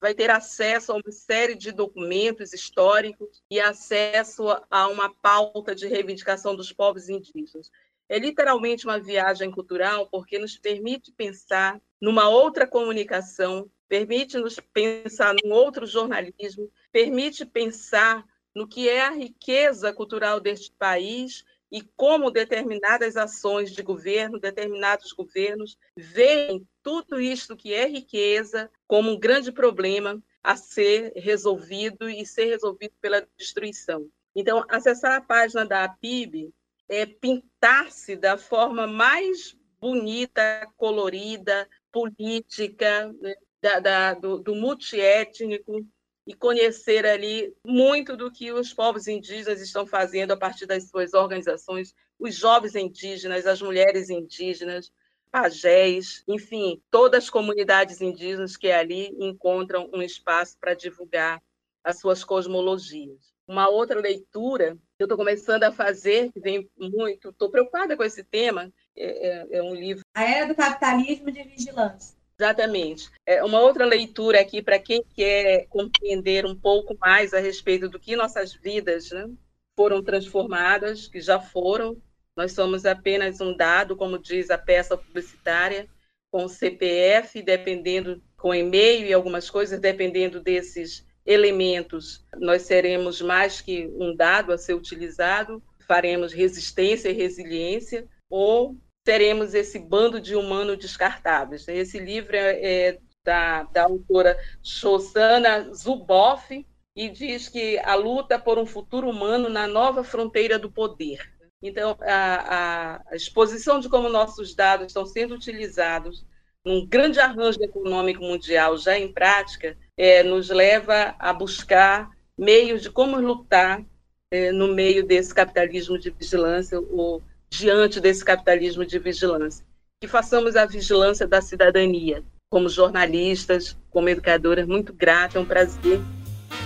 vai 0.00 0.14
ter 0.14 0.30
acesso 0.30 0.90
a 0.90 0.96
uma 0.96 1.12
série 1.12 1.54
de 1.54 1.70
documentos 1.70 2.52
históricos 2.52 3.40
e 3.48 3.60
acesso 3.60 4.48
a 4.68 4.88
uma 4.88 5.14
pauta 5.14 5.76
de 5.76 5.86
reivindicação 5.86 6.56
dos 6.56 6.72
povos 6.72 7.08
indígenas. 7.08 7.70
É 8.08 8.18
literalmente 8.18 8.84
uma 8.84 9.00
viagem 9.00 9.50
cultural 9.50 10.08
porque 10.10 10.38
nos 10.38 10.58
permite 10.58 11.12
pensar 11.12 11.80
numa 12.00 12.28
outra 12.28 12.66
comunicação, 12.66 13.70
permite 13.88 14.36
nos 14.36 14.56
pensar 14.72 15.34
num 15.42 15.52
outro 15.52 15.86
jornalismo, 15.86 16.70
permite 16.92 17.46
pensar 17.46 18.24
no 18.54 18.68
que 18.68 18.88
é 18.88 19.06
a 19.06 19.10
riqueza 19.10 19.92
cultural 19.92 20.38
deste 20.38 20.70
país 20.72 21.44
e 21.72 21.82
como 21.96 22.30
determinadas 22.30 23.16
ações 23.16 23.72
de 23.72 23.82
governo, 23.82 24.38
determinados 24.38 25.12
governos 25.12 25.76
veem 25.96 26.68
tudo 26.82 27.20
isto 27.20 27.56
que 27.56 27.74
é 27.74 27.86
riqueza 27.86 28.70
como 28.86 29.10
um 29.10 29.18
grande 29.18 29.50
problema 29.50 30.22
a 30.42 30.56
ser 30.56 31.12
resolvido 31.16 32.08
e 32.08 32.24
ser 32.24 32.44
resolvido 32.44 32.92
pela 33.00 33.26
destruição. 33.36 34.08
Então, 34.36 34.62
acessar 34.68 35.14
a 35.14 35.20
página 35.20 35.64
da 35.64 35.84
APIB 35.84 36.52
é, 36.88 37.06
pintar-se 37.06 38.16
da 38.16 38.36
forma 38.36 38.86
mais 38.86 39.56
bonita, 39.80 40.66
colorida, 40.76 41.68
política, 41.92 43.12
né, 43.20 43.34
da, 43.60 43.80
da, 43.80 44.14
do, 44.14 44.38
do 44.38 44.54
multiétnico, 44.54 45.86
e 46.26 46.34
conhecer 46.34 47.04
ali 47.04 47.54
muito 47.66 48.16
do 48.16 48.30
que 48.30 48.50
os 48.50 48.72
povos 48.72 49.06
indígenas 49.06 49.60
estão 49.60 49.86
fazendo 49.86 50.32
a 50.32 50.36
partir 50.36 50.66
das 50.66 50.88
suas 50.88 51.12
organizações, 51.12 51.94
os 52.18 52.34
jovens 52.34 52.74
indígenas, 52.74 53.46
as 53.46 53.60
mulheres 53.60 54.08
indígenas, 54.08 54.90
pajés, 55.30 56.22
enfim, 56.26 56.80
todas 56.90 57.24
as 57.24 57.30
comunidades 57.30 58.00
indígenas 58.00 58.56
que 58.56 58.70
ali 58.70 59.14
encontram 59.18 59.90
um 59.92 60.00
espaço 60.00 60.56
para 60.58 60.74
divulgar 60.74 61.42
as 61.82 61.98
suas 61.98 62.24
cosmologias. 62.24 63.34
Uma 63.46 63.68
outra 63.68 64.00
leitura 64.00 64.78
eu 64.98 65.04
estou 65.04 65.18
começando 65.18 65.64
a 65.64 65.72
fazer, 65.72 66.30
que 66.32 66.40
vem 66.40 66.68
muito, 66.78 67.30
estou 67.30 67.50
preocupada 67.50 67.96
com 67.96 68.04
esse 68.04 68.22
tema, 68.22 68.72
é, 68.96 69.28
é, 69.28 69.58
é, 69.58 69.62
um 69.62 69.74
livro. 69.74 70.02
A 70.14 70.22
Era 70.22 70.46
do 70.46 70.54
Capitalismo 70.54 71.30
de 71.30 71.42
Vigilância. 71.42 72.16
Exatamente. 72.38 73.10
É 73.26 73.42
uma 73.44 73.60
outra 73.60 73.84
leitura 73.84 74.40
aqui 74.40 74.62
para 74.62 74.78
quem 74.78 75.04
quer 75.14 75.66
compreender 75.68 76.44
um 76.46 76.54
pouco 76.54 76.96
mais 76.98 77.32
a 77.32 77.38
respeito 77.38 77.88
do 77.88 77.98
que 77.98 78.16
nossas 78.16 78.52
vidas 78.52 79.10
né, 79.10 79.28
foram 79.76 80.02
transformadas, 80.02 81.06
que 81.06 81.20
já 81.20 81.40
foram. 81.40 81.96
Nós 82.36 82.52
somos 82.52 82.84
apenas 82.84 83.40
um 83.40 83.56
dado, 83.56 83.96
como 83.96 84.18
diz 84.18 84.50
a 84.50 84.58
peça 84.58 84.96
publicitária, 84.96 85.88
com 86.30 86.48
CPF, 86.48 87.40
dependendo, 87.42 88.20
com 88.36 88.52
e-mail 88.52 89.06
e 89.06 89.12
algumas 89.12 89.48
coisas, 89.48 89.78
dependendo 89.78 90.40
desses 90.40 91.06
elementos, 91.26 92.24
nós 92.36 92.62
seremos 92.62 93.20
mais 93.22 93.60
que 93.60 93.86
um 93.98 94.14
dado 94.14 94.52
a 94.52 94.58
ser 94.58 94.74
utilizado, 94.74 95.62
faremos 95.86 96.32
resistência 96.32 97.08
e 97.08 97.14
resiliência, 97.14 98.06
ou 98.28 98.76
teremos 99.04 99.54
esse 99.54 99.78
bando 99.78 100.20
de 100.20 100.34
humanos 100.34 100.78
descartáveis. 100.78 101.66
Esse 101.68 101.98
livro 101.98 102.36
é, 102.36 102.58
é 102.62 102.98
da, 103.24 103.62
da 103.64 103.84
autora 103.84 104.38
Shoshana 104.62 105.72
Zuboff 105.72 106.66
e 106.96 107.08
diz 107.08 107.48
que 107.48 107.78
a 107.78 107.94
luta 107.94 108.38
por 108.38 108.58
um 108.58 108.66
futuro 108.66 109.08
humano 109.08 109.48
na 109.48 109.66
nova 109.66 110.04
fronteira 110.04 110.58
do 110.58 110.70
poder. 110.70 111.32
Então, 111.60 111.96
a, 112.02 113.02
a 113.10 113.16
exposição 113.16 113.80
de 113.80 113.88
como 113.88 114.08
nossos 114.08 114.54
dados 114.54 114.88
estão 114.88 115.06
sendo 115.06 115.34
utilizados 115.34 116.24
num 116.64 116.86
grande 116.86 117.20
arranjo 117.20 117.62
econômico 117.62 118.22
mundial 118.22 118.76
já 118.76 118.98
em 118.98 119.12
prática, 119.12 119.76
é, 119.96 120.22
nos 120.22 120.48
leva 120.48 121.14
a 121.18 121.32
buscar 121.32 122.10
meios 122.36 122.82
de 122.82 122.90
como 122.90 123.20
lutar 123.20 123.82
é, 124.30 124.50
no 124.52 124.74
meio 124.74 125.06
desse 125.06 125.34
capitalismo 125.34 125.98
de 125.98 126.10
vigilância 126.10 126.78
ou 126.78 127.22
diante 127.50 128.00
desse 128.00 128.24
capitalismo 128.24 128.84
de 128.84 128.98
vigilância. 128.98 129.64
Que 130.00 130.08
façamos 130.08 130.56
a 130.56 130.66
vigilância 130.66 131.26
da 131.26 131.40
cidadania. 131.40 132.22
Como 132.50 132.68
jornalistas, 132.68 133.76
como 133.90 134.08
educadoras, 134.08 134.66
muito 134.66 134.92
grata, 134.92 135.38
é 135.38 135.40
um 135.40 135.44
prazer 135.44 136.00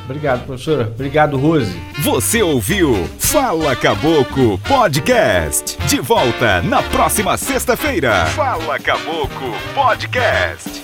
Obrigado, 0.05 0.47
professora. 0.47 0.85
Obrigado, 0.89 1.37
Rose. 1.37 1.79
Você 1.99 2.43
ouviu 2.43 2.95
Fala 3.19 3.77
Caboclo 3.77 4.59
Podcast. 4.59 5.77
De 5.87 6.01
volta 6.01 6.63
na 6.63 6.83
próxima 6.83 7.37
sexta-feira. 7.37 8.27
Fala 8.27 8.79
Caboclo 8.79 9.53
Podcast. 9.75 10.83